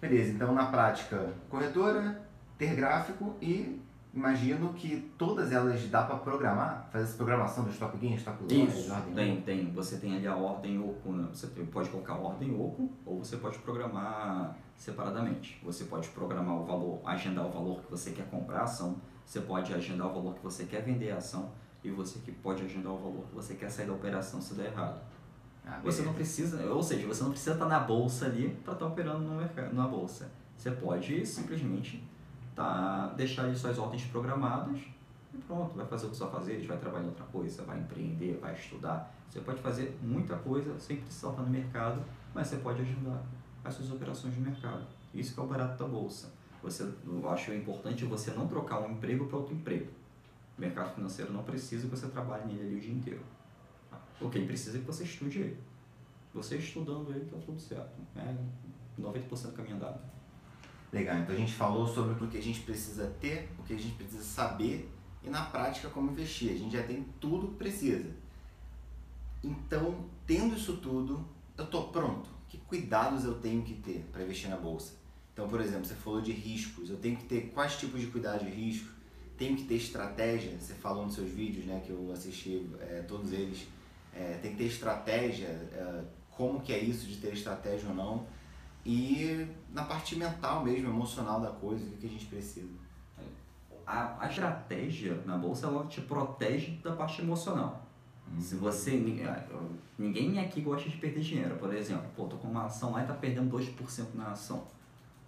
Beleza, 0.00 0.32
então 0.32 0.52
na 0.52 0.66
prática, 0.66 1.32
corretora, 1.48 2.20
ter 2.58 2.74
gráfico 2.74 3.36
e 3.40 3.80
imagino 4.12 4.72
que 4.74 5.12
todas 5.16 5.52
elas 5.52 5.88
dá 5.88 6.02
para 6.02 6.16
programar, 6.16 6.88
fazer 6.92 7.04
essa 7.04 7.16
programação 7.16 7.64
do 7.64 7.70
stop 7.70 7.96
gain, 7.96 8.14
stop 8.16 8.42
loss, 8.42 8.52
Isso, 8.52 8.92
ordem 8.92 9.14
tem, 9.14 9.40
tem. 9.42 9.72
Você 9.72 9.98
tem 9.98 10.16
ali 10.16 10.26
a 10.26 10.36
ordem 10.36 10.78
oco, 10.80 11.12
né? 11.12 11.28
você 11.32 11.46
pode 11.46 11.88
colocar 11.88 12.14
a 12.14 12.18
ordem 12.18 12.52
oco 12.52 12.90
ou 13.06 13.24
você 13.24 13.36
pode 13.36 13.58
programar 13.60 14.56
separadamente. 14.76 15.60
Você 15.64 15.84
pode 15.84 16.08
programar 16.08 16.56
o 16.56 16.64
valor, 16.64 17.00
agendar 17.06 17.46
o 17.46 17.50
valor 17.50 17.80
que 17.82 17.90
você 17.90 18.10
quer 18.10 18.26
comprar 18.28 18.60
a 18.60 18.64
ação, 18.64 18.96
você 19.24 19.40
pode 19.40 19.72
agendar 19.72 20.08
o 20.08 20.12
valor 20.12 20.34
que 20.34 20.42
você 20.42 20.64
quer 20.64 20.82
vender 20.82 21.12
a 21.12 21.18
ação 21.18 21.52
e 21.84 21.90
você 21.90 22.18
que 22.18 22.32
pode 22.32 22.64
agendar 22.64 22.92
o 22.92 22.98
valor 22.98 23.24
que 23.28 23.34
você 23.34 23.54
quer 23.54 23.70
sair 23.70 23.86
da 23.86 23.92
operação 23.92 24.40
se 24.42 24.54
der 24.54 24.66
errado. 24.72 25.00
Ah, 25.66 25.80
Você 25.84 26.02
não 26.02 26.12
precisa, 26.12 26.64
ou 26.66 26.82
seja, 26.82 27.06
você 27.06 27.22
não 27.22 27.30
precisa 27.30 27.52
estar 27.52 27.66
na 27.66 27.80
bolsa 27.80 28.26
ali 28.26 28.50
para 28.64 28.74
estar 28.74 28.86
operando 28.86 29.20
no 29.20 29.36
mercado, 29.36 29.72
na 29.74 29.86
bolsa. 29.86 30.30
Você 30.56 30.70
pode 30.70 31.24
simplesmente 31.24 32.02
tá, 32.54 33.12
deixar 33.16 33.44
ali 33.44 33.56
suas 33.56 33.78
ordens 33.78 34.04
programadas 34.04 34.80
e 35.34 35.38
pronto, 35.38 35.74
vai 35.74 35.86
fazer 35.86 36.06
o 36.06 36.10
que 36.10 36.18
vai 36.18 36.30
fazer, 36.30 36.66
vai 36.66 36.76
trabalhar 36.76 37.04
em 37.04 37.08
outra 37.08 37.24
coisa, 37.26 37.62
vai 37.62 37.78
empreender, 37.78 38.38
vai 38.40 38.54
estudar. 38.54 39.12
Você 39.28 39.40
pode 39.40 39.62
fazer 39.62 39.98
muita 40.02 40.36
coisa 40.36 40.78
sem 40.78 40.98
precisar 40.98 41.30
estar 41.30 41.42
no 41.42 41.50
mercado, 41.50 42.02
mas 42.34 42.48
você 42.48 42.56
pode 42.56 42.82
agendar 42.82 43.22
as 43.64 43.74
suas 43.74 43.90
operações 43.90 44.34
de 44.34 44.40
mercado. 44.40 44.84
Isso 45.14 45.32
que 45.34 45.40
é 45.40 45.42
o 45.42 45.46
barato 45.46 45.82
da 45.82 45.88
bolsa. 45.88 46.32
Você, 46.62 46.88
eu 47.06 47.28
acho 47.30 47.52
importante 47.52 48.04
você 48.04 48.30
não 48.32 48.46
trocar 48.46 48.80
um 48.80 48.92
emprego 48.92 49.26
para 49.26 49.38
outro 49.38 49.54
emprego. 49.54 49.90
O 50.56 50.60
mercado 50.60 50.94
financeiro 50.94 51.32
não 51.32 51.42
precisa 51.42 51.88
que 51.88 51.96
você 51.96 52.08
trabalhe 52.08 52.46
nele 52.46 52.62
ali 52.62 52.76
o 52.76 52.80
dia 52.80 52.92
inteiro. 52.92 53.20
O 54.22 54.30
que 54.30 54.38
ele 54.38 54.46
precisa 54.46 54.78
é 54.78 54.80
que 54.80 54.86
você 54.86 55.04
estude 55.04 55.40
ele. 55.40 55.58
Você 56.34 56.56
estudando 56.56 57.10
ele, 57.10 57.24
tá 57.26 57.36
tudo 57.44 57.60
certo. 57.60 58.00
É 58.16 58.34
90% 59.00 59.46
do 59.46 59.52
caminho 59.52 59.76
andado. 59.76 60.00
Legal, 60.92 61.18
então 61.18 61.34
a 61.34 61.38
gente 61.38 61.52
falou 61.54 61.86
sobre 61.86 62.22
o 62.22 62.28
que 62.28 62.36
a 62.36 62.42
gente 62.42 62.60
precisa 62.60 63.06
ter, 63.20 63.50
o 63.58 63.62
que 63.62 63.72
a 63.72 63.78
gente 63.78 63.94
precisa 63.94 64.22
saber 64.22 64.90
e 65.24 65.30
na 65.30 65.44
prática 65.46 65.88
como 65.88 66.10
investir. 66.10 66.52
A 66.52 66.56
gente 66.56 66.76
já 66.76 66.82
tem 66.82 67.04
tudo 67.20 67.48
que 67.48 67.54
precisa. 67.54 68.10
Então, 69.42 70.04
tendo 70.26 70.54
isso 70.54 70.76
tudo, 70.76 71.24
eu 71.56 71.66
tô 71.66 71.84
pronto. 71.84 72.28
Que 72.48 72.58
cuidados 72.58 73.24
eu 73.24 73.34
tenho 73.34 73.62
que 73.62 73.74
ter 73.74 74.06
para 74.12 74.22
investir 74.22 74.50
na 74.50 74.56
bolsa? 74.56 74.94
Então, 75.32 75.48
por 75.48 75.60
exemplo, 75.60 75.86
você 75.86 75.94
falou 75.94 76.20
de 76.20 76.32
riscos. 76.32 76.90
Eu 76.90 76.98
tenho 76.98 77.16
que 77.16 77.24
ter 77.24 77.50
quais 77.54 77.76
tipos 77.76 78.00
de 78.00 78.08
cuidados 78.08 78.46
de 78.46 78.52
risco? 78.52 78.90
Tenho 79.38 79.56
que 79.56 79.64
ter 79.64 79.76
estratégia. 79.76 80.58
Você 80.58 80.74
falou 80.74 81.06
nos 81.06 81.14
seus 81.14 81.30
vídeos, 81.30 81.64
né, 81.64 81.82
que 81.84 81.90
eu 81.90 82.12
assisti 82.12 82.68
é, 82.80 83.02
todos 83.08 83.32
eles. 83.32 83.66
É, 84.14 84.38
tem 84.42 84.52
que 84.52 84.58
ter 84.58 84.64
estratégia. 84.64 85.46
é, 85.46 86.02
como 86.30 86.60
que 86.60 86.72
é 86.72 86.78
isso 86.78 87.06
de 87.06 87.16
ter 87.18 87.32
estratégia 87.32 87.88
ou 87.88 87.94
não? 87.94 88.26
E 88.84 89.46
na 89.72 89.84
parte 89.84 90.16
mental 90.16 90.64
mesmo, 90.64 90.88
emocional 90.88 91.40
da 91.40 91.50
coisa, 91.50 91.84
o 91.84 91.88
que 91.90 91.96
que 91.98 92.06
a 92.06 92.10
gente 92.10 92.26
precisa. 92.26 92.68
A, 93.86 94.24
a 94.24 94.28
estratégia 94.28 95.20
na 95.26 95.36
bolsa 95.36 95.66
ela 95.66 95.86
te 95.86 96.00
protege 96.00 96.78
da 96.82 96.92
parte 96.96 97.20
emocional. 97.20 97.84
Se 98.40 98.54
você. 98.56 98.92
eu- 99.50 99.70
Ninguém 99.98 100.38
aqui 100.40 100.60
gosta 100.62 100.88
de 100.88 100.96
perder 100.96 101.20
dinheiro. 101.20 101.56
Por 101.56 101.72
exemplo, 101.74 102.06
pô, 102.16 102.24
tô 102.26 102.36
com 102.38 102.48
uma 102.48 102.64
ação 102.64 102.92
lá 102.92 103.04
e 103.04 103.06
tá 103.06 103.12
perdendo 103.14 103.50
2% 103.50 104.14
na 104.14 104.28
ação. 104.32 104.64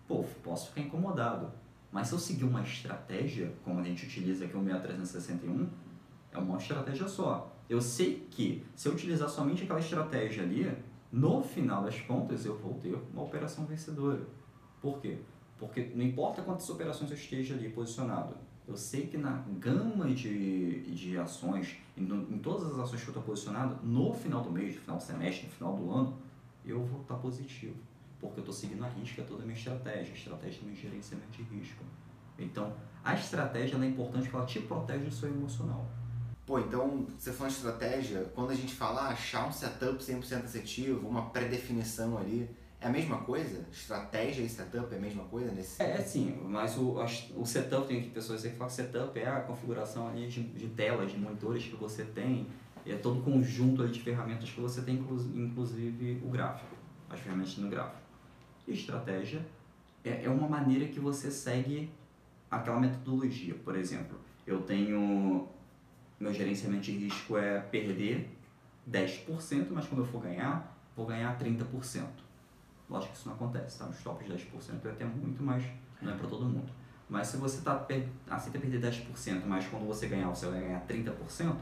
Pô, 0.09 0.25
posso 0.42 0.68
ficar 0.70 0.81
incomodado. 0.81 1.51
Mas 1.92 2.09
se 2.09 2.14
eu 2.14 2.18
seguir 2.18 2.44
uma 2.44 2.62
estratégia, 2.62 3.53
como 3.64 3.79
a 3.79 3.83
gente 3.85 4.05
utiliza 4.07 4.47
aqui 4.47 4.57
o 4.57 4.62
6361, 4.64 5.68
é 6.33 6.38
uma 6.38 6.57
estratégia 6.59 7.07
só. 7.07 7.53
Eu 7.68 7.81
sei 7.81 8.27
que 8.31 8.64
se 8.74 8.88
eu 8.88 8.92
utilizar 8.92 9.29
somente 9.29 9.64
aquela 9.64 9.81
estratégia 9.81 10.42
ali, 10.42 10.70
no 11.11 11.42
final 11.42 11.83
das 11.83 12.00
contas 12.00 12.44
eu 12.44 12.57
vou 12.57 12.74
ter 12.74 12.96
uma 13.12 13.22
operação 13.22 13.64
vencedora. 13.64 14.27
Por 14.81 15.00
quê? 15.00 15.18
Porque 15.59 15.92
não 15.94 16.05
importa 16.05 16.42
quantas 16.42 16.68
operações 16.68 17.11
eu 17.11 17.16
esteja 17.16 17.55
ali 17.55 17.70
posicionado, 17.70 18.35
eu 18.66 18.77
sei 18.77 19.07
que 19.07 19.18
na 19.18 19.44
gama 19.59 20.07
de, 20.07 20.83
de 20.83 21.18
ações, 21.18 21.77
em, 21.96 22.03
em 22.03 22.38
todas 22.38 22.72
as 22.72 22.79
ações 22.79 23.03
que 23.03 23.09
eu 23.09 23.12
estou 23.12 23.22
posicionado, 23.22 23.79
no 23.83 24.12
final 24.14 24.42
do 24.42 24.51
mês, 24.51 24.74
no 24.74 24.80
final 24.80 24.97
do 24.97 25.03
semestre, 25.03 25.47
no 25.47 25.53
final 25.53 25.76
do 25.76 25.91
ano, 25.91 26.18
eu 26.64 26.82
vou 26.82 27.03
estar 27.03 27.16
positivo. 27.16 27.76
Porque 28.18 28.41
eu 28.41 28.43
estou 28.43 28.55
seguindo 28.55 28.82
a 28.82 28.88
risca 28.88 29.22
toda 29.22 29.43
a 29.43 29.47
minha 29.47 29.57
estratégia, 29.57 30.12
a 30.12 30.16
estratégia 30.16 30.61
do 30.61 30.66
meu 30.66 30.74
gerenciamento 30.74 31.30
de 31.30 31.43
risco. 31.43 31.84
Então, 32.38 32.72
a 33.05 33.12
estratégia 33.14 33.76
é 33.76 33.86
importante 33.86 34.22
porque 34.22 34.36
ela 34.36 34.47
te 34.47 34.61
protege 34.61 35.05
do 35.05 35.14
seu 35.14 35.28
emocional. 35.28 35.86
Pô, 36.47 36.59
então, 36.59 37.07
você 37.18 37.32
falando 37.32 37.53
de 37.53 37.59
estratégia, 37.59 38.30
quando 38.34 38.51
a 38.51 38.55
gente 38.55 38.74
fala 38.74 39.03
ah, 39.03 39.09
achar 39.09 39.49
um 39.49 39.53
setup 39.53 40.03
100% 40.03 40.45
assertivo, 40.45 41.09
uma 41.09 41.30
pré-definição 41.30 42.18
ali, 42.18 42.49
é 42.80 42.86
a 42.86 42.90
mesma 42.90 43.16
coisa? 43.18 43.64
Estratégia 43.72 44.42
e 44.42 44.49
setup 44.49 44.92
é 44.95 44.99
a 44.99 45.01
mesma 45.01 45.24
coisa 45.24 45.51
nesse 45.53 45.82
É, 45.82 45.97
sim, 46.03 46.38
mas 46.45 46.76
o, 46.76 46.97
o 47.36 47.47
setup, 47.47 47.86
tem 47.88 48.11
pessoas 48.11 48.45
aí 48.45 48.51
que 48.51 48.59
falam 48.59 48.68
que 48.68 48.76
setup 48.76 49.18
é 49.18 49.26
a 49.26 49.40
configuração 49.40 50.07
ali 50.09 50.26
de, 50.28 50.42
de 50.42 50.68
telas, 50.68 51.11
de 51.11 51.16
monitores 51.18 51.64
que 51.64 51.76
você 51.76 52.05
tem, 52.05 52.47
é 52.86 52.95
todo 52.97 53.20
um 53.20 53.22
conjunto 53.22 53.80
ali 53.82 53.90
de 53.92 54.01
ferramentas 54.01 54.51
que 54.51 54.61
você 54.61 54.82
tem, 54.82 54.97
inclu- 54.97 55.16
inclusive 55.34 56.20
o 56.22 56.28
gráfico. 56.28 56.76
as 57.09 57.18
ferramentas 57.20 57.57
no 57.57 57.70
gráfico. 57.70 58.03
E 58.68 58.72
estratégia 58.74 59.40
é, 60.05 60.24
é 60.24 60.28
uma 60.28 60.47
maneira 60.47 60.86
que 60.88 61.01
você 61.01 61.30
segue 61.30 61.90
aquela 62.51 62.78
metodologia. 62.78 63.55
Por 63.64 63.74
exemplo, 63.76 64.18
eu 64.47 64.61
tenho. 64.61 65.49
Meu 66.25 66.33
gerenciamento 66.33 66.85
de 66.85 66.93
risco 66.93 67.37
é 67.37 67.61
perder 67.61 68.35
10%, 68.91 69.66
mas 69.72 69.87
quando 69.87 70.01
eu 70.01 70.07
for 70.07 70.22
ganhar, 70.22 70.75
vou 70.97 71.05
ganhar 71.05 71.39
30%. 71.39 72.07
Lógico 72.89 73.12
que 73.12 73.18
isso 73.18 73.29
não 73.29 73.35
acontece, 73.35 73.79
tá? 73.79 73.85
Os 73.85 74.03
tops 74.03 74.27
de 74.27 74.33
10% 74.33 74.87
é 74.87 74.91
até 74.91 75.05
muito, 75.05 75.43
mas 75.43 75.62
não 76.01 76.14
é 76.14 76.16
para 76.16 76.27
todo 76.27 76.47
mundo. 76.47 76.72
Mas 77.11 77.27
se 77.27 77.37
você 77.37 77.61
tá 77.61 77.75
per... 77.75 78.09
aceita 78.27 78.59
perder 78.59 78.81
10%, 78.81 79.45
mas 79.45 79.66
quando 79.66 79.87
você 79.87 80.07
ganhar, 80.07 80.31
você 80.31 80.47
vai 80.47 80.62
ganhar 80.62 80.87
30%, 80.87 81.57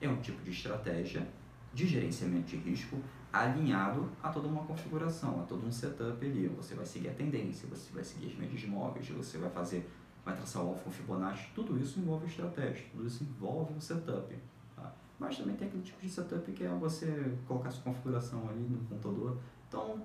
é 0.00 0.08
um 0.08 0.20
tipo 0.20 0.42
de 0.42 0.50
estratégia 0.50 1.24
de 1.72 1.86
gerenciamento 1.86 2.46
de 2.46 2.56
risco 2.56 2.98
alinhado 3.32 4.10
a 4.20 4.30
toda 4.30 4.48
uma 4.48 4.64
configuração, 4.64 5.40
a 5.40 5.44
todo 5.44 5.64
um 5.64 5.70
setup 5.70 6.26
ali. 6.26 6.48
Você 6.48 6.74
vai 6.74 6.84
seguir 6.84 7.10
a 7.10 7.14
tendência, 7.14 7.68
você 7.68 7.92
vai 7.92 8.02
seguir 8.02 8.32
as 8.32 8.34
médias 8.34 8.64
móveis, 8.64 9.08
você 9.10 9.38
vai 9.38 9.50
fazer, 9.50 9.88
vai 10.24 10.36
traçar 10.36 10.62
o 10.62 10.68
alvo 10.68 10.80
com 10.80 10.90
Fibonacci, 10.90 11.46
tudo 11.54 11.78
isso 11.78 11.98
envolve 12.00 12.26
estratégia, 12.26 12.84
tudo 12.92 13.06
isso 13.06 13.24
envolve 13.24 13.74
um 13.74 13.80
setup. 13.80 14.34
Tá? 14.76 14.92
Mas 15.18 15.36
também 15.38 15.56
tem 15.56 15.68
aquele 15.68 15.82
tipo 15.82 16.00
de 16.00 16.08
setup 16.08 16.50
que 16.52 16.64
é 16.64 16.68
você 16.68 17.34
colocar 17.46 17.70
sua 17.70 17.82
configuração 17.82 18.48
ali 18.48 18.60
no 18.60 18.78
computador. 18.88 19.38
Então, 19.68 20.00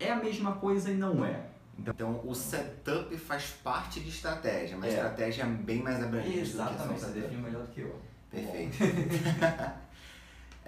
é 0.00 0.10
a 0.10 0.16
mesma 0.16 0.52
coisa 0.52 0.90
e 0.90 0.94
não 0.94 1.24
é. 1.24 1.46
Então, 1.78 2.20
o 2.24 2.34
setup 2.34 3.16
faz 3.18 3.50
parte 3.62 4.00
de 4.00 4.08
estratégia, 4.08 4.76
mas 4.76 4.92
É. 4.92 4.96
estratégia 4.96 5.42
é 5.42 5.46
bem 5.46 5.82
mais 5.82 6.02
abrangente 6.02 6.40
Exatamente, 6.40 7.00
você 7.00 7.20
definiu 7.20 7.40
melhor 7.40 7.62
do 7.62 7.68
que 7.68 7.80
eu. 7.80 8.00
Perfeito. 8.30 8.76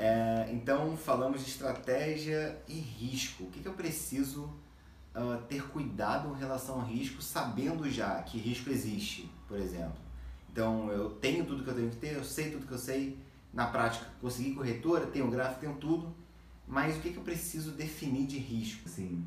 É, 0.02 0.48
então, 0.50 0.96
falamos 0.96 1.44
de 1.44 1.50
estratégia 1.50 2.56
e 2.66 2.72
risco. 2.72 3.44
O 3.44 3.50
que, 3.50 3.60
que 3.60 3.68
eu 3.68 3.74
preciso 3.74 4.50
ah, 5.14 5.40
ter 5.48 5.68
cuidado 5.68 6.34
em 6.34 6.38
relação 6.38 6.76
ao 6.80 6.86
risco, 6.86 7.20
sabendo 7.22 7.88
já 7.90 8.22
que 8.22 8.38
risco 8.38 8.70
existe, 8.70 9.30
por 9.48 9.58
exemplo? 9.58 9.98
Então, 10.52 10.90
eu 10.90 11.10
tenho 11.10 11.44
tudo 11.44 11.62
que 11.64 11.70
eu 11.70 11.74
tenho 11.74 11.90
que 11.90 11.96
ter, 11.96 12.14
eu 12.14 12.24
sei 12.24 12.50
tudo 12.50 12.66
que 12.66 12.72
eu 12.72 12.78
sei. 12.78 13.18
Na 13.52 13.66
prática, 13.66 14.06
consegui 14.20 14.54
corretora, 14.54 15.06
tenho 15.06 15.28
gráfico, 15.30 15.60
tenho 15.60 15.76
tudo. 15.76 16.14
Mas 16.66 16.96
o 16.96 17.00
que, 17.00 17.10
que 17.12 17.16
eu 17.18 17.22
preciso 17.24 17.72
definir 17.72 18.26
de 18.26 18.38
risco? 18.38 18.88
Assim, 18.88 19.26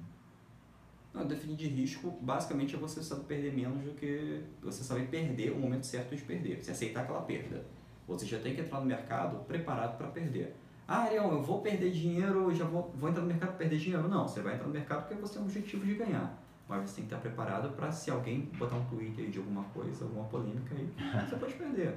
Não, 1.13 1.27
definir 1.27 1.55
de 1.57 1.67
risco, 1.67 2.09
basicamente, 2.21 2.75
é 2.75 2.77
você 2.79 3.03
saber 3.03 3.23
perder 3.25 3.53
menos 3.53 3.83
do 3.83 3.91
que 3.93 4.43
você 4.61 4.83
saber 4.83 5.07
perder 5.09 5.51
o 5.51 5.59
momento 5.59 5.85
certo 5.85 6.15
de 6.15 6.21
perder. 6.23 6.63
Você 6.63 6.71
aceitar 6.71 7.03
aquela 7.03 7.21
perda. 7.21 7.65
Você 8.07 8.25
já 8.25 8.39
tem 8.39 8.55
que 8.55 8.61
entrar 8.61 8.79
no 8.79 8.85
mercado 8.85 9.43
preparado 9.45 9.97
para 9.97 10.07
perder. 10.07 10.55
Ah, 10.87 11.03
Ariel, 11.03 11.31
eu 11.31 11.41
vou 11.41 11.61
perder 11.61 11.91
dinheiro, 11.91 12.49
eu 12.49 12.55
já 12.55 12.65
vou, 12.65 12.91
vou 12.95 13.09
entrar 13.09 13.21
no 13.21 13.27
mercado 13.27 13.49
para 13.49 13.59
perder 13.59 13.77
dinheiro. 13.77 14.07
Não, 14.07 14.27
você 14.27 14.41
vai 14.41 14.55
entrar 14.55 14.67
no 14.67 14.73
mercado 14.73 15.07
porque 15.07 15.21
você 15.21 15.33
tem 15.33 15.41
um 15.41 15.45
objetivo 15.45 15.85
de 15.85 15.95
ganhar. 15.95 16.37
Mas 16.67 16.89
você 16.89 16.95
tem 16.97 17.05
que 17.05 17.13
estar 17.13 17.21
preparado 17.21 17.69
para 17.75 17.91
se 17.91 18.11
alguém 18.11 18.41
botar 18.57 18.75
um 18.75 18.85
tweet 18.85 19.19
aí 19.19 19.29
de 19.29 19.37
alguma 19.37 19.63
coisa, 19.65 20.03
alguma 20.03 20.25
polêmica 20.25 20.75
aí, 20.75 20.89
você 21.27 21.35
pode 21.35 21.53
perder. 21.53 21.95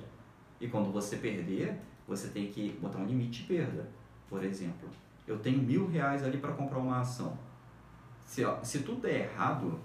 E 0.61 0.69
quando 0.69 0.93
você 0.93 1.17
perder, 1.17 1.79
você 2.07 2.29
tem 2.29 2.49
que 2.49 2.73
botar 2.81 2.99
um 2.99 3.07
limite 3.07 3.43
de 3.43 3.49
perda. 3.49 3.89
Por 4.29 4.45
exemplo, 4.45 4.89
eu 5.27 5.39
tenho 5.39 5.59
mil 5.59 5.89
reais 5.89 6.23
ali 6.23 6.39
para 6.39 6.53
comprar 6.53 6.79
uma 6.79 7.01
ação. 7.01 7.37
Se, 8.25 8.45
ó, 8.45 8.63
se 8.63 8.81
tudo 8.81 9.03
der 9.03 9.33
errado, 9.33 9.81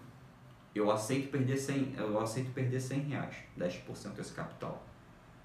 eu 0.73 0.89
aceito 0.91 1.31
perder 1.31 1.57
100, 1.57 1.95
eu 1.97 2.19
aceito 2.19 2.51
perder 2.53 2.79
100 2.79 2.99
reais, 3.01 3.35
10% 3.57 4.13
desse 4.13 4.33
capital. 4.33 4.83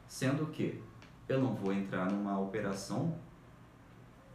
Sendo 0.07 0.47
que 0.47 0.83
eu 1.29 1.41
não 1.41 1.55
vou 1.55 1.73
entrar 1.73 2.11
numa 2.11 2.39
operação 2.39 3.19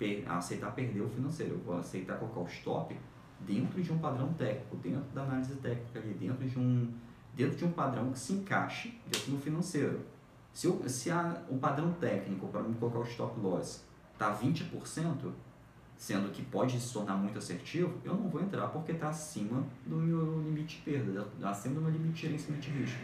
per- 0.01 0.23
aceitar 0.31 0.71
perder 0.71 1.01
o 1.01 1.09
financeiro, 1.09 1.53
eu 1.53 1.59
vou 1.59 1.77
aceitar 1.77 2.17
colocar 2.17 2.39
o 2.39 2.47
stop 2.47 2.97
dentro 3.39 3.81
de 3.81 3.93
um 3.93 3.99
padrão 3.99 4.33
técnico, 4.33 4.75
dentro 4.77 5.09
da 5.13 5.21
análise 5.21 5.55
técnica 5.57 5.99
ali, 5.99 6.13
dentro 6.15 6.47
de 6.49 6.57
um 6.57 6.91
dentro 7.35 7.55
de 7.55 7.63
um 7.65 7.71
padrão 7.71 8.11
que 8.11 8.19
se 8.19 8.33
encaixe 8.33 8.99
dentro 9.09 9.31
do 9.31 9.37
financeiro. 9.37 10.01
Se, 10.51 10.67
eu, 10.67 10.81
se 10.89 11.09
a, 11.09 11.41
o 11.49 11.57
padrão 11.57 11.93
técnico 11.93 12.47
para 12.47 12.61
me 12.61 12.73
colocar 12.75 12.99
o 12.99 13.03
stop 13.03 13.39
loss 13.39 13.85
está 14.11 14.35
20%, 14.37 15.31
sendo 15.95 16.29
que 16.31 16.41
pode 16.41 16.77
se 16.77 16.91
tornar 16.91 17.15
muito 17.15 17.37
assertivo, 17.37 17.93
eu 18.03 18.15
não 18.15 18.27
vou 18.27 18.41
entrar 18.41 18.67
porque 18.67 18.91
está 18.91 19.07
acima 19.09 19.63
do 19.85 19.95
meu 19.95 20.41
limite 20.41 20.77
de 20.77 20.81
perda, 20.83 21.25
acima 21.43 21.75
do 21.75 21.81
meu 21.81 21.91
limite 21.91 22.15
de 22.15 22.21
gerenciamento 22.23 22.69
de 22.69 22.77
risco. 22.79 22.99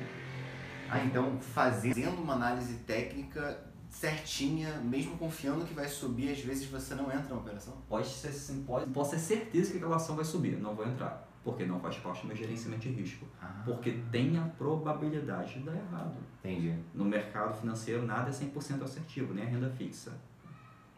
ah, 0.89 0.99
então 1.05 1.39
fazendo 1.39 2.21
uma 2.21 2.33
análise 2.33 2.73
técnica 2.79 3.63
certinha, 3.89 4.77
mesmo 4.79 5.17
confiando 5.17 5.65
que 5.65 5.73
vai 5.73 5.87
subir, 5.87 6.31
às 6.31 6.39
vezes 6.39 6.65
você 6.65 6.93
não 6.95 7.05
entra 7.11 7.29
na 7.29 7.35
operação? 7.37 7.73
Pode 7.87 8.07
ser, 8.07 8.31
sim, 8.31 8.63
pode, 8.65 8.89
posso 8.91 9.11
ter 9.11 9.19
certeza 9.19 9.71
que 9.71 9.77
aquela 9.77 9.95
ação 9.95 10.15
vai 10.15 10.25
subir, 10.25 10.57
não 10.59 10.75
vou 10.75 10.85
entrar, 10.87 11.27
porque 11.43 11.65
não 11.65 11.79
faz 11.79 11.95
parte 11.97 12.21
do 12.21 12.27
meu 12.27 12.35
gerenciamento 12.37 12.81
de 12.83 12.89
risco, 12.89 13.25
Ah, 13.41 13.61
porque 13.65 13.91
tem 14.11 14.37
a 14.37 14.43
probabilidade 14.57 15.55
de 15.55 15.59
dar 15.61 15.75
errado. 15.75 16.15
entendi. 16.39 16.75
No 16.93 17.05
mercado 17.05 17.59
financeiro, 17.59 18.05
nada 18.05 18.29
é 18.29 18.33
100% 18.33 18.83
assertivo, 18.83 19.33
nem 19.33 19.45
a 19.45 19.47
renda 19.47 19.69
fixa. 19.69 20.13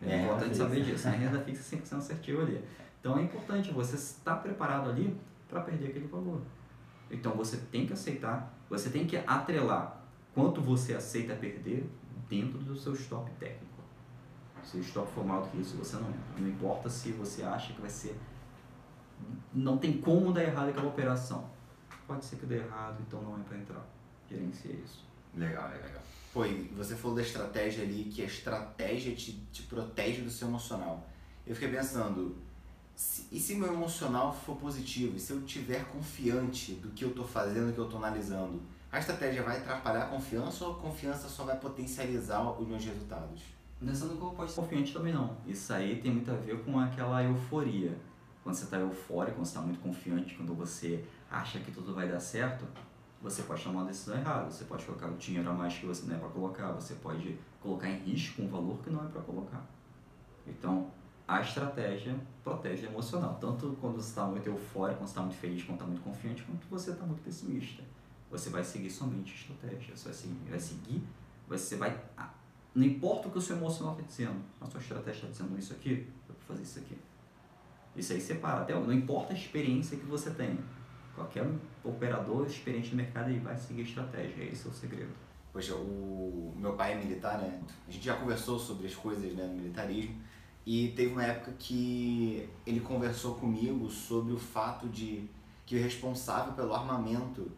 É, 0.01 0.11
É, 0.13 0.23
importante 0.23 0.57
saber 0.57 0.83
disso, 0.83 1.07
né? 1.09 1.15
a 1.15 1.17
renda 1.19 1.39
fixa 1.41 1.75
é 1.75 1.79
100% 1.79 1.97
assertiva 1.97 2.41
ali. 2.41 2.63
Então 2.99 3.17
é 3.17 3.21
importante 3.21 3.71
você 3.71 3.95
estar 3.95 4.37
preparado 4.37 4.89
ali 4.89 5.15
para 5.47 5.61
perder 5.61 5.87
aquele 5.89 6.07
valor. 6.07 6.41
Então 7.11 7.31
você 7.33 7.57
tem 7.71 7.85
que 7.85 7.93
aceitar, 7.93 8.53
você 8.69 8.89
tem 8.89 9.05
que 9.05 9.17
atrelar 9.17 10.01
quanto 10.33 10.61
você 10.61 10.93
aceita 10.93 11.33
perder 11.35 11.89
dentro 12.29 12.59
do 12.59 12.75
seu 12.77 12.93
stop 12.93 13.29
técnico. 13.39 13.65
Se 14.63 14.77
o 14.77 14.81
stop 14.81 15.11
for 15.13 15.25
maior 15.25 15.43
do 15.43 15.49
que 15.49 15.57
isso, 15.57 15.75
você 15.77 15.95
não 15.95 16.09
entra. 16.09 16.19
Não 16.37 16.47
importa 16.47 16.89
se 16.89 17.11
você 17.11 17.43
acha 17.43 17.73
que 17.73 17.81
vai 17.81 17.89
ser. 17.89 18.17
Não 19.53 19.77
tem 19.77 19.93
como 19.99 20.31
dar 20.31 20.43
errado 20.43 20.69
aquela 20.69 20.87
operação. 20.87 21.49
Pode 22.07 22.23
ser 22.25 22.37
que 22.37 22.45
dê 22.45 22.57
errado, 22.57 22.97
então 23.07 23.21
não 23.21 23.35
é 23.39 23.43
para 23.43 23.57
entrar. 23.57 23.85
Gerencia 24.29 24.71
isso. 24.71 25.03
Legal, 25.35 25.69
legal. 25.69 26.01
Pô, 26.33 26.45
e 26.45 26.71
você 26.75 26.95
falou 26.95 27.15
da 27.15 27.21
estratégia 27.23 27.83
ali, 27.83 28.05
que 28.05 28.21
a 28.21 28.25
estratégia 28.25 29.15
te, 29.15 29.33
te 29.51 29.63
protege 29.63 30.21
do 30.21 30.29
seu 30.29 30.47
emocional. 30.47 31.07
Eu 31.45 31.55
fiquei 31.55 31.69
pensando, 31.69 32.35
se- 32.95 33.27
e 33.31 33.39
se 33.39 33.55
meu 33.55 33.73
emocional 33.73 34.33
for 34.33 34.55
positivo? 34.57 35.15
E 35.15 35.19
se 35.19 35.31
eu 35.33 35.41
tiver 35.41 35.85
confiante 35.85 36.73
do 36.73 36.89
que 36.89 37.03
eu 37.05 37.13
tô 37.13 37.23
fazendo, 37.23 37.67
do 37.67 37.73
que 37.73 37.79
eu 37.79 37.89
tô 37.89 37.97
analisando? 37.97 38.61
A 38.91 38.97
estratégia 38.97 39.43
vai 39.43 39.57
atrapalhar 39.57 40.05
a 40.05 40.07
confiança 40.07 40.65
ou 40.65 40.73
a 40.73 40.79
confiança 40.79 41.29
só 41.29 41.43
vai 41.43 41.55
potencializar 41.55 42.41
os 42.41 42.67
meus 42.67 42.83
resultados? 42.83 43.43
Nessa 43.79 44.05
não 44.05 44.17
pode 44.17 44.49
ser 44.49 44.61
confiante 44.61 44.91
também 44.91 45.13
não. 45.13 45.37
Isso 45.45 45.71
aí 45.71 46.01
tem 46.01 46.11
muito 46.11 46.31
a 46.31 46.33
ver 46.33 46.63
com 46.63 46.79
aquela 46.79 47.23
euforia. 47.23 47.95
Quando 48.43 48.55
você 48.55 48.63
está 48.63 48.79
eufórico, 48.79 49.37
quando 49.37 49.45
você 49.45 49.51
está 49.51 49.61
muito 49.61 49.79
confiante, 49.79 50.33
quando 50.33 50.55
você 50.55 51.05
acha 51.29 51.59
que 51.59 51.71
tudo 51.71 51.93
vai 51.93 52.09
dar 52.09 52.19
certo, 52.19 52.65
você 53.21 53.43
pode 53.43 53.63
tomar 53.63 53.81
uma 53.81 53.85
decisão 53.85 54.17
errada. 54.17 54.49
Você 54.49 54.65
pode 54.65 54.83
colocar 54.83 55.05
o 55.05 55.17
dinheiro 55.17 55.47
a 55.47 55.53
mais 55.53 55.77
que 55.77 55.85
você 55.85 56.07
não 56.07 56.15
é 56.15 56.17
para 56.17 56.29
colocar. 56.29 56.71
Você 56.71 56.95
pode 56.95 57.37
colocar 57.61 57.87
em 57.87 57.99
risco 57.99 58.41
um 58.41 58.47
valor 58.47 58.79
que 58.79 58.89
não 58.89 59.05
é 59.05 59.07
para 59.07 59.21
colocar. 59.21 59.63
Então, 60.47 60.89
a 61.27 61.41
estratégia 61.41 62.15
protege 62.43 62.87
o 62.87 62.89
emocional. 62.89 63.37
Tanto 63.39 63.77
quando 63.79 63.97
você 63.97 64.09
está 64.09 64.25
muito 64.25 64.47
eufórico, 64.47 64.97
quando 64.97 65.07
você 65.07 65.11
está 65.11 65.21
muito 65.21 65.37
feliz, 65.37 65.61
quando 65.61 65.75
está 65.75 65.85
muito 65.85 66.01
confiante, 66.01 66.41
quanto 66.41 66.67
você 66.67 66.89
está 66.89 67.05
muito 67.05 67.21
pessimista. 67.21 67.83
Você 68.29 68.49
vai 68.49 68.63
seguir 68.63 68.89
somente 68.89 69.33
estratégia. 69.33 69.95
Você 69.95 70.05
vai 70.05 70.13
seguir, 70.13 70.49
vai 70.49 70.59
seguir 70.59 71.03
você 71.49 71.75
vai 71.75 71.99
ah, 72.15 72.29
não 72.75 72.85
importa 72.85 73.27
o 73.27 73.31
que 73.31 73.39
o 73.39 73.41
seu 73.41 73.57
emocional 73.57 73.95
está 73.95 74.05
dizendo, 74.05 74.39
a 74.61 74.67
sua 74.67 74.79
estratégia 74.79 75.27
está 75.27 75.27
dizendo 75.27 75.57
isso 75.57 75.73
aqui, 75.73 76.07
eu 76.29 76.35
vou 76.35 76.37
fazer 76.47 76.61
isso 76.61 76.79
aqui. 76.79 76.97
Isso 77.95 78.13
aí 78.13 78.21
separa, 78.21 78.61
até 78.61 78.73
não 78.73 78.93
importa 78.93 79.33
a 79.33 79.35
experiência 79.35 79.97
que 79.97 80.05
você 80.05 80.29
tenha. 80.29 80.59
Qualquer 81.15 81.45
operador 81.83 82.45
experiente 82.45 82.91
no 82.91 82.97
mercado 82.97 83.31
ele 83.31 83.39
vai 83.39 83.57
seguir 83.57 83.81
estratégia, 83.81 84.43
esse 84.43 84.67
é 84.67 84.69
o 84.69 84.73
segredo. 84.73 85.11
Poxa, 85.51 85.73
o 85.73 86.53
meu 86.55 86.73
pai 86.73 86.93
é 86.93 86.95
militar, 86.95 87.39
né? 87.39 87.59
A 87.87 87.91
gente 87.91 88.05
já 88.05 88.15
conversou 88.15 88.59
sobre 88.59 88.85
as 88.85 88.93
coisas 88.93 89.33
né, 89.33 89.43
no 89.45 89.55
militarismo 89.55 90.15
e 90.63 90.89
teve 90.89 91.11
uma 91.11 91.23
época 91.23 91.51
que 91.57 92.47
ele 92.65 92.79
conversou 92.79 93.35
comigo 93.35 93.89
sobre 93.89 94.31
o 94.31 94.37
fato 94.37 94.87
de 94.87 95.27
que 95.65 95.75
o 95.75 95.81
responsável 95.81 96.53
pelo 96.53 96.73
armamento 96.75 97.51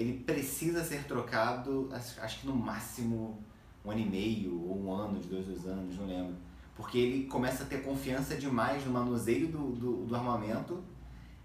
ele 0.00 0.14
precisa 0.24 0.82
ser 0.82 1.04
trocado, 1.04 1.90
acho 1.92 2.40
que 2.40 2.46
no 2.46 2.54
máximo 2.54 3.38
um 3.84 3.90
ano 3.90 4.00
e 4.00 4.06
meio 4.06 4.62
ou 4.66 4.82
um 4.82 4.92
ano, 4.92 5.20
de 5.20 5.28
dois, 5.28 5.44
dois 5.46 5.66
anos, 5.66 5.96
não 5.98 6.06
lembro. 6.06 6.34
Porque 6.74 6.96
ele 6.96 7.26
começa 7.26 7.64
a 7.64 7.66
ter 7.66 7.82
confiança 7.82 8.34
demais 8.34 8.84
no 8.86 8.92
manuseio 8.92 9.48
do, 9.48 9.72
do, 9.72 10.06
do 10.06 10.16
armamento 10.16 10.82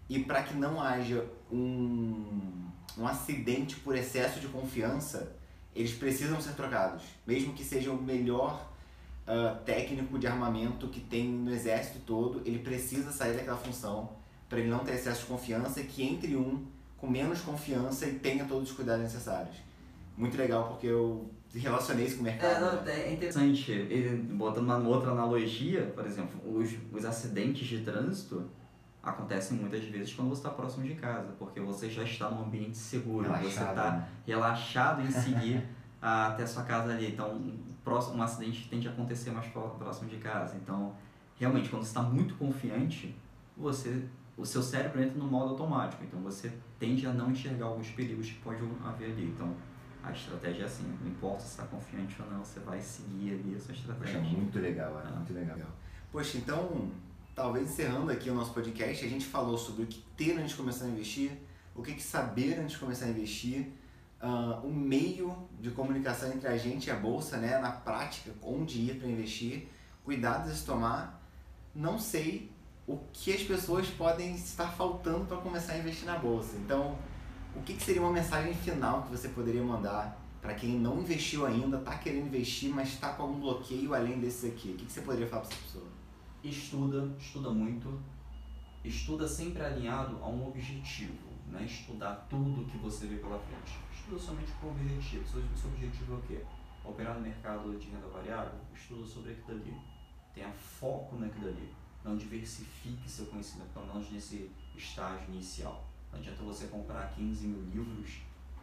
e 0.08 0.20
para 0.20 0.44
que 0.44 0.54
não 0.56 0.82
haja 0.82 1.28
um, 1.52 2.70
um 2.98 3.06
acidente 3.06 3.76
por 3.78 3.96
excesso 3.96 4.40
de 4.40 4.48
confiança, 4.48 5.36
eles 5.76 5.92
precisam 5.92 6.40
ser 6.40 6.54
trocados, 6.54 7.04
mesmo 7.28 7.54
que 7.54 7.64
seja 7.64 7.92
o 7.92 8.02
melhor 8.02 8.72
ah, 9.28 9.60
técnico 9.66 10.18
de 10.18 10.28
armamento 10.28 10.88
que 10.88 11.02
tem 11.02 11.28
no 11.28 11.52
exército 11.52 12.00
todo, 12.06 12.42
ele 12.46 12.60
precisa 12.60 13.12
sair 13.12 13.36
daquela 13.36 13.58
função 13.58 14.12
para 14.48 14.60
ele 14.60 14.70
não 14.70 14.80
ter 14.80 14.94
excesso 14.94 15.22
de 15.22 15.26
confiança 15.26 15.84
que 15.84 16.04
entre 16.04 16.38
um 16.38 16.64
com 16.98 17.08
menos 17.08 17.42
confiança 17.42 18.06
e 18.08 18.14
tenha 18.20 18.46
todos 18.46 18.70
os 18.70 18.76
cuidados 18.76 19.04
necessários. 19.04 19.56
Muito 20.18 20.38
legal 20.38 20.68
porque 20.70 20.88
eu 20.88 21.30
relacionei 21.54 22.06
isso 22.06 22.16
com 22.16 22.22
o 22.22 22.26
mercado. 22.26 22.84
né? 22.86 22.92
é 23.10 23.14
interessante, 23.14 23.72
e 23.72 24.10
botando 24.34 24.64
uma 24.66 24.78
outra 24.80 25.12
analogia, 25.12 25.92
por 25.96 26.06
exemplo, 26.06 26.40
os, 26.58 26.70
os 26.92 27.06
acidentes 27.06 27.68
de 27.68 27.80
trânsito 27.82 28.50
acontece 29.04 29.54
muitas 29.54 29.84
vezes 29.84 30.14
quando 30.14 30.30
você 30.30 30.40
está 30.40 30.50
próximo 30.50 30.84
de 30.86 30.96
casa, 30.96 31.34
porque 31.38 31.60
você 31.60 31.90
já 31.90 32.04
está 32.04 32.30
num 32.30 32.44
ambiente 32.44 32.78
seguro, 32.78 33.24
Relaxado, 33.32 33.44
você 33.54 33.60
está 33.70 33.92
né? 33.92 34.08
relaxado 34.26 35.02
em 35.02 35.12
seguir 35.12 35.64
a- 36.02 36.28
até 36.28 36.44
a 36.44 36.48
sua 36.48 36.64
casa 36.64 36.92
ali. 36.92 37.12
Então, 37.12 37.34
um, 37.36 37.58
próximo, 37.84 38.18
um 38.18 38.22
acidente 38.24 38.68
tende 38.70 38.88
a 38.88 38.92
acontecer 38.92 39.30
mais 39.32 39.46
pró- 39.48 39.70
próximo 39.78 40.10
de 40.10 40.18
casa. 40.18 40.56
Então, 40.56 40.94
realmente, 41.40 41.70
quando 41.70 41.84
você 41.84 41.90
está 41.90 42.02
muito 42.02 42.34
confiante, 42.36 43.16
você, 43.56 44.04
o 44.38 44.46
seu 44.46 44.62
cérebro 44.62 45.02
entra 45.02 45.18
no 45.18 45.26
modo 45.26 45.52
automático. 45.52 46.04
Então, 46.04 46.20
você 46.22 46.52
tende 46.80 47.06
a 47.08 47.14
não 47.14 47.32
enxergar 47.32 47.66
alguns 47.68 47.90
perigos 47.90 48.28
que 48.28 48.36
pode 48.40 48.60
haver 48.84 49.12
ali. 49.12 49.26
Então, 49.26 49.54
a 50.04 50.12
estratégia 50.12 50.64
é 50.64 50.66
assim, 50.66 50.84
não 51.02 51.08
importa 51.10 51.40
se 51.42 51.50
está 51.52 51.64
confiante 51.64 52.16
ou 52.22 52.30
não, 52.30 52.44
você 52.44 52.60
vai 52.60 52.80
seguir 52.80 53.32
ali 53.34 53.56
a 53.56 53.60
sua 53.60 53.74
Poxa, 53.74 53.80
estratégia. 53.92 54.22
muito 54.22 54.60
legal, 54.60 55.00
é 55.00 55.08
Ah. 55.08 55.12
muito 55.16 55.34
legal. 55.34 55.58
Poxa, 56.12 56.38
então, 56.38 56.92
talvez 57.34 57.70
encerrando 57.72 58.12
aqui 58.12 58.30
o 58.30 58.36
nosso 58.36 58.54
podcast, 58.54 59.04
a 59.06 59.10
gente 59.10 59.26
falou 59.26 59.58
sobre 59.58 59.84
o 59.84 59.88
que 59.88 60.02
ter 60.16 60.38
antes 60.38 60.52
de 60.52 60.56
começar 60.58 60.86
a 60.86 60.90
investir, 60.90 61.32
o 61.74 61.82
que, 61.82 61.94
que 61.94 62.04
saber 62.04 62.60
antes 62.60 62.74
de 62.74 62.78
começar 62.78 63.06
a 63.06 63.10
investir, 63.10 63.72
ah, 64.22 64.62
o 64.64 64.72
meio 64.72 65.36
de 65.60 65.72
comunicação 65.72 66.32
entre 66.32 66.48
a 66.48 66.56
gente 66.58 66.88
e 66.88 66.92
a 66.92 66.96
bolsa, 66.96 67.38
né? 67.38 67.58
Na 67.60 67.72
prática, 67.72 68.32
onde 68.42 68.80
ir 68.80 69.00
para 69.00 69.08
investir, 69.08 69.68
cuidados 70.04 70.52
a 70.52 70.54
se 70.54 70.66
tomar. 70.66 71.22
Não 71.74 71.98
sei 72.00 72.52
o 72.88 72.98
que 73.12 73.34
as 73.34 73.42
pessoas 73.42 73.88
podem 73.88 74.36
estar 74.36 74.68
faltando 74.68 75.26
para 75.26 75.38
começar 75.38 75.74
a 75.74 75.78
investir 75.78 76.06
na 76.06 76.18
bolsa. 76.18 76.56
Então, 76.58 76.98
o 77.56 77.62
que, 77.62 77.74
que 77.74 77.84
seria 77.84 78.02
uma 78.02 78.12
mensagem 78.12 78.54
final 78.54 79.04
que 79.04 79.12
você 79.12 79.30
poderia 79.30 79.64
mandar 79.64 80.22
para 80.42 80.54
quem 80.54 80.78
não 80.78 81.00
investiu 81.00 81.46
ainda, 81.46 81.78
está 81.78 81.98
querendo 81.98 82.28
investir, 82.28 82.70
mas 82.70 82.90
está 82.90 83.10
com 83.14 83.24
algum 83.24 83.40
bloqueio 83.40 83.94
além 83.96 84.20
desses 84.20 84.52
aqui? 84.52 84.70
O 84.70 84.74
que, 84.76 84.86
que 84.86 84.92
você 84.92 85.02
poderia 85.02 85.28
falar 85.28 85.42
para 85.42 85.52
essa 85.52 85.62
pessoa? 85.64 85.96
estuda, 86.50 87.16
estuda 87.18 87.50
muito, 87.50 88.00
estuda 88.84 89.28
sempre 89.28 89.64
alinhado 89.64 90.18
a 90.22 90.28
um 90.28 90.48
objetivo, 90.48 91.30
né? 91.48 91.64
Estudar 91.66 92.28
tudo 92.30 92.66
que 92.66 92.78
você 92.78 93.08
vê 93.08 93.18
pela 93.18 93.40
frente. 93.40 93.80
Estuda 93.94 94.20
somente 94.20 94.52
com 94.54 94.70
objetivo. 94.70 95.28
Seu, 95.28 95.42
seu 95.56 95.70
objetivo 95.72 96.14
é 96.14 96.18
o 96.18 96.22
quê? 96.22 96.46
Operar 96.84 97.16
no 97.16 97.22
mercado 97.22 97.78
de 97.78 97.90
renda 97.90 98.08
variável? 98.08 98.60
Estuda 98.74 99.06
sobre 99.06 99.32
aquilo 99.32 99.60
ali. 99.60 99.76
Tenha 100.34 100.52
foco 100.52 101.16
naquilo 101.16 101.48
ali. 101.48 101.74
Não 102.06 102.16
diversifique 102.16 103.10
seu 103.10 103.26
conhecimento, 103.26 103.74
pelo 103.74 103.88
menos 103.88 104.10
nesse 104.12 104.50
estágio 104.78 105.28
inicial. 105.34 105.86
Não 106.14 106.20
adianta 106.20 106.42
você 106.44 106.68
comprar 106.68 107.14
15 107.16 107.48
mil 107.48 107.62
livros 107.72 108.22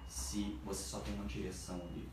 se 0.09 0.59
você 0.65 0.85
só 0.85 1.01
tem 1.01 1.13
uma 1.15 1.27
direção 1.27 1.77
ali. 1.77 2.09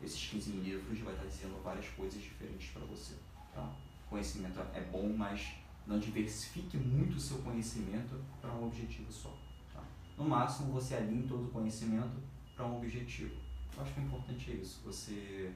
Esses 0.00 0.28
15 0.28 0.50
mil 0.50 0.62
livros 0.62 1.00
vai 1.00 1.14
estar 1.14 1.26
dizendo 1.26 1.60
várias 1.64 1.88
coisas 1.88 2.22
diferentes 2.22 2.70
para 2.70 2.84
você. 2.84 3.14
Tá? 3.54 3.74
conhecimento 4.12 4.60
é 4.74 4.80
bom, 4.82 5.08
mas 5.16 5.54
não 5.86 5.98
diversifique 5.98 6.76
muito 6.76 7.16
o 7.16 7.20
seu 7.20 7.38
conhecimento 7.38 8.22
para 8.40 8.52
um 8.52 8.66
objetivo 8.66 9.10
só. 9.10 9.34
Tá? 9.72 9.82
No 10.18 10.24
máximo, 10.24 10.70
você 10.72 10.94
alinhe 10.94 11.26
todo 11.26 11.46
o 11.46 11.50
conhecimento 11.50 12.22
para 12.54 12.66
um 12.66 12.76
objetivo. 12.76 13.34
Eu 13.74 13.82
acho 13.82 13.94
que 13.94 14.00
o 14.00 14.02
importante 14.02 14.50
é 14.50 14.54
isso, 14.54 14.82
você, 14.84 15.54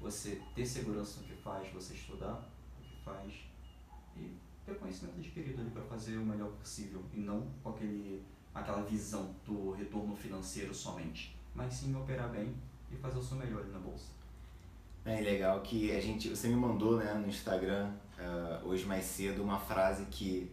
você 0.00 0.42
ter 0.52 0.66
segurança 0.66 1.20
no 1.20 1.28
que 1.28 1.34
faz, 1.34 1.72
você 1.72 1.94
estudar 1.94 2.44
o 2.80 2.82
que 2.82 2.96
faz 3.04 3.32
e 4.16 4.34
ter 4.64 4.76
conhecimento 4.76 5.18
adquirido 5.18 5.60
ali 5.60 5.70
para 5.70 5.82
fazer 5.82 6.16
o 6.16 6.24
melhor 6.24 6.50
possível 6.52 7.02
e 7.12 7.20
não 7.20 7.46
com 7.62 7.70
aquele, 7.70 8.22
aquela 8.54 8.82
visão 8.82 9.34
do 9.44 9.72
retorno 9.72 10.14
financeiro 10.16 10.74
somente, 10.74 11.36
mas 11.54 11.74
sim 11.74 11.94
operar 11.94 12.30
bem 12.30 12.54
e 12.90 12.96
fazer 12.96 13.18
o 13.18 13.22
seu 13.22 13.36
melhor 13.36 13.62
ali 13.62 13.70
na 13.70 13.78
bolsa. 13.78 14.06
É 15.04 15.20
legal 15.20 15.60
que 15.62 15.90
a 15.90 16.00
gente, 16.00 16.28
você 16.28 16.48
me 16.48 16.54
mandou 16.54 16.96
né, 16.96 17.12
no 17.14 17.26
Instagram 17.26 17.92
ah, 18.18 18.60
hoje 18.64 18.84
mais 18.84 19.04
cedo 19.04 19.42
uma 19.42 19.58
frase 19.58 20.04
que 20.06 20.50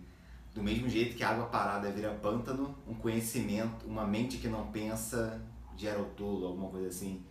do 0.56 0.64
mesmo 0.64 0.90
jeito 0.90 1.16
que 1.16 1.24
a 1.24 1.30
água 1.30 1.46
parada 1.46 1.92
vira 1.92 2.12
pântano, 2.16 2.76
um 2.88 2.96
conhecimento, 2.96 3.86
uma 3.86 4.06
mente 4.06 4.38
que 4.40 4.48
não 4.48 4.72
pensa 4.72 5.40
gera 5.78 6.02
o 6.02 6.06
tolo, 6.06 6.48
alguma 6.48 6.70
coisa 6.70 6.88
assim. 6.88 7.24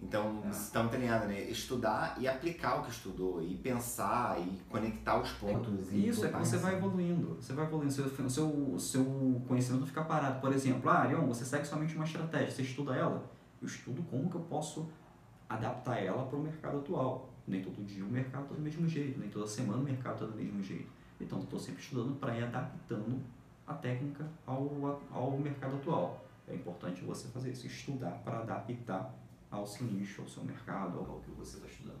Então, 0.00 0.42
É. 0.44 0.52
você 0.52 0.62
está 0.64 0.82
muito 0.82 0.94
alinhado, 0.94 1.26
né? 1.26 1.40
Estudar 1.44 2.16
e 2.20 2.28
aplicar 2.28 2.80
o 2.80 2.82
que 2.84 2.90
estudou, 2.90 3.42
e 3.42 3.54
pensar, 3.56 4.38
e 4.40 4.60
conectar 4.68 5.20
os 5.20 5.30
pontos. 5.32 5.90
e 5.90 6.08
Isso, 6.08 6.24
é 6.26 6.28
que 6.28 6.38
você 6.38 6.58
vai 6.58 6.76
evoluindo. 6.76 7.36
Você 7.40 7.52
vai 7.54 7.64
evoluindo. 7.64 7.92
Seu, 7.92 8.28
seu, 8.28 8.78
seu 8.78 9.42
conhecimento 9.48 9.80
não 9.80 9.86
fica 9.86 10.04
parado. 10.04 10.40
Por 10.40 10.52
exemplo, 10.52 10.90
ah, 10.90 10.98
Arion, 11.00 11.26
você 11.26 11.44
segue 11.44 11.66
somente 11.66 11.94
uma 11.96 12.04
estratégia, 12.04 12.50
você 12.50 12.62
estuda 12.62 12.94
ela. 12.94 13.24
Eu 13.60 13.66
estudo 13.66 14.02
como 14.10 14.28
que 14.28 14.36
eu 14.36 14.42
posso 14.42 14.86
adaptar 15.48 15.98
ela 15.98 16.26
para 16.26 16.36
o 16.38 16.42
mercado 16.42 16.78
atual. 16.78 17.30
Nem 17.46 17.62
todo 17.62 17.82
dia 17.84 18.04
o 18.04 18.08
mercado 18.08 18.42
está 18.42 18.54
do 18.54 18.60
mesmo 18.60 18.86
jeito, 18.88 19.18
nem 19.18 19.30
toda 19.30 19.46
semana 19.46 19.78
o 19.78 19.84
mercado 19.84 20.14
está 20.14 20.26
do 20.26 20.36
mesmo 20.36 20.62
jeito. 20.62 20.90
Então, 21.20 21.38
eu 21.38 21.44
estou 21.44 21.58
sempre 21.58 21.80
estudando 21.80 22.14
para 22.20 22.36
ir 22.36 22.44
adaptando 22.44 23.20
a 23.66 23.72
técnica 23.72 24.28
ao, 24.44 25.00
ao 25.10 25.30
mercado 25.38 25.76
atual. 25.76 26.24
É 26.46 26.54
importante 26.54 27.02
você 27.02 27.28
fazer 27.28 27.50
isso, 27.52 27.66
estudar 27.66 28.10
para 28.24 28.40
adaptar 28.40 29.14
ao 29.56 29.66
seu 29.66 29.86
nicho, 29.86 30.22
ao 30.22 30.28
seu 30.28 30.44
mercado, 30.44 30.98
ao 30.98 31.20
que 31.20 31.30
você 31.30 31.56
está 31.56 31.68
estudando. 31.68 32.00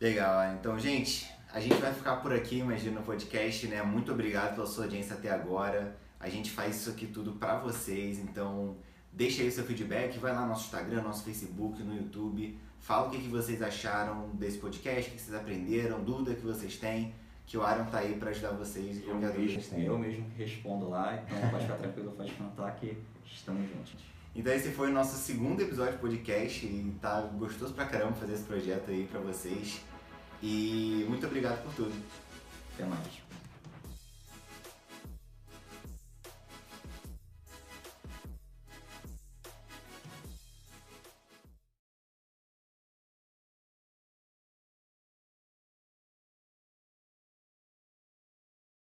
Legal, 0.00 0.54
então, 0.54 0.78
gente, 0.78 1.30
a 1.52 1.60
gente 1.60 1.74
vai 1.74 1.92
ficar 1.92 2.16
por 2.16 2.32
aqui, 2.32 2.58
imagina, 2.58 3.00
no 3.00 3.06
podcast, 3.06 3.66
né? 3.66 3.82
Muito 3.82 4.12
obrigado 4.12 4.54
pela 4.54 4.66
sua 4.66 4.84
audiência 4.84 5.14
até 5.14 5.30
agora. 5.30 5.96
A 6.18 6.28
gente 6.28 6.50
faz 6.50 6.76
isso 6.76 6.90
aqui 6.90 7.06
tudo 7.06 7.32
pra 7.32 7.58
vocês, 7.58 8.18
então 8.18 8.76
deixa 9.12 9.42
aí 9.42 9.48
o 9.48 9.52
seu 9.52 9.64
feedback, 9.64 10.18
vai 10.18 10.32
lá 10.32 10.42
no 10.42 10.48
nosso 10.48 10.66
Instagram, 10.66 11.02
nosso 11.02 11.24
Facebook, 11.24 11.82
no 11.82 11.94
YouTube, 11.94 12.56
fala 12.78 13.08
o 13.08 13.10
que, 13.10 13.18
que 13.18 13.28
vocês 13.28 13.60
acharam 13.60 14.28
desse 14.30 14.58
podcast, 14.58 15.10
o 15.10 15.14
que 15.14 15.20
vocês 15.20 15.36
aprenderam, 15.36 16.02
dúvida 16.02 16.34
que 16.34 16.42
vocês 16.42 16.76
têm, 16.76 17.14
que 17.46 17.56
o 17.56 17.62
Aaron 17.62 17.86
tá 17.86 17.98
aí 17.98 18.14
pra 18.14 18.30
ajudar 18.30 18.52
vocês 18.52 19.02
Eu 19.06 19.16
mesmo, 19.16 19.78
eu 19.78 19.98
mesmo 19.98 20.26
respondo 20.36 20.88
lá, 20.88 21.20
então 21.22 21.50
pode 21.50 21.64
ficar 21.64 21.76
tranquilo, 21.76 22.12
pode 22.12 22.32
contar 22.32 22.70
que 22.72 22.96
estamos 23.26 23.68
juntos. 23.68 23.94
Então 24.34 24.52
esse 24.52 24.70
foi 24.70 24.90
o 24.90 24.92
nosso 24.92 25.16
segundo 25.16 25.60
episódio 25.60 25.94
de 25.94 25.98
podcast 25.98 26.64
e 26.64 26.96
tá 27.00 27.20
gostoso 27.20 27.74
pra 27.74 27.86
caramba 27.86 28.12
fazer 28.12 28.34
esse 28.34 28.44
projeto 28.44 28.90
aí 28.90 29.06
pra 29.10 29.20
vocês. 29.20 29.80
E 30.42 31.04
muito 31.08 31.26
obrigado 31.26 31.62
por 31.64 31.74
tudo. 31.74 31.92
Até 32.74 32.84
mais. 32.84 33.19